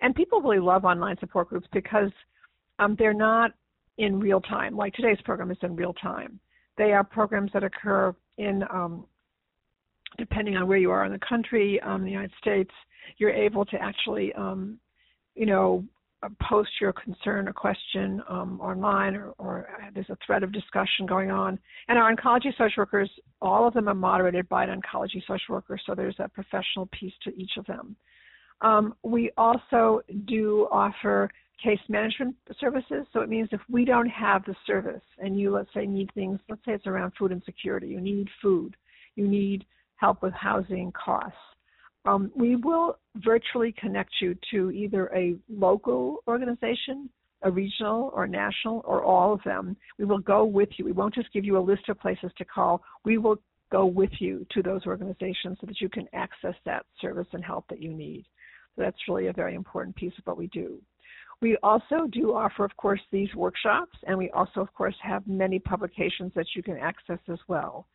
And 0.00 0.14
people 0.14 0.40
really 0.40 0.58
love 0.58 0.84
online 0.84 1.16
support 1.20 1.48
groups 1.48 1.66
because 1.72 2.10
um, 2.78 2.96
they're 2.98 3.14
not 3.14 3.52
in 3.98 4.18
real 4.18 4.40
time, 4.40 4.76
like 4.76 4.94
today's 4.94 5.20
program 5.24 5.50
is 5.50 5.58
in 5.62 5.76
real 5.76 5.92
time. 5.94 6.40
They 6.78 6.92
are 6.92 7.04
programs 7.04 7.50
that 7.52 7.62
occur 7.62 8.14
in, 8.38 8.62
um, 8.72 9.04
depending 10.16 10.56
on 10.56 10.66
where 10.66 10.78
you 10.78 10.90
are 10.90 11.04
in 11.04 11.12
the 11.12 11.18
country, 11.18 11.78
um, 11.80 12.04
the 12.04 12.10
United 12.10 12.32
States, 12.40 12.70
you're 13.18 13.30
able 13.30 13.64
to 13.66 13.76
actually, 13.76 14.32
um, 14.34 14.78
you 15.34 15.46
know, 15.46 15.84
post 16.48 16.70
your 16.80 16.92
concern 16.92 17.48
or 17.48 17.52
question 17.52 18.22
um, 18.28 18.60
online, 18.60 19.16
or, 19.16 19.34
or, 19.38 19.68
there's 19.94 20.10
a 20.10 20.18
thread 20.24 20.42
of 20.42 20.52
discussion 20.52 21.06
going 21.06 21.30
on. 21.30 21.58
And 21.88 21.98
our 21.98 22.14
oncology 22.14 22.50
social 22.58 22.82
workers, 22.82 23.10
all 23.40 23.66
of 23.66 23.74
them 23.74 23.88
are 23.88 23.94
moderated 23.94 24.48
by 24.48 24.64
an 24.64 24.80
oncology 24.80 25.20
social 25.26 25.54
worker, 25.54 25.78
so 25.86 25.94
there's 25.94 26.16
a 26.18 26.28
professional 26.28 26.86
piece 26.92 27.14
to 27.24 27.34
each 27.36 27.52
of 27.56 27.66
them. 27.66 27.96
Um, 28.60 28.94
we 29.02 29.30
also 29.38 30.02
do 30.26 30.68
offer 30.70 31.30
case 31.62 31.80
management 31.88 32.34
services. 32.58 33.06
So 33.12 33.20
it 33.20 33.28
means 33.28 33.48
if 33.52 33.60
we 33.68 33.84
don't 33.84 34.08
have 34.08 34.44
the 34.44 34.54
service 34.66 35.02
and 35.18 35.38
you, 35.38 35.50
let's 35.50 35.72
say, 35.74 35.86
need 35.86 36.10
things, 36.14 36.40
let's 36.48 36.64
say 36.64 36.72
it's 36.72 36.86
around 36.86 37.12
food 37.18 37.32
insecurity, 37.32 37.88
you 37.88 38.00
need 38.00 38.28
food, 38.42 38.76
you 39.14 39.28
need 39.28 39.64
help 39.96 40.22
with 40.22 40.32
housing 40.32 40.92
costs, 40.92 41.36
um, 42.04 42.30
we 42.34 42.56
will 42.56 42.98
virtually 43.16 43.74
connect 43.78 44.10
you 44.20 44.36
to 44.50 44.70
either 44.70 45.10
a 45.14 45.36
local 45.48 46.18
organization, 46.26 47.10
a 47.42 47.50
regional 47.50 48.10
or 48.14 48.26
national, 48.26 48.82
or 48.86 49.04
all 49.04 49.32
of 49.32 49.40
them. 49.44 49.76
We 49.98 50.04
will 50.04 50.18
go 50.18 50.44
with 50.44 50.70
you. 50.76 50.84
We 50.84 50.92
won't 50.92 51.14
just 51.14 51.32
give 51.32 51.44
you 51.44 51.58
a 51.58 51.60
list 51.60 51.88
of 51.88 51.98
places 52.00 52.30
to 52.38 52.44
call. 52.44 52.82
We 53.04 53.18
will 53.18 53.36
go 53.70 53.86
with 53.86 54.10
you 54.18 54.46
to 54.52 54.62
those 54.62 54.86
organizations 54.86 55.58
so 55.60 55.66
that 55.66 55.80
you 55.80 55.88
can 55.88 56.08
access 56.12 56.54
that 56.64 56.84
service 57.00 57.28
and 57.32 57.44
help 57.44 57.66
that 57.68 57.80
you 57.80 57.92
need. 57.92 58.24
So 58.76 58.82
that's 58.82 58.96
really 59.08 59.28
a 59.28 59.32
very 59.32 59.54
important 59.54 59.94
piece 59.96 60.12
of 60.18 60.26
what 60.26 60.38
we 60.38 60.48
do. 60.48 60.80
We 61.40 61.56
also 61.62 62.06
do 62.10 62.34
offer, 62.34 62.64
of 62.64 62.76
course, 62.76 63.00
these 63.10 63.34
workshops, 63.34 63.96
and 64.06 64.18
we 64.18 64.30
also, 64.30 64.60
of 64.60 64.72
course, 64.74 64.94
have 65.02 65.26
many 65.26 65.58
publications 65.58 66.32
that 66.34 66.46
you 66.54 66.62
can 66.62 66.76
access 66.76 67.18
as 67.28 67.38
well. 67.48 67.86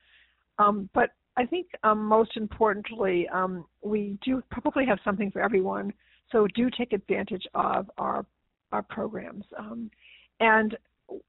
Um, 0.57 0.89
but 0.93 1.11
I 1.38 1.45
think 1.45 1.67
um, 1.83 2.05
most 2.05 2.38
importantly, 2.38 3.27
um, 3.33 3.65
we 3.81 4.17
do 4.23 4.41
probably 4.51 4.86
have 4.86 4.99
something 5.03 5.31
for 5.31 5.41
everyone, 5.41 5.93
so 6.31 6.47
do 6.55 6.69
take 6.77 6.93
advantage 6.93 7.43
of 7.53 7.89
our 7.97 8.25
our 8.71 8.81
programs. 8.81 9.45
Um, 9.57 9.91
and 10.39 10.75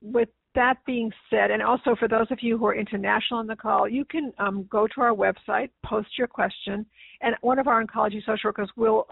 with 0.00 0.28
that 0.54 0.78
being 0.86 1.12
said, 1.28 1.50
and 1.50 1.62
also 1.62 1.94
for 1.96 2.08
those 2.08 2.26
of 2.30 2.38
you 2.40 2.56
who 2.56 2.66
are 2.66 2.74
international 2.74 3.40
on 3.40 3.46
the 3.46 3.54
call, 3.54 3.88
you 3.88 4.04
can 4.04 4.32
um, 4.38 4.66
go 4.70 4.86
to 4.86 5.00
our 5.02 5.12
website, 5.12 5.68
post 5.84 6.08
your 6.16 6.26
question, 6.26 6.86
and 7.20 7.36
one 7.42 7.58
of 7.58 7.68
our 7.68 7.84
oncology 7.84 8.24
social 8.24 8.48
workers 8.48 8.70
will 8.76 9.06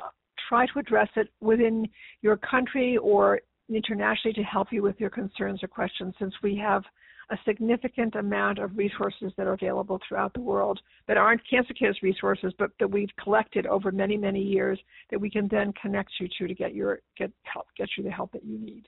try 0.49 0.67
to 0.67 0.79
address 0.79 1.09
it 1.17 1.29
within 1.41 1.87
your 2.23 2.37
country 2.39 2.97
or 2.97 3.41
internationally 3.69 4.33
to 4.35 4.43
help 4.43 4.69
you 4.73 4.83
with 4.83 4.99
your 4.99 5.11
concerns 5.11 5.63
or 5.63 5.69
questions 5.69 6.15
since 6.19 6.35
we 6.43 6.57
have 6.57 6.83
a 7.31 7.39
significant 7.45 8.15
amount 8.15 8.59
of 8.59 8.77
resources 8.77 9.33
that 9.37 9.47
are 9.47 9.55
available 9.55 10.01
throughout 10.07 10.33
the 10.35 10.41
world 10.41 10.81
that 11.09 11.17
aren't 11.17 11.41
Cancer 11.49 11.75
Care's 11.75 11.99
resources, 12.03 12.53
but 12.59 12.71
that 12.79 12.91
we've 12.91 13.15
collected 13.23 13.67
over 13.67 13.91
many, 13.91 14.17
many 14.17 14.43
years 14.43 14.79
that 15.11 15.21
we 15.21 15.31
can 15.31 15.49
then 15.49 15.73
connect 15.81 16.11
you 16.21 16.29
to 16.39 16.47
to 16.47 16.55
get 16.55 16.75
your 16.75 17.01
get 17.17 17.31
help 17.45 17.67
get 17.77 17.89
you 17.97 18.05
the 18.05 18.11
help 18.11 18.33
that 18.33 18.45
you 18.45 18.59
need. 18.59 18.87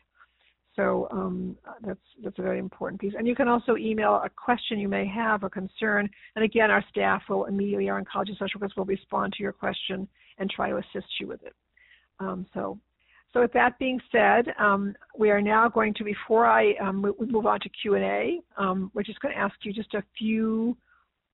So 0.77 1.09
um, 1.11 1.57
that's 1.83 1.99
that's 2.23 2.39
a 2.39 2.43
very 2.43 2.59
important 2.59 3.01
piece. 3.01 3.15
And 3.17 3.27
you 3.27 3.35
can 3.35 3.49
also 3.49 3.77
email 3.77 4.21
a 4.23 4.29
question 4.29 4.79
you 4.79 4.89
may 4.89 5.07
have 5.07 5.43
or 5.43 5.49
concern, 5.49 6.09
and 6.37 6.45
again, 6.45 6.71
our 6.71 6.85
staff 6.91 7.23
will 7.31 7.47
immediately, 7.47 7.89
our 7.89 8.01
oncology 8.01 8.39
social 8.39 8.61
workers 8.61 8.77
will 8.77 8.85
respond 8.85 9.33
to 9.33 9.43
your 9.43 9.53
question 9.53 10.07
and 10.39 10.51
try 10.51 10.69
to 10.69 10.77
assist 10.77 11.09
you 11.19 11.27
with 11.27 11.43
it. 11.43 11.55
Um, 12.21 12.47
so, 12.53 12.79
so 13.33 13.41
with 13.41 13.53
that 13.53 13.79
being 13.79 14.01
said, 14.11 14.47
um, 14.59 14.95
we 15.19 15.31
are 15.31 15.43
now 15.43 15.69
going 15.69 15.93
to, 15.95 16.05
before 16.05 16.47
I 16.47 16.75
um, 16.81 17.03
move 17.03 17.47
on 17.47 17.61
to 17.61 17.69
Q&A, 17.69 18.41
um, 18.57 18.91
we're 18.95 19.03
just 19.03 19.21
going 19.21 19.35
to 19.35 19.41
ask 19.41 19.55
you 19.63 19.73
just 19.73 19.93
a 19.95 20.03
few 20.17 20.77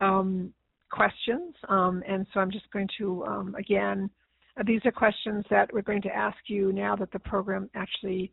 um, 0.00 0.52
questions. 0.90 1.54
Um, 1.68 2.02
and 2.08 2.26
so 2.32 2.40
I'm 2.40 2.50
just 2.50 2.70
going 2.72 2.88
to, 2.98 3.54
again, 3.56 4.10
uh, 4.58 4.64
these 4.66 4.80
are 4.84 4.92
questions 4.92 5.44
that 5.50 5.72
we're 5.72 5.82
going 5.82 6.02
to 6.02 6.14
ask 6.14 6.36
you 6.46 6.72
now 6.72 6.96
that 6.96 7.12
the 7.12 7.18
program 7.18 7.70
actually, 7.74 8.32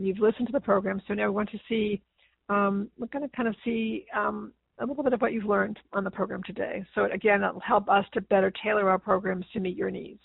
you've 0.00 0.18
listened 0.18 0.46
to 0.46 0.52
the 0.52 0.60
program. 0.60 1.00
So 1.06 1.14
now 1.14 1.26
we 1.26 1.34
want 1.34 1.50
to 1.50 1.58
see, 1.68 2.00
we're 2.48 3.08
going 3.12 3.28
to 3.28 3.36
kind 3.36 3.48
of 3.48 3.54
see 3.64 4.06
a 4.14 4.86
little 4.86 5.04
bit 5.04 5.12
of 5.12 5.20
what 5.20 5.32
you've 5.32 5.44
learned 5.44 5.78
on 5.92 6.04
the 6.04 6.10
program 6.10 6.42
today. 6.44 6.84
So 6.94 7.08
again, 7.12 7.42
it'll 7.42 7.60
help 7.60 7.88
us 7.88 8.04
to 8.12 8.20
better 8.22 8.52
tailor 8.62 8.90
our 8.90 8.98
programs 8.98 9.44
to 9.52 9.60
meet 9.60 9.76
your 9.76 9.90
needs. 9.90 10.20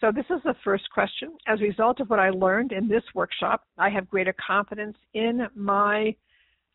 So 0.00 0.12
this 0.12 0.26
is 0.30 0.40
the 0.44 0.54
first 0.62 0.88
question. 0.90 1.36
As 1.48 1.60
a 1.60 1.64
result 1.64 2.00
of 2.00 2.08
what 2.08 2.20
I 2.20 2.30
learned 2.30 2.72
in 2.72 2.88
this 2.88 3.02
workshop, 3.14 3.64
I 3.78 3.90
have 3.90 4.08
greater 4.08 4.34
confidence 4.34 4.96
in 5.14 5.48
my 5.56 6.14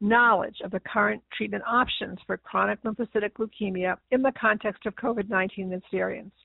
knowledge 0.01 0.57
of 0.63 0.71
the 0.71 0.81
current 0.81 1.23
treatment 1.35 1.63
options 1.65 2.19
for 2.27 2.35
chronic 2.35 2.83
lymphocytic 2.83 3.31
leukemia 3.39 3.95
in 4.11 4.21
the 4.21 4.33
context 4.39 4.85
of 4.85 4.95
COVID-19 4.95 5.71
and 5.71 5.81
variants. 5.89 6.35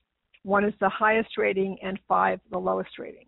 One 0.43 0.63
is 0.63 0.73
the 0.79 0.87
highest 0.87 1.37
rating 1.37 1.77
and 1.83 1.99
five 2.07 2.39
the 2.49 2.57
lowest 2.57 2.97
rating. 2.97 3.25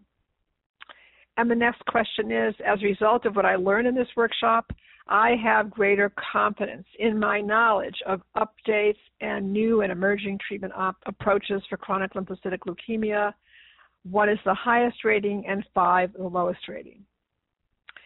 And 1.35 1.51
the 1.51 1.55
next 1.55 1.85
question 1.85 2.31
is, 2.31 2.55
as 2.65 2.79
a 2.81 2.85
result 2.85 3.25
of 3.25 3.35
what 3.35 3.45
I 3.45 3.55
learned 3.55 3.87
in 3.87 3.95
this 3.95 4.07
workshop, 4.15 4.71
I 5.07 5.35
have 5.43 5.69
greater 5.69 6.11
confidence 6.31 6.85
in 6.99 7.19
my 7.19 7.41
knowledge 7.41 7.95
of 8.05 8.21
updates 8.37 8.99
and 9.19 9.51
new 9.51 9.81
and 9.81 9.91
emerging 9.91 10.39
treatment 10.47 10.73
op- 10.75 11.01
approaches 11.05 11.61
for 11.69 11.77
chronic 11.77 12.13
lymphocytic 12.13 12.59
leukemia. 12.67 13.33
One 14.09 14.29
is 14.29 14.39
the 14.45 14.53
highest 14.53 15.03
rating 15.03 15.45
and 15.47 15.65
five 15.73 16.13
the 16.13 16.23
lowest 16.23 16.67
rating. 16.67 17.03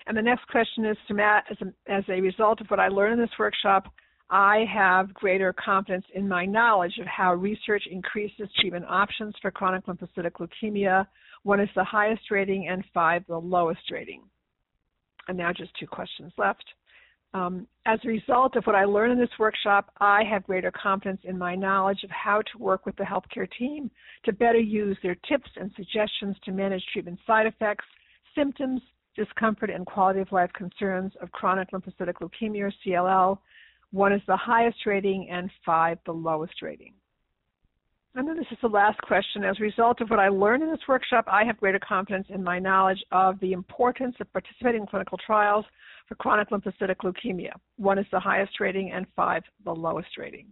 And 0.08 0.16
the 0.16 0.22
next 0.22 0.48
question 0.48 0.86
is, 0.86 0.98
as 1.10 1.58
a, 1.62 1.92
as 1.92 2.04
a 2.10 2.22
result 2.22 2.62
of 2.62 2.68
what 2.68 2.80
I 2.80 2.88
learned 2.88 3.14
in 3.14 3.20
this 3.20 3.40
workshop, 3.40 3.92
I 4.30 4.66
have 4.74 5.14
greater 5.14 5.54
confidence 5.54 6.06
in 6.14 6.28
my 6.28 6.46
knowledge 6.46 6.98
of 7.00 7.08
how 7.08 7.34
research 7.36 7.84
increases 7.90 8.50
treatment 8.60 8.86
options 8.88 9.36
for 9.42 9.52
chronic 9.52 9.86
lymphocytic 9.86 10.32
leukemia. 10.40 11.08
One 11.44 11.60
is 11.60 11.70
the 11.76 11.84
highest 11.84 12.32
rating 12.32 12.68
and 12.68 12.84
five 12.94 13.24
the 13.28 13.38
lowest 13.38 13.92
rating. 13.92 14.24
And 15.28 15.38
now 15.38 15.52
just 15.54 15.72
two 15.80 15.88
questions 15.88 16.34
left. 16.38 16.64
Um, 17.36 17.68
as 17.86 18.00
a 18.06 18.08
result 18.08 18.56
of 18.56 18.64
what 18.64 18.78
I 18.78 18.86
learned 18.86 19.12
in 19.12 19.20
this 19.20 19.38
workshop, 19.38 19.92
I 20.00 20.24
have 20.24 20.46
greater 20.46 20.72
confidence 20.72 21.20
in 21.26 21.38
my 21.38 21.54
knowledge 21.54 22.02
of 22.06 22.10
how 22.10 22.42
to 22.42 22.58
work 22.58 22.86
with 22.86 22.96
the 22.96 23.04
healthcare 23.04 23.48
team 23.60 23.92
to 24.24 24.32
better 24.32 24.58
use 24.58 24.98
their 25.04 25.18
tips 25.28 25.50
and 25.58 25.70
suggestions 25.76 26.38
to 26.46 26.54
manage 26.54 26.82
treatment 26.94 27.20
side 27.28 27.46
effects, 27.46 27.84
symptoms, 28.36 28.80
discomfort, 29.18 29.70
and 29.70 29.86
quality 29.86 30.22
of 30.22 30.32
life 30.32 30.50
concerns 30.54 31.12
of 31.22 31.30
chronic 31.34 31.70
lymphocytic 31.72 32.14
leukemia 32.22 32.70
or 32.70 32.74
CLL. 32.86 33.38
One 33.92 34.14
is 34.14 34.22
the 34.28 34.38
highest 34.38 34.86
rating 34.86 35.28
and 35.30 35.52
five 35.66 35.98
the 36.06 36.14
lowest 36.14 36.62
rating. 36.62 36.94
And 38.16 38.26
then 38.26 38.38
this 38.38 38.48
is 38.50 38.58
the 38.62 38.70
last 38.70 39.00
question. 39.02 39.44
As 39.44 39.58
a 39.60 39.64
result 39.64 40.00
of 40.00 40.10
what 40.10 40.20
I 40.20 40.30
learned 40.30 40.64
in 40.64 40.72
this 40.72 40.88
workshop, 40.88 41.26
I 41.28 41.44
have 41.44 41.58
greater 41.58 41.80
confidence 41.80 42.28
in 42.30 42.42
my 42.42 42.60
knowledge 42.60 43.04
of 43.12 43.38
the 43.42 43.52
importance 43.52 44.16
of 44.22 44.32
participating 44.32 44.82
in 44.82 44.88
clinical 44.88 45.18
trials 45.18 45.66
for 46.08 46.16
chronic 46.16 46.50
lymphocytic 46.50 46.96
leukemia. 47.04 47.52
One 47.76 48.00
is 48.00 48.06
the 48.14 48.20
highest 48.20 48.62
rating 48.62 48.92
and 48.94 49.06
five 49.18 49.44
the 49.66 49.74
lowest 49.74 50.18
rating. 50.18 50.48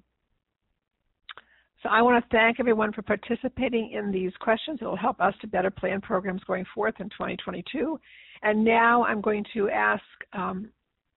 So 1.82 1.90
I 1.90 2.02
want 2.02 2.22
to 2.22 2.30
thank 2.36 2.60
everyone 2.60 2.92
for 2.92 3.02
participating 3.02 3.92
in 3.92 4.12
these 4.12 4.34
questions. 4.42 4.80
It 4.82 4.86
will 4.86 4.98
help 4.98 5.22
us 5.22 5.34
to 5.40 5.48
better 5.48 5.70
plan 5.70 6.02
programs 6.02 6.44
going 6.44 6.66
forth 6.76 6.96
in 7.00 7.08
2022. 7.10 7.98
And 8.42 8.64
now 8.64 9.06
I'm 9.06 9.22
going 9.22 9.46
to 9.54 9.70
ask 9.70 10.04
um, 10.34 10.70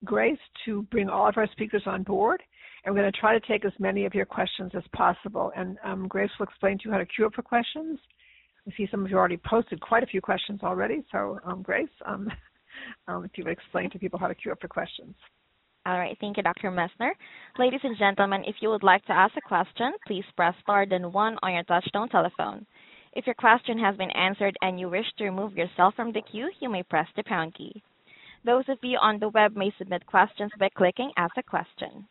Grace 0.05 0.39
to 0.65 0.83
bring 0.91 1.09
all 1.09 1.29
of 1.29 1.37
our 1.37 1.49
speakers 1.51 1.83
on 1.87 2.05
board 2.05 2.43
we're 2.87 3.01
going 3.01 3.13
to 3.13 3.19
try 3.19 3.39
to 3.39 3.47
take 3.47 3.65
as 3.65 3.73
many 3.79 4.05
of 4.07 4.15
your 4.15 4.27
questions 4.27 4.73
as 4.77 4.83
possible. 4.93 5.53
And 5.57 5.77
um, 5.85 6.09
Grace 6.09 6.31
will 6.39 6.47
explain 6.47 6.79
to 6.79 6.85
you 6.85 6.93
how 6.93 6.99
to 6.99 7.07
queue 7.07 7.27
up 7.27 7.35
for 7.35 7.43
questions. 7.43 7.99
I 8.67 8.73
see 8.77 8.89
some 8.91 9.05
of 9.05 9.11
you 9.11 9.17
already 9.17 9.39
posted 9.39 9.81
quite 9.81 10.03
a 10.03 10.07
few 10.07 10.21
questions 10.21 10.61
already. 10.63 11.05
So, 11.13 11.39
um, 11.45 11.63
Grace, 11.63 11.89
um, 12.05 12.31
um, 13.09 13.25
if 13.25 13.33
you 13.37 13.45
would 13.45 13.53
explain 13.53 13.91
to 13.91 13.99
people 13.99 14.19
how 14.19 14.29
to 14.29 14.35
queue 14.35 14.53
up 14.53 14.61
for 14.61 14.69
questions. 14.69 15.15
All 15.87 15.99
right. 15.99 16.17
Thank 16.21 16.37
you, 16.37 16.43
Dr. 16.43 16.71
Messner. 16.73 17.13
Ladies 17.59 17.81
and 17.85 17.97
gentlemen, 17.97 18.43
if 18.45 18.57
you 18.61 18.71
would 18.71 18.83
like 18.83 19.05
to 19.07 19.13
ask 19.13 19.35
a 19.37 19.49
question, 19.49 19.93
please 20.07 20.25
press 20.35 20.55
star 20.63 20.85
then 20.85 21.13
one 21.13 21.39
on 21.43 21.55
your 21.55 21.63
touchtone 21.65 22.11
telephone. 22.11 22.67
If 23.13 23.25
your 23.25 23.37
question 23.37 23.79
has 23.79 23.97
been 23.97 24.11
answered 24.11 24.57
and 24.63 24.81
you 24.81 24.89
wish 24.89 25.07
to 25.17 25.25
remove 25.25 25.57
yourself 25.57 25.95
from 25.95 26.13
the 26.13 26.23
queue, 26.23 26.51
you 26.61 26.69
may 26.69 26.83
press 26.83 27.07
the 27.15 27.23
pound 27.23 27.55
key. 27.55 27.83
Those 28.45 28.65
of 28.69 28.79
you 28.83 28.99
on 29.01 29.21
the 29.21 29.29
web 29.29 29.57
may 29.57 29.73
submit 29.79 30.07
questions 30.07 30.51
by 30.59 30.69
clicking 30.77 31.13
Ask 31.17 31.37
a 31.37 31.43
Question. 31.43 32.07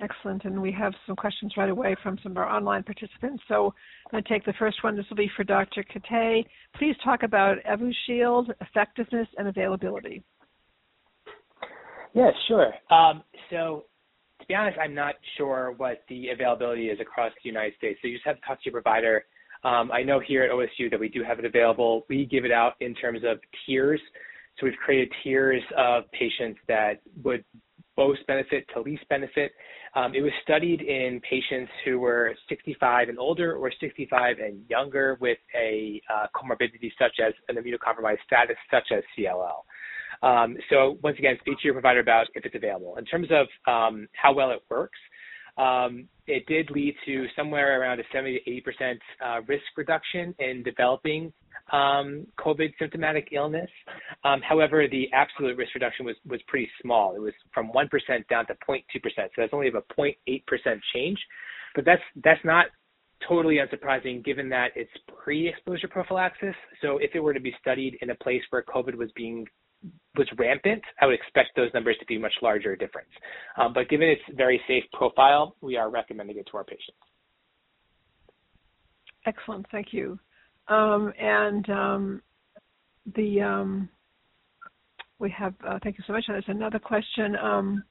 Excellent. 0.00 0.44
And 0.44 0.60
we 0.60 0.72
have 0.72 0.92
some 1.06 1.16
questions 1.16 1.54
right 1.56 1.70
away 1.70 1.94
from 2.02 2.18
some 2.22 2.32
of 2.32 2.38
our 2.38 2.48
online 2.48 2.82
participants. 2.82 3.42
So 3.48 3.72
I'm 4.06 4.10
going 4.10 4.24
to 4.24 4.28
take 4.28 4.44
the 4.44 4.54
first 4.58 4.82
one. 4.82 4.96
This 4.96 5.06
will 5.08 5.16
be 5.16 5.30
for 5.36 5.44
Dr. 5.44 5.84
Kittai. 5.84 6.44
Please 6.76 6.96
talk 7.04 7.22
about 7.22 7.58
Evusheld, 7.64 8.50
effectiveness, 8.60 9.28
and 9.38 9.48
availability. 9.48 10.22
Yeah, 12.12 12.30
sure. 12.48 12.72
Um, 12.90 13.22
so 13.50 13.84
to 14.40 14.46
be 14.46 14.54
honest, 14.54 14.78
I'm 14.78 14.94
not 14.94 15.14
sure 15.36 15.74
what 15.76 16.02
the 16.08 16.28
availability 16.28 16.88
is 16.88 17.00
across 17.00 17.32
the 17.42 17.48
United 17.48 17.74
States. 17.76 17.98
So 18.02 18.08
you 18.08 18.14
just 18.14 18.26
have 18.26 18.36
to 18.36 18.42
talk 18.46 18.58
to 18.62 18.64
your 18.70 18.72
provider. 18.72 19.24
Um, 19.64 19.90
I 19.90 20.02
know 20.02 20.20
here 20.20 20.42
at 20.44 20.50
OSU 20.50 20.90
that 20.90 21.00
we 21.00 21.08
do 21.08 21.22
have 21.22 21.38
it 21.38 21.44
available. 21.44 22.04
We 22.08 22.26
give 22.26 22.44
it 22.44 22.52
out 22.52 22.74
in 22.80 22.94
terms 22.94 23.20
of 23.24 23.38
tiers. 23.64 24.00
So 24.58 24.66
we've 24.66 24.76
created 24.84 25.08
tiers 25.22 25.62
of 25.76 26.04
patients 26.12 26.60
that 26.68 27.00
would 27.24 27.44
most 27.96 28.26
benefit 28.26 28.66
to 28.74 28.80
least 28.80 29.08
benefit. 29.08 29.52
Um, 29.94 30.14
it 30.14 30.20
was 30.20 30.32
studied 30.42 30.80
in 30.80 31.20
patients 31.28 31.70
who 31.84 32.00
were 32.00 32.34
65 32.48 33.08
and 33.08 33.18
older 33.18 33.54
or 33.54 33.70
65 33.80 34.38
and 34.38 34.62
younger 34.68 35.16
with 35.20 35.38
a 35.54 36.00
uh, 36.12 36.26
comorbidity 36.34 36.90
such 36.98 37.16
as 37.24 37.32
an 37.48 37.56
immunocompromised 37.56 38.18
status 38.26 38.56
such 38.70 38.88
as 38.92 39.02
CLL. 39.16 39.62
Um, 40.22 40.56
so 40.70 40.98
once 41.02 41.18
again, 41.18 41.36
speak 41.40 41.58
to 41.58 41.64
your 41.64 41.74
provider 41.74 42.00
about 42.00 42.26
if 42.34 42.44
it's 42.44 42.54
available. 42.54 42.96
In 42.96 43.04
terms 43.04 43.28
of 43.30 43.46
um, 43.72 44.08
how 44.14 44.32
well 44.32 44.50
it 44.50 44.62
works, 44.70 44.98
um, 45.56 46.08
it 46.26 46.46
did 46.46 46.70
lead 46.70 46.94
to 47.06 47.26
somewhere 47.36 47.80
around 47.80 48.00
a 48.00 48.02
70 48.12 48.38
to 48.38 48.50
80 48.50 48.60
percent 48.60 49.00
uh, 49.24 49.40
risk 49.46 49.64
reduction 49.76 50.34
in 50.38 50.62
developing 50.62 51.32
um, 51.72 52.26
COVID 52.38 52.72
symptomatic 52.78 53.28
illness. 53.32 53.70
Um, 54.24 54.40
however, 54.42 54.86
the 54.90 55.08
absolute 55.12 55.56
risk 55.56 55.74
reduction 55.74 56.04
was, 56.04 56.16
was 56.26 56.40
pretty 56.46 56.70
small. 56.82 57.14
It 57.14 57.20
was 57.20 57.32
from 57.52 57.70
1% 57.72 57.88
down 58.28 58.46
to 58.46 58.54
0.2%. 58.68 58.82
So 59.16 59.28
that's 59.36 59.52
only 59.52 59.68
a 59.68 59.72
0.8% 59.72 60.14
change. 60.94 61.18
But 61.74 61.84
that's, 61.84 62.02
that's 62.22 62.44
not 62.44 62.66
totally 63.26 63.56
unsurprising 63.56 64.24
given 64.24 64.48
that 64.50 64.68
it's 64.76 64.90
pre-exposure 65.22 65.88
prophylaxis. 65.88 66.54
So 66.82 66.98
if 66.98 67.12
it 67.14 67.20
were 67.20 67.34
to 67.34 67.40
be 67.40 67.54
studied 67.60 67.96
in 68.02 68.10
a 68.10 68.14
place 68.16 68.42
where 68.50 68.62
COVID 68.62 68.94
was 68.94 69.10
being 69.16 69.46
was 70.16 70.28
rampant, 70.36 70.82
I 71.00 71.06
would 71.06 71.14
expect 71.14 71.50
those 71.56 71.70
numbers 71.74 71.96
to 72.00 72.06
be 72.06 72.18
much 72.18 72.34
larger 72.40 72.76
difference. 72.76 73.08
Um, 73.56 73.72
but 73.72 73.88
given 73.88 74.08
its 74.08 74.22
very 74.36 74.60
safe 74.68 74.84
profile, 74.92 75.56
we 75.60 75.76
are 75.76 75.90
recommending 75.90 76.38
it 76.38 76.46
to 76.50 76.56
our 76.56 76.64
patients. 76.64 76.98
Excellent, 79.26 79.66
thank 79.72 79.88
you. 79.92 80.18
Um, 80.68 81.12
and 81.18 81.68
um, 81.70 82.22
the 83.16 83.40
um, 83.40 83.88
we 85.18 85.30
have 85.30 85.54
uh, 85.66 85.78
thank 85.82 85.98
you 85.98 86.04
so 86.06 86.12
much. 86.12 86.24
There's 86.28 86.44
another 86.48 86.78
question. 86.78 87.36
Um, 87.36 87.84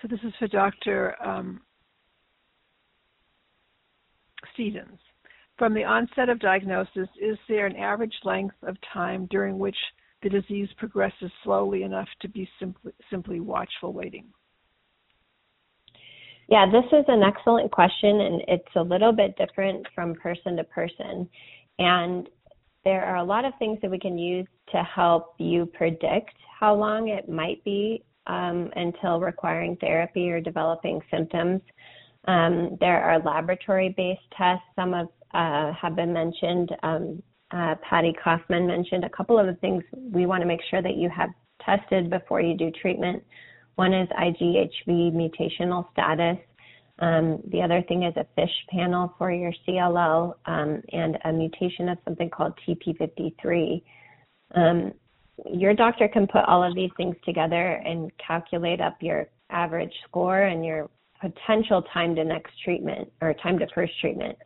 so 0.00 0.08
this 0.08 0.20
is 0.24 0.32
for 0.38 0.48
Dr. 0.48 1.14
Um, 1.24 1.60
Stephens. 4.54 4.98
From 5.62 5.74
the 5.74 5.84
onset 5.84 6.28
of 6.28 6.40
diagnosis, 6.40 7.06
is 7.20 7.38
there 7.48 7.66
an 7.66 7.76
average 7.76 8.16
length 8.24 8.56
of 8.64 8.76
time 8.92 9.28
during 9.30 9.60
which 9.60 9.76
the 10.20 10.28
disease 10.28 10.68
progresses 10.76 11.30
slowly 11.44 11.84
enough 11.84 12.08
to 12.22 12.28
be 12.28 12.48
simply, 12.58 12.90
simply 13.08 13.38
watchful 13.38 13.92
waiting? 13.92 14.24
Yeah, 16.48 16.66
this 16.66 16.86
is 16.86 17.04
an 17.06 17.22
excellent 17.22 17.70
question, 17.70 18.22
and 18.22 18.42
it's 18.48 18.74
a 18.74 18.82
little 18.82 19.12
bit 19.12 19.36
different 19.36 19.86
from 19.94 20.16
person 20.16 20.56
to 20.56 20.64
person. 20.64 21.28
And 21.78 22.28
there 22.82 23.04
are 23.04 23.18
a 23.18 23.24
lot 23.24 23.44
of 23.44 23.52
things 23.60 23.78
that 23.82 23.90
we 23.92 24.00
can 24.00 24.18
use 24.18 24.48
to 24.72 24.82
help 24.82 25.36
you 25.38 25.66
predict 25.66 26.34
how 26.58 26.74
long 26.74 27.06
it 27.06 27.28
might 27.28 27.62
be 27.62 28.02
um, 28.26 28.68
until 28.74 29.20
requiring 29.20 29.76
therapy 29.76 30.28
or 30.28 30.40
developing 30.40 31.00
symptoms. 31.08 31.60
Um, 32.26 32.76
there 32.80 33.00
are 33.00 33.20
laboratory 33.20 33.94
based 33.96 34.22
tests. 34.36 34.64
Some 34.74 34.92
of 34.92 35.06
uh, 35.34 35.72
have 35.80 35.96
been 35.96 36.12
mentioned. 36.12 36.70
Um, 36.82 37.22
uh, 37.50 37.74
Patty 37.88 38.14
Koffman 38.24 38.66
mentioned 38.66 39.04
a 39.04 39.10
couple 39.10 39.38
of 39.38 39.46
the 39.46 39.54
things 39.54 39.84
we 40.10 40.26
want 40.26 40.40
to 40.40 40.46
make 40.46 40.60
sure 40.70 40.82
that 40.82 40.96
you 40.96 41.10
have 41.10 41.30
tested 41.64 42.10
before 42.10 42.40
you 42.40 42.56
do 42.56 42.70
treatment. 42.70 43.22
One 43.76 43.92
is 43.92 44.08
IGHV 44.08 45.12
mutational 45.12 45.90
status. 45.92 46.38
Um, 46.98 47.42
the 47.50 47.62
other 47.62 47.82
thing 47.88 48.04
is 48.04 48.14
a 48.16 48.26
FISH 48.36 48.54
panel 48.70 49.14
for 49.18 49.32
your 49.32 49.52
CLL 49.66 50.34
um, 50.46 50.82
and 50.92 51.18
a 51.24 51.32
mutation 51.32 51.88
of 51.88 51.98
something 52.04 52.30
called 52.30 52.52
TP53. 52.66 53.82
Um, 54.54 54.92
your 55.50 55.74
doctor 55.74 56.08
can 56.08 56.26
put 56.26 56.44
all 56.46 56.62
of 56.62 56.74
these 56.74 56.90
things 56.96 57.16
together 57.24 57.82
and 57.84 58.10
calculate 58.24 58.80
up 58.80 58.96
your 59.00 59.26
average 59.50 59.92
score 60.08 60.42
and 60.42 60.64
your 60.64 60.88
potential 61.20 61.82
time 61.94 62.14
to 62.16 62.24
next 62.24 62.52
treatment 62.64 63.10
or 63.20 63.34
time 63.34 63.58
to 63.58 63.66
first 63.74 63.92
treatment. 64.00 64.36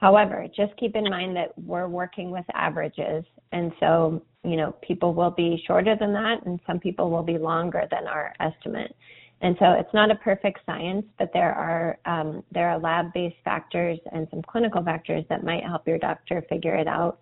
However, 0.00 0.46
just 0.56 0.74
keep 0.78 0.96
in 0.96 1.04
mind 1.04 1.36
that 1.36 1.52
we're 1.58 1.88
working 1.88 2.30
with 2.30 2.44
averages, 2.54 3.24
and 3.52 3.70
so 3.78 4.22
you 4.42 4.56
know 4.56 4.74
people 4.82 5.12
will 5.12 5.30
be 5.30 5.62
shorter 5.66 5.94
than 5.94 6.12
that, 6.14 6.46
and 6.46 6.58
some 6.66 6.80
people 6.80 7.10
will 7.10 7.22
be 7.22 7.36
longer 7.36 7.86
than 7.90 8.06
our 8.06 8.32
estimate. 8.40 8.96
And 9.42 9.56
so 9.58 9.72
it's 9.72 9.92
not 9.94 10.10
a 10.10 10.16
perfect 10.16 10.60
science, 10.64 11.04
but 11.18 11.30
there 11.34 11.52
are 11.52 11.98
um, 12.06 12.42
there 12.50 12.70
are 12.70 12.78
lab-based 12.78 13.36
factors 13.44 13.98
and 14.12 14.26
some 14.30 14.42
clinical 14.42 14.82
factors 14.82 15.24
that 15.28 15.44
might 15.44 15.64
help 15.64 15.86
your 15.86 15.98
doctor 15.98 16.42
figure 16.48 16.76
it 16.76 16.88
out 16.88 17.20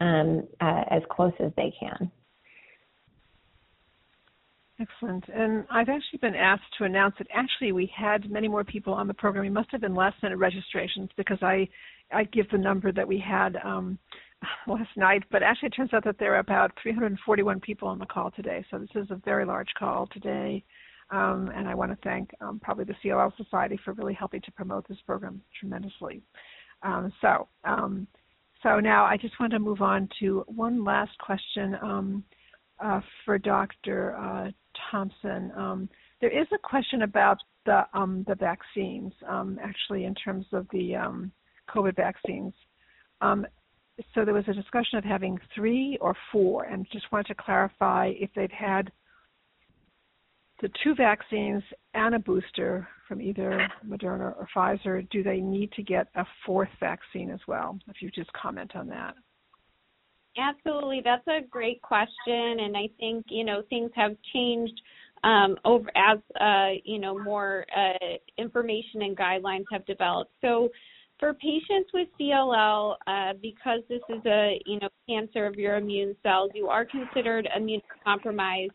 um, 0.00 0.46
uh, 0.60 0.82
as 0.90 1.02
close 1.10 1.32
as 1.38 1.52
they 1.56 1.72
can. 1.78 2.10
Excellent. 4.78 5.24
And 5.32 5.64
I've 5.70 5.88
actually 5.88 6.18
been 6.20 6.34
asked 6.34 6.64
to 6.78 6.84
announce 6.84 7.14
that 7.18 7.28
actually 7.34 7.72
we 7.72 7.90
had 7.96 8.30
many 8.30 8.46
more 8.46 8.62
people 8.62 8.92
on 8.92 9.06
the 9.06 9.14
program. 9.14 9.42
We 9.42 9.50
must 9.50 9.70
have 9.70 9.80
been 9.80 9.94
less 9.94 10.12
than 10.22 10.36
registrations 10.38 11.08
because 11.16 11.38
I 11.40 11.66
I 12.12 12.24
give 12.24 12.48
the 12.50 12.58
number 12.58 12.92
that 12.92 13.06
we 13.06 13.18
had 13.18 13.56
um, 13.64 13.98
last 14.66 14.90
night, 14.96 15.22
but 15.30 15.42
actually 15.42 15.68
it 15.68 15.74
turns 15.76 15.92
out 15.92 16.04
that 16.04 16.18
there 16.18 16.34
are 16.34 16.38
about 16.38 16.72
341 16.82 17.60
people 17.60 17.88
on 17.88 17.98
the 17.98 18.06
call 18.06 18.30
today. 18.30 18.64
So 18.70 18.78
this 18.78 18.90
is 18.94 19.10
a 19.10 19.20
very 19.24 19.44
large 19.44 19.72
call 19.78 20.08
today. 20.12 20.64
Um, 21.10 21.52
and 21.54 21.68
I 21.68 21.74
want 21.74 21.92
to 21.92 21.98
thank 22.02 22.30
um, 22.40 22.60
probably 22.60 22.84
the 22.84 22.96
CLL 23.04 23.36
Society 23.36 23.78
for 23.84 23.92
really 23.92 24.14
helping 24.14 24.40
to 24.42 24.52
promote 24.52 24.88
this 24.88 24.98
program 25.06 25.40
tremendously. 25.58 26.20
Um, 26.82 27.12
so, 27.20 27.48
um, 27.64 28.08
so 28.62 28.80
now 28.80 29.04
I 29.04 29.16
just 29.16 29.38
want 29.38 29.52
to 29.52 29.60
move 29.60 29.82
on 29.82 30.08
to 30.20 30.44
one 30.48 30.84
last 30.84 31.16
question 31.18 31.76
um, 31.80 32.24
uh, 32.82 33.00
for 33.24 33.38
Dr. 33.38 34.16
Uh, 34.16 34.50
Thompson. 34.90 35.52
Um, 35.56 35.88
there 36.20 36.30
is 36.30 36.48
a 36.52 36.58
question 36.58 37.02
about 37.02 37.38
the 37.66 37.84
the 38.26 38.34
vaccines, 38.34 39.12
actually, 39.62 40.04
in 40.04 40.14
terms 40.14 40.46
of 40.52 40.66
the 40.72 40.94
COVID 41.68 41.96
vaccines. 41.96 42.52
Um, 43.20 43.46
so 44.14 44.24
there 44.24 44.34
was 44.34 44.44
a 44.48 44.52
discussion 44.52 44.98
of 44.98 45.04
having 45.04 45.38
three 45.54 45.98
or 46.00 46.14
four, 46.30 46.64
and 46.64 46.86
just 46.92 47.10
wanted 47.10 47.28
to 47.28 47.34
clarify 47.34 48.12
if 48.14 48.30
they've 48.36 48.50
had 48.50 48.92
the 50.60 50.70
two 50.82 50.94
vaccines 50.94 51.62
and 51.94 52.14
a 52.14 52.18
booster 52.18 52.88
from 53.06 53.20
either 53.20 53.68
Moderna 53.86 54.34
or 54.36 54.48
Pfizer, 54.54 55.08
do 55.10 55.22
they 55.22 55.38
need 55.38 55.70
to 55.72 55.82
get 55.82 56.08
a 56.14 56.24
fourth 56.44 56.68
vaccine 56.80 57.30
as 57.30 57.40
well? 57.46 57.78
If 57.88 57.96
you 58.00 58.10
just 58.10 58.32
comment 58.32 58.74
on 58.74 58.86
that. 58.88 59.14
Absolutely. 60.38 61.00
That's 61.04 61.26
a 61.28 61.46
great 61.48 61.80
question. 61.82 62.60
And 62.60 62.76
I 62.76 62.88
think, 62.98 63.26
you 63.28 63.44
know, 63.44 63.62
things 63.70 63.90
have 63.94 64.16
changed 64.34 64.80
um, 65.24 65.56
over 65.64 65.90
as 65.96 66.18
uh, 66.40 66.78
you 66.84 66.98
know 66.98 67.18
more 67.18 67.66
uh, 67.76 68.16
information 68.38 69.02
and 69.02 69.16
guidelines 69.16 69.64
have 69.72 69.84
developed. 69.86 70.32
So 70.40 70.68
for 71.18 71.34
patients 71.34 71.90
with 71.94 72.08
CLL, 72.20 72.94
uh, 73.06 73.32
because 73.40 73.80
this 73.88 74.02
is 74.08 74.24
a 74.26 74.60
you 74.66 74.78
know 74.80 74.88
cancer 75.08 75.46
of 75.46 75.54
your 75.54 75.76
immune 75.76 76.14
cells, 76.22 76.50
you 76.54 76.68
are 76.68 76.84
considered 76.84 77.48
immunocompromised. 77.56 78.70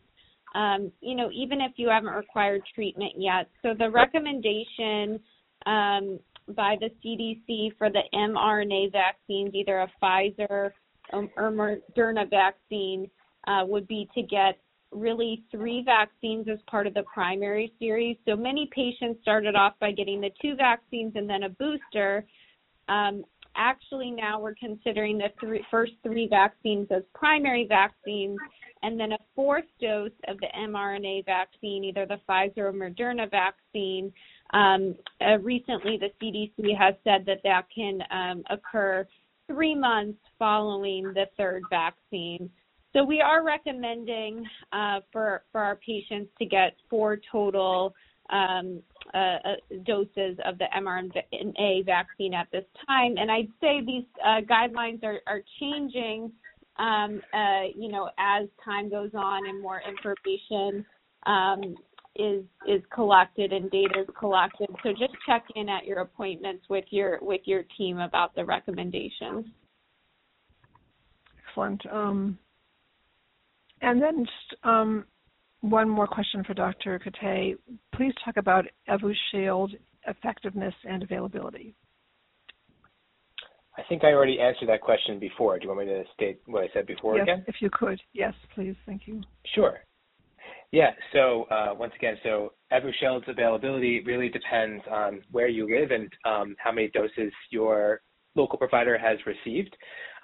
Um, 0.54 0.92
you 1.00 1.14
know, 1.14 1.30
even 1.32 1.62
if 1.62 1.72
you 1.76 1.88
haven't 1.88 2.12
required 2.12 2.62
treatment 2.74 3.14
yet. 3.16 3.48
So 3.62 3.72
the 3.78 3.88
recommendation 3.88 5.18
um, 5.64 6.18
by 6.48 6.76
the 6.78 6.90
CDC 7.02 7.76
for 7.78 7.88
the 7.88 8.02
mRNA 8.14 8.92
vaccines, 8.92 9.54
either 9.54 9.80
a 9.80 9.90
Pfizer 10.02 10.72
or 11.12 11.28
Moderna 11.38 12.28
vaccine, 12.28 13.08
uh, 13.46 13.64
would 13.64 13.88
be 13.88 14.08
to 14.14 14.22
get 14.22 14.58
really 14.92 15.42
three 15.50 15.82
vaccines 15.84 16.46
as 16.50 16.58
part 16.66 16.86
of 16.86 16.94
the 16.94 17.02
primary 17.02 17.72
series. 17.78 18.16
So 18.28 18.36
many 18.36 18.68
patients 18.74 19.20
started 19.22 19.54
off 19.54 19.74
by 19.80 19.92
getting 19.92 20.20
the 20.20 20.30
two 20.40 20.54
vaccines 20.56 21.12
and 21.16 21.28
then 21.28 21.44
a 21.44 21.48
booster. 21.48 22.24
Um, 22.88 23.24
actually, 23.56 24.10
now 24.10 24.40
we're 24.40 24.54
considering 24.54 25.18
the 25.18 25.28
three, 25.40 25.64
first 25.70 25.92
three 26.02 26.28
vaccines 26.28 26.88
as 26.90 27.02
primary 27.14 27.66
vaccines 27.66 28.38
and 28.82 28.98
then 28.98 29.12
a 29.12 29.18
fourth 29.34 29.64
dose 29.80 30.10
of 30.28 30.38
the 30.38 30.48
mRNA 30.58 31.24
vaccine, 31.24 31.84
either 31.84 32.06
the 32.06 32.18
Pfizer 32.28 32.58
or 32.58 32.72
Moderna 32.72 33.30
vaccine. 33.30 34.12
Um, 34.52 34.96
uh, 35.20 35.38
recently, 35.38 35.98
the 35.98 36.10
CDC 36.20 36.76
has 36.76 36.94
said 37.04 37.24
that 37.26 37.40
that 37.44 37.66
can 37.74 38.02
um, 38.10 38.42
occur 38.50 39.06
three 39.46 39.74
months 39.74 40.18
following 40.38 41.04
the 41.14 41.26
third 41.36 41.62
vaccine. 41.70 42.50
So 42.92 43.02
we 43.04 43.20
are 43.20 43.44
recommending 43.44 44.44
uh, 44.72 45.00
for 45.12 45.44
for 45.50 45.62
our 45.62 45.76
patients 45.76 46.30
to 46.38 46.44
get 46.44 46.76
four 46.90 47.18
total 47.30 47.94
um, 48.30 48.82
uh, 49.14 49.16
uh, 49.16 49.54
doses 49.84 50.38
of 50.44 50.58
the 50.58 50.66
mRNA 50.76 51.84
vaccine 51.84 52.34
at 52.34 52.48
this 52.52 52.64
time, 52.86 53.16
and 53.18 53.30
I'd 53.30 53.48
say 53.60 53.80
these 53.84 54.04
uh, 54.24 54.40
guidelines 54.42 55.02
are, 55.04 55.20
are 55.26 55.42
changing, 55.60 56.32
um, 56.78 57.20
uh, 57.34 57.64
you 57.74 57.90
know, 57.90 58.10
as 58.18 58.48
time 58.64 58.88
goes 58.90 59.10
on 59.14 59.46
and 59.48 59.60
more 59.60 59.82
information 59.86 60.84
um, 61.26 61.74
is 62.16 62.44
is 62.68 62.82
collected 62.94 63.52
and 63.52 63.70
data 63.70 64.00
is 64.00 64.08
collected. 64.18 64.68
So 64.82 64.90
just 64.90 65.14
check 65.26 65.44
in 65.56 65.68
at 65.68 65.84
your 65.84 66.00
appointments 66.00 66.64
with 66.68 66.84
your 66.90 67.18
with 67.22 67.40
your 67.44 67.64
team 67.76 67.98
about 67.98 68.34
the 68.34 68.44
recommendations. 68.44 69.46
Excellent. 71.48 71.84
Um, 71.90 72.38
and 73.82 74.00
then 74.00 74.24
just 74.24 74.64
um, 74.64 75.04
one 75.60 75.88
more 75.88 76.06
question 76.06 76.42
for 76.44 76.54
Dr. 76.54 76.98
Kate. 77.20 77.58
Please 77.94 78.12
talk 78.24 78.36
about 78.36 78.64
Evusheld 78.88 79.70
effectiveness 80.06 80.74
and 80.88 81.02
availability. 81.02 81.74
I 83.76 83.82
think 83.88 84.04
I 84.04 84.12
already 84.12 84.38
answered 84.38 84.68
that 84.68 84.82
question 84.82 85.18
before. 85.18 85.58
Do 85.58 85.64
you 85.64 85.68
want 85.74 85.86
me 85.86 85.94
to 85.94 86.04
state 86.14 86.40
what 86.46 86.62
I 86.64 86.68
said 86.74 86.86
before 86.86 87.16
yes, 87.16 87.24
again? 87.24 87.44
if 87.48 87.56
you 87.60 87.70
could. 87.72 88.00
Yes, 88.12 88.34
please. 88.54 88.74
Thank 88.84 89.06
you. 89.06 89.22
Sure. 89.54 89.78
Yeah. 90.72 90.90
So 91.12 91.44
uh, 91.44 91.74
once 91.74 91.92
again, 91.96 92.16
so 92.22 92.52
Evusheld's 92.72 93.28
availability 93.28 94.02
really 94.04 94.28
depends 94.28 94.82
on 94.90 95.20
where 95.30 95.48
you 95.48 95.64
live 95.64 95.90
and 95.90 96.10
um, 96.24 96.56
how 96.58 96.72
many 96.72 96.88
doses 96.88 97.32
your 97.50 98.00
local 98.34 98.58
provider 98.58 98.98
has 98.98 99.18
received. 99.26 99.74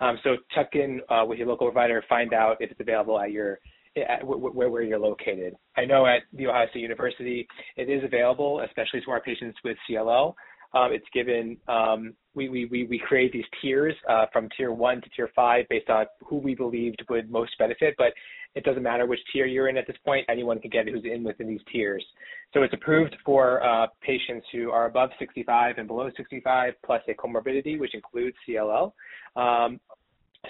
Um, 0.01 0.19
so 0.23 0.37
check 0.55 0.71
in 0.75 1.01
uh, 1.09 1.25
with 1.27 1.39
your 1.39 1.49
local 1.49 1.67
provider, 1.67 2.05
find 2.09 2.33
out 2.33 2.57
if 2.61 2.71
it's 2.71 2.81
available 2.81 3.19
at 3.21 3.33
your 3.33 3.59
at 3.97 4.25
where, 4.25 4.69
where 4.69 4.83
you're 4.83 4.99
located. 4.99 5.55
I 5.77 5.85
know 5.85 6.07
at 6.07 6.23
the 6.33 6.47
Ohio 6.47 6.69
State 6.71 6.81
University 6.81 7.47
it 7.77 7.89
is 7.89 8.05
available, 8.05 8.61
especially 8.61 9.01
to 9.01 9.11
our 9.11 9.21
patients 9.21 9.59
with 9.65 9.77
CLL. 9.91 10.35
Um, 10.75 10.93
it's 10.93 11.07
given 11.15 11.57
um, 11.67 12.15
we, 12.35 12.49
we, 12.49 12.67
we 12.67 12.99
create 12.99 13.33
these 13.33 13.45
tiers 13.61 13.95
uh, 14.09 14.27
from 14.33 14.49
tier 14.57 14.73
one 14.73 15.01
to 15.01 15.09
tier 15.11 15.31
five 15.35 15.67
based 15.69 15.89
on 15.91 16.07
who 16.25 16.37
we 16.37 16.55
believed 16.55 17.03
would 17.09 17.31
most 17.31 17.57
benefit, 17.59 17.95
but 17.99 18.13
it 18.55 18.65
doesn't 18.65 18.83
matter 18.83 19.07
which 19.07 19.21
tier 19.33 19.47
you're 19.47 19.69
in 19.69 19.77
at 19.77 19.87
this 19.87 19.97
point. 20.05 20.27
Anyone 20.29 20.61
can 20.61 20.71
get 20.71 20.89
it 20.89 20.95
who's 20.95 21.05
in 21.05 21.23
within 21.23 21.49
these 21.49 21.61
tiers. 21.71 22.05
So 22.55 22.63
it's 22.63 22.73
approved 22.73 23.15
for 23.25 23.63
uh, 23.63 23.89
patients 24.01 24.47
who 24.53 24.71
are 24.71 24.87
above 24.87 25.11
65 25.19 25.79
and 25.79 25.87
below 25.87 26.11
65, 26.17 26.75
plus 26.85 27.03
a 27.09 27.15
comorbidity, 27.15 27.79
which 27.79 27.95
includes 27.95 28.37
CLL. 28.49 28.93
Um, 29.37 29.81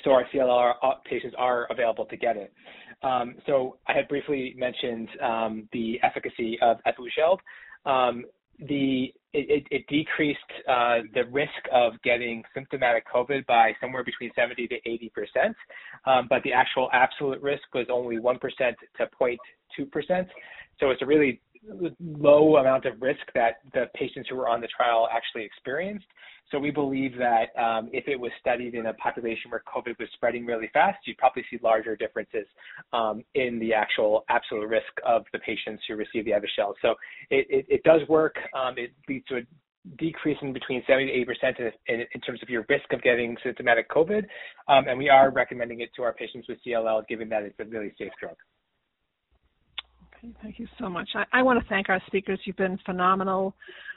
so 0.05 0.13
our 0.13 0.25
CLL 0.33 0.75
uh, 0.83 0.95
patients 1.09 1.35
are 1.39 1.67
available 1.71 2.05
to 2.07 2.17
get 2.17 2.37
it. 2.37 2.53
Um, 3.03 3.37
so 3.47 3.79
I 3.87 3.95
had 3.95 4.09
briefly 4.09 4.55
mentioned 4.57 5.09
um, 5.23 5.69
the 5.73 5.99
efficacy 6.03 6.59
of 6.63 6.79
Evusheld. 6.87 7.39
Um, 7.85 8.25
the 8.61 9.13
it, 9.35 9.67
it, 9.71 9.87
decreased 9.89 10.39
uh, 10.69 11.01
the 11.15 11.25
risk 11.31 11.51
of 11.71 11.93
getting 12.03 12.43
symptomatic 12.55 13.05
COVID 13.13 13.47
by 13.47 13.73
somewhere 13.81 14.03
between 14.03 14.31
70 14.35 14.67
to 14.69 14.77
80 14.87 15.11
percent, 15.11 15.57
um, 16.07 16.27
but 16.31 16.43
the 16.43 16.53
actual 16.53 16.89
absolute 16.93 17.41
risk 17.43 17.63
was 17.75 17.87
only 17.91 18.19
1 18.19 18.39
percent 18.39 18.77
to 18.97 19.09
0.2 19.21 19.91
percent. 19.93 20.29
So 20.81 20.91
it's 20.91 21.03
a 21.03 21.07
really 21.07 21.41
low 22.01 22.57
amount 22.57 22.85
of 22.85 23.01
risk 23.01 23.21
that 23.35 23.59
the 23.75 23.87
patients 23.95 24.29
who 24.29 24.37
were 24.37 24.49
on 24.49 24.61
the 24.61 24.69
trial 24.69 25.09
actually 25.13 25.45
experienced. 25.45 26.07
So 26.51 26.59
we 26.59 26.71
believe 26.71 27.13
that 27.19 27.55
um, 27.61 27.91
if 27.93 28.09
it 28.09 28.19
was 28.19 28.31
studied 28.41 28.75
in 28.75 28.87
a 28.87 28.95
population 28.95 29.51
where 29.51 29.63
COVID 29.73 29.99
was 29.99 30.09
spreading 30.15 30.47
really 30.47 30.71
fast, 30.73 30.99
you'd 31.05 31.19
probably 31.19 31.45
see 31.51 31.59
larger 31.63 31.95
differences 31.95 32.47
um, 32.93 33.23
in 33.35 33.59
the 33.59 33.75
actual 33.75 34.25
absolute 34.31 34.67
risk 34.67 34.93
of 35.05 35.25
the 35.33 35.39
patients 35.41 35.83
who 35.87 35.97
receive 35.97 36.25
the 36.25 36.31
Evusheld. 36.31 36.75
So 36.81 36.95
it, 37.31 37.47
it, 37.51 37.67
it 37.69 37.83
does 37.83 38.01
work. 38.09 38.37
Um, 38.55 38.75
it 38.79 38.93
leads 39.09 39.27
to 39.27 39.37
a 39.39 39.41
decrease 39.97 40.39
in 40.43 40.53
between 40.53 40.83
70 40.87 41.07
to 41.07 41.13
80 41.13 41.25
percent 41.25 41.57
in, 41.87 42.05
in, 42.15 42.21
terms 42.21 42.43
of 42.43 42.49
your 42.49 42.65
risk 42.69 42.93
of 42.93 43.03
getting 43.03 43.37
symptomatic 43.43 43.89
COVID, 43.91 44.25
um, 44.69 44.89
and 44.89 44.99
we 44.99 45.09
are 45.09 45.31
recommending 45.31 45.81
it 45.81 45.91
to 45.97 46.03
our 46.03 46.13
patients 46.13 46.49
with 46.49 46.59
CLL, 46.67 47.07
given 47.09 47.29
that 47.29 47.43
it's 47.43 47.59
a 47.61 47.65
really 47.65 47.93
safe 47.99 48.13
drug. 48.21 48.37
Thank 50.43 50.59
you 50.59 50.67
so 50.79 50.89
much. 50.89 51.09
I, 51.15 51.25
I 51.33 51.43
want 51.43 51.63
to 51.63 51.69
thank 51.69 51.89
our 51.89 52.01
speakers. 52.07 52.41
You've 52.45 52.57
been 52.57 52.79
phenomenal. 52.85 53.55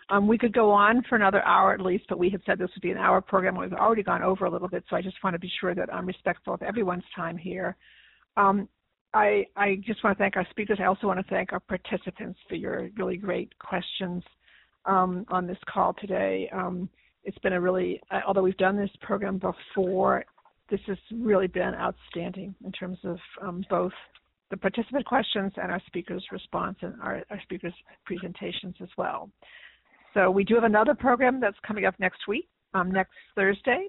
Um, 0.09 0.27
we 0.27 0.37
could 0.37 0.53
go 0.53 0.71
on 0.71 1.03
for 1.07 1.15
another 1.15 1.41
hour 1.43 1.73
at 1.73 1.81
least, 1.81 2.05
but 2.09 2.19
we 2.19 2.29
had 2.29 2.41
said 2.45 2.59
this 2.59 2.69
would 2.75 2.81
be 2.81 2.91
an 2.91 2.97
hour 2.97 3.21
program. 3.21 3.57
We've 3.57 3.73
already 3.73 4.03
gone 4.03 4.21
over 4.21 4.45
a 4.45 4.51
little 4.51 4.67
bit, 4.67 4.83
so 4.89 4.95
I 4.95 5.01
just 5.01 5.15
want 5.23 5.33
to 5.35 5.39
be 5.39 5.51
sure 5.59 5.73
that 5.73 5.93
I'm 5.93 6.05
respectful 6.05 6.53
of 6.53 6.61
everyone's 6.61 7.03
time 7.15 7.37
here. 7.37 7.75
Um, 8.37 8.67
I, 9.13 9.45
I 9.55 9.77
just 9.85 10.03
want 10.03 10.17
to 10.17 10.21
thank 10.21 10.37
our 10.37 10.47
speakers. 10.49 10.79
I 10.81 10.85
also 10.85 11.07
want 11.07 11.19
to 11.19 11.29
thank 11.29 11.53
our 11.53 11.59
participants 11.59 12.39
for 12.47 12.55
your 12.55 12.89
really 12.97 13.17
great 13.17 13.57
questions 13.59 14.23
um, 14.85 15.25
on 15.29 15.47
this 15.47 15.57
call 15.67 15.93
today. 15.99 16.49
Um, 16.53 16.89
it's 17.23 17.37
been 17.39 17.53
a 17.53 17.61
really, 17.61 18.01
uh, 18.11 18.21
although 18.27 18.41
we've 18.41 18.57
done 18.57 18.77
this 18.77 18.89
program 19.01 19.39
before, 19.39 20.25
this 20.69 20.79
has 20.87 20.97
really 21.13 21.47
been 21.47 21.73
outstanding 21.75 22.55
in 22.65 22.71
terms 22.71 22.97
of 23.03 23.17
um, 23.41 23.65
both 23.69 23.91
the 24.51 24.57
participant 24.57 25.05
questions 25.05 25.51
and 25.55 25.71
our 25.71 25.81
speakers' 25.87 26.23
response 26.31 26.77
and 26.81 26.93
our, 27.01 27.23
our 27.31 27.41
speakers' 27.41 27.73
presentations 28.05 28.75
as 28.81 28.89
well. 28.97 29.29
So 30.13 30.29
we 30.29 30.43
do 30.43 30.55
have 30.55 30.65
another 30.65 30.93
program 30.93 31.39
that's 31.39 31.57
coming 31.65 31.85
up 31.85 31.95
next 31.99 32.27
week, 32.27 32.47
um, 32.73 32.91
next 32.91 33.13
Thursday. 33.33 33.87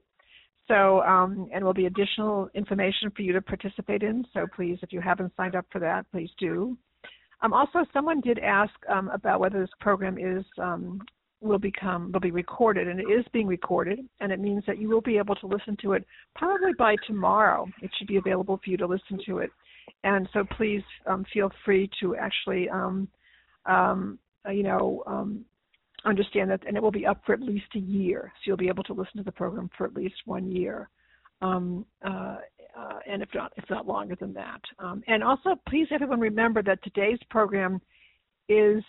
So, 0.68 1.02
um, 1.02 1.48
and 1.52 1.64
will 1.64 1.74
be 1.74 1.86
additional 1.86 2.48
information 2.54 3.10
for 3.14 3.22
you 3.22 3.32
to 3.32 3.42
participate 3.42 4.04
in. 4.04 4.24
So 4.32 4.46
please, 4.54 4.78
if 4.82 4.92
you 4.92 5.00
haven't 5.00 5.32
signed 5.36 5.56
up 5.56 5.66
for 5.72 5.80
that, 5.80 6.06
please 6.12 6.30
do. 6.38 6.78
Um, 7.42 7.52
also, 7.52 7.84
someone 7.92 8.20
did 8.20 8.38
ask 8.38 8.72
um, 8.88 9.08
about 9.08 9.40
whether 9.40 9.60
this 9.60 9.70
program 9.80 10.16
is 10.16 10.44
um, 10.58 11.00
will 11.40 11.58
become 11.58 12.12
will 12.12 12.20
be 12.20 12.30
recorded, 12.30 12.86
and 12.86 13.00
it 13.00 13.10
is 13.10 13.24
being 13.32 13.48
recorded, 13.48 13.98
and 14.20 14.30
it 14.30 14.38
means 14.38 14.62
that 14.68 14.78
you 14.78 14.88
will 14.88 15.00
be 15.00 15.18
able 15.18 15.34
to 15.34 15.48
listen 15.48 15.76
to 15.82 15.94
it 15.94 16.06
probably 16.36 16.72
by 16.78 16.94
tomorrow. 17.08 17.66
It 17.82 17.90
should 17.98 18.06
be 18.06 18.16
available 18.16 18.60
for 18.62 18.70
you 18.70 18.76
to 18.76 18.86
listen 18.86 19.18
to 19.26 19.38
it 19.38 19.50
and 20.04 20.28
so 20.32 20.44
please 20.56 20.82
um, 21.06 21.24
feel 21.32 21.50
free 21.64 21.88
to 22.00 22.16
actually, 22.16 22.68
um, 22.68 23.08
um, 23.66 24.18
uh, 24.46 24.50
you 24.50 24.62
know, 24.62 25.02
um, 25.06 25.44
understand 26.04 26.50
that, 26.50 26.66
and 26.66 26.76
it 26.76 26.82
will 26.82 26.90
be 26.90 27.06
up 27.06 27.20
for 27.24 27.32
at 27.32 27.40
least 27.40 27.66
a 27.76 27.78
year. 27.78 28.32
So 28.34 28.40
you'll 28.48 28.56
be 28.56 28.68
able 28.68 28.82
to 28.84 28.92
listen 28.92 29.18
to 29.18 29.22
the 29.22 29.32
program 29.32 29.70
for 29.76 29.86
at 29.86 29.94
least 29.94 30.16
one 30.24 30.50
year, 30.50 30.88
um, 31.40 31.86
uh, 32.04 32.38
uh, 32.76 32.98
and 33.08 33.22
if 33.22 33.28
not, 33.34 33.52
if 33.56 33.64
not 33.70 33.86
longer 33.86 34.16
than 34.18 34.32
that. 34.34 34.60
Um, 34.78 35.02
and 35.06 35.22
also, 35.22 35.50
please, 35.68 35.86
everyone, 35.92 36.20
remember 36.20 36.62
that 36.64 36.82
today's 36.82 37.18
program 37.30 37.80
is 38.48 38.82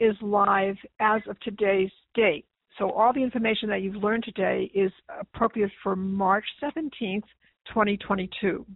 is 0.00 0.16
live 0.20 0.76
as 0.98 1.22
of 1.28 1.38
today's 1.40 1.90
date. 2.14 2.44
So 2.78 2.90
all 2.90 3.12
the 3.12 3.22
information 3.22 3.68
that 3.68 3.82
you've 3.82 4.02
learned 4.02 4.24
today 4.24 4.68
is 4.74 4.90
appropriate 5.20 5.70
for 5.84 5.94
March 5.94 6.44
17th, 6.60 7.22
2022 7.68 8.66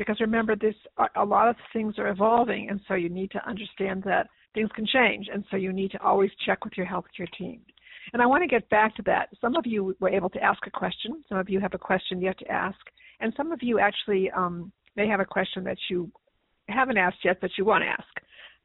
because 0.00 0.18
remember 0.18 0.56
this 0.56 0.74
a 1.16 1.22
lot 1.22 1.46
of 1.46 1.56
things 1.74 1.98
are 1.98 2.08
evolving 2.08 2.70
and 2.70 2.80
so 2.88 2.94
you 2.94 3.10
need 3.10 3.30
to 3.30 3.46
understand 3.46 4.02
that 4.02 4.28
things 4.54 4.70
can 4.74 4.86
change 4.86 5.28
and 5.30 5.44
so 5.50 5.58
you 5.58 5.74
need 5.74 5.90
to 5.90 6.02
always 6.02 6.30
check 6.46 6.64
with 6.64 6.72
your 6.74 6.86
healthcare 6.86 7.30
team. 7.36 7.60
And 8.14 8.22
i 8.22 8.26
want 8.26 8.42
to 8.42 8.48
get 8.48 8.66
back 8.70 8.96
to 8.96 9.02
that. 9.02 9.28
Some 9.42 9.56
of 9.56 9.66
you 9.66 9.94
were 10.00 10.08
able 10.08 10.30
to 10.30 10.42
ask 10.42 10.66
a 10.66 10.70
question. 10.70 11.22
Some 11.28 11.36
of 11.36 11.50
you 11.50 11.60
have 11.60 11.74
a 11.74 11.78
question 11.78 12.22
yet 12.22 12.38
to 12.38 12.50
ask. 12.50 12.78
And 13.20 13.34
some 13.36 13.52
of 13.52 13.58
you 13.62 13.78
actually 13.78 14.30
um, 14.30 14.72
may 14.96 15.06
have 15.06 15.20
a 15.20 15.24
question 15.26 15.62
that 15.64 15.76
you 15.90 16.10
haven't 16.70 16.96
asked 16.96 17.22
yet, 17.22 17.36
but 17.42 17.50
you 17.58 17.66
want 17.66 17.84
to 17.84 17.88
ask. 17.88 18.08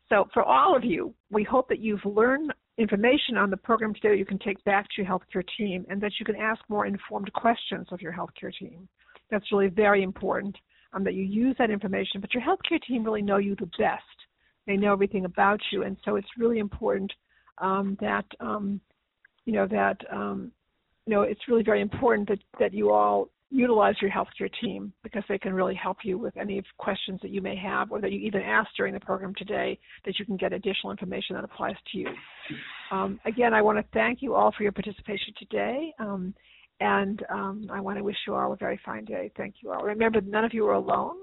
So, 0.08 0.30
for 0.34 0.44
all 0.44 0.74
of 0.74 0.86
you, 0.86 1.14
we 1.32 1.44
hope 1.44 1.68
that 1.68 1.80
you've 1.80 2.06
learned 2.06 2.54
information 2.78 3.36
on 3.38 3.50
the 3.50 3.58
program 3.58 3.94
today 3.94 4.10
that 4.12 4.18
you 4.18 4.26
can 4.26 4.40
take 4.40 4.64
back 4.64 4.86
to 4.86 5.02
your 5.02 5.12
healthcare 5.12 5.44
team 5.58 5.86
and 5.90 6.00
that 6.00 6.14
you 6.18 6.26
can 6.26 6.38
ask 6.38 6.62
more 6.70 6.86
informed 6.86 7.32
questions 7.34 7.88
of 7.92 8.02
your 8.02 8.14
healthcare 8.14 8.54
team. 8.58 8.88
That's 9.30 9.52
really 9.52 9.68
very 9.68 10.02
important 10.02 10.56
um, 10.96 11.04
that 11.04 11.14
you 11.14 11.24
use 11.24 11.56
that 11.60 11.70
information, 11.70 12.22
but 12.22 12.34
your 12.34 12.42
healthcare 12.42 12.82
team 12.88 13.04
really 13.04 13.22
know 13.22 13.38
you 13.38 13.56
the 13.56 13.70
best. 13.78 14.04
They 14.66 14.78
know 14.78 14.94
everything 14.94 15.26
about 15.26 15.60
you, 15.72 15.84
and 15.84 15.98
so 16.04 16.16
it's 16.16 16.28
really 16.38 16.60
important 16.60 17.12
um, 17.60 17.98
that 18.02 18.26
um, 18.40 18.82
you 19.46 19.54
know 19.54 19.68
that 19.68 19.98
um, 20.12 20.52
you 21.06 21.14
know 21.14 21.22
it's 21.22 21.48
really 21.48 21.64
very 21.64 21.82
important 21.82 22.28
that 22.30 22.40
that 22.60 22.74
you 22.74 22.92
all 22.92 23.30
utilize 23.52 23.96
your 24.02 24.10
healthcare 24.10 24.50
team 24.62 24.92
because 25.04 25.24
they 25.30 25.38
can 25.38 25.54
really 25.54 25.76
help 25.76 25.98
you 26.04 26.18
with 26.18 26.36
any 26.36 26.62
questions 26.78 27.20
that 27.22 27.30
you 27.30 27.42
may 27.42 27.56
have 27.56 27.92
or 27.92 28.02
that 28.02 28.12
you 28.12 28.20
even 28.20 28.42
asked 28.42 28.72
during 28.76 28.94
the 28.94 29.00
program 29.00 29.34
today 29.38 29.78
that 30.04 30.18
you 30.18 30.26
can 30.26 30.36
get 30.36 30.52
additional 30.52 30.92
information 30.92 31.36
that 31.36 31.44
applies 31.44 31.76
to 31.92 32.00
you. 32.00 32.08
Um, 32.92 33.20
again, 33.26 33.54
I 33.54 33.62
want 33.62 33.78
to 33.78 33.86
thank 33.94 34.22
you 34.22 34.34
all 34.34 34.52
for 34.52 34.64
your 34.64 34.72
participation 34.72 35.34
today. 35.38 35.94
Um, 36.00 36.34
and 36.80 37.24
um, 37.30 37.68
I 37.72 37.80
want 37.80 37.98
to 37.98 38.04
wish 38.04 38.18
you 38.28 38.36
all 38.36 38.54
a 38.54 38.58
very 38.58 38.80
fine 38.86 39.06
day. 39.06 39.32
Thank 39.38 39.56
you 39.62 39.72
all. 39.72 39.84
Remember, 39.84 40.22
none 40.22 40.44
of 40.44 40.54
you 40.54 40.66
are 40.68 40.74
alone. 40.74 41.16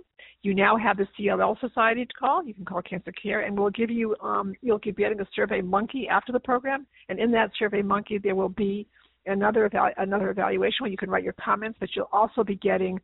You 0.43 0.55
now 0.55 0.77
have 0.77 0.97
the 0.97 1.07
CLL 1.19 1.61
Society 1.61 2.05
to 2.05 2.13
call. 2.15 2.45
You 2.45 2.55
can 2.55 2.65
call 2.65 2.83
Cancer 2.83 3.13
Care, 3.13 3.43
and 3.43 3.57
we'll 3.57 3.71
give 3.71 3.91
you. 3.91 4.17
Um, 4.21 4.55
you'll 4.61 4.79
be 4.79 4.93
getting 4.93 5.21
a 5.21 5.27
Survey 5.37 5.61
Monkey 5.61 6.09
after 6.09 6.33
the 6.33 6.41
program, 6.41 6.87
and 7.09 7.19
in 7.19 7.31
that 7.33 7.51
Survey 7.59 7.83
Monkey 7.83 8.19
there 8.19 8.35
will 8.35 8.49
be 8.49 8.87
another 9.27 9.69
evalu- 9.69 9.95
another 9.99 10.31
evaluation 10.31 10.79
where 10.81 10.91
you 10.91 10.97
can 10.97 11.11
write 11.11 11.23
your 11.23 11.35
comments, 11.35 11.77
but 11.79 11.91
you'll 11.95 12.09
also 12.13 12.43
be 12.43 12.57
getting 12.57 12.99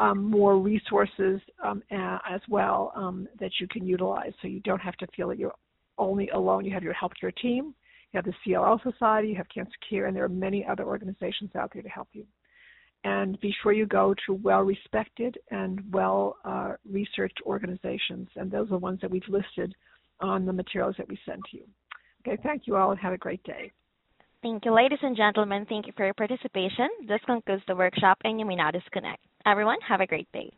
um, 0.00 0.22
more 0.22 0.58
resources 0.58 1.40
um, 1.64 1.82
as 1.90 2.40
well 2.48 2.92
um, 2.94 3.26
that 3.40 3.50
you 3.60 3.66
can 3.66 3.84
utilize. 3.84 4.32
So 4.40 4.48
you 4.48 4.60
don't 4.60 4.80
have 4.80 4.96
to 4.98 5.06
feel 5.16 5.28
that 5.28 5.38
you're 5.38 5.54
only 5.98 6.28
alone. 6.28 6.64
You 6.64 6.72
have 6.72 6.84
your 6.84 6.94
healthcare 6.94 7.34
team, 7.36 7.74
you 8.12 8.18
have 8.18 8.24
the 8.24 8.34
CLL 8.46 8.82
Society, 8.82 9.28
you 9.28 9.36
have 9.36 9.48
Cancer 9.52 9.76
Care, 9.88 10.06
and 10.06 10.16
there 10.16 10.24
are 10.24 10.28
many 10.28 10.66
other 10.66 10.84
organizations 10.84 11.50
out 11.56 11.70
there 11.72 11.82
to 11.82 11.88
help 11.88 12.08
you. 12.12 12.24
And 13.04 13.38
be 13.40 13.54
sure 13.62 13.72
you 13.72 13.86
go 13.86 14.14
to 14.26 14.34
well 14.34 14.62
respected 14.62 15.38
and 15.50 15.80
well 15.92 16.36
uh, 16.44 16.72
researched 16.90 17.40
organizations, 17.46 18.28
and 18.36 18.50
those 18.50 18.66
are 18.66 18.70
the 18.70 18.78
ones 18.78 19.00
that 19.02 19.10
we've 19.10 19.28
listed 19.28 19.74
on 20.20 20.46
the 20.46 20.52
materials 20.52 20.96
that 20.98 21.08
we 21.08 21.18
send 21.24 21.42
to 21.50 21.58
you. 21.58 21.64
Okay, 22.26 22.40
thank 22.42 22.66
you 22.66 22.76
all 22.76 22.90
and 22.90 22.98
have 22.98 23.12
a 23.12 23.18
great 23.18 23.42
day. 23.44 23.70
Thank 24.42 24.64
you, 24.64 24.72
ladies 24.72 24.98
and 25.02 25.16
gentlemen. 25.16 25.66
Thank 25.68 25.86
you 25.86 25.92
for 25.96 26.04
your 26.04 26.14
participation. 26.14 26.88
This 27.06 27.20
concludes 27.26 27.62
the 27.66 27.76
workshop, 27.76 28.18
and 28.24 28.38
you 28.38 28.46
may 28.46 28.56
now 28.56 28.70
disconnect. 28.70 29.22
Everyone, 29.46 29.78
have 29.86 30.00
a 30.00 30.06
great 30.06 30.30
day. 30.32 30.52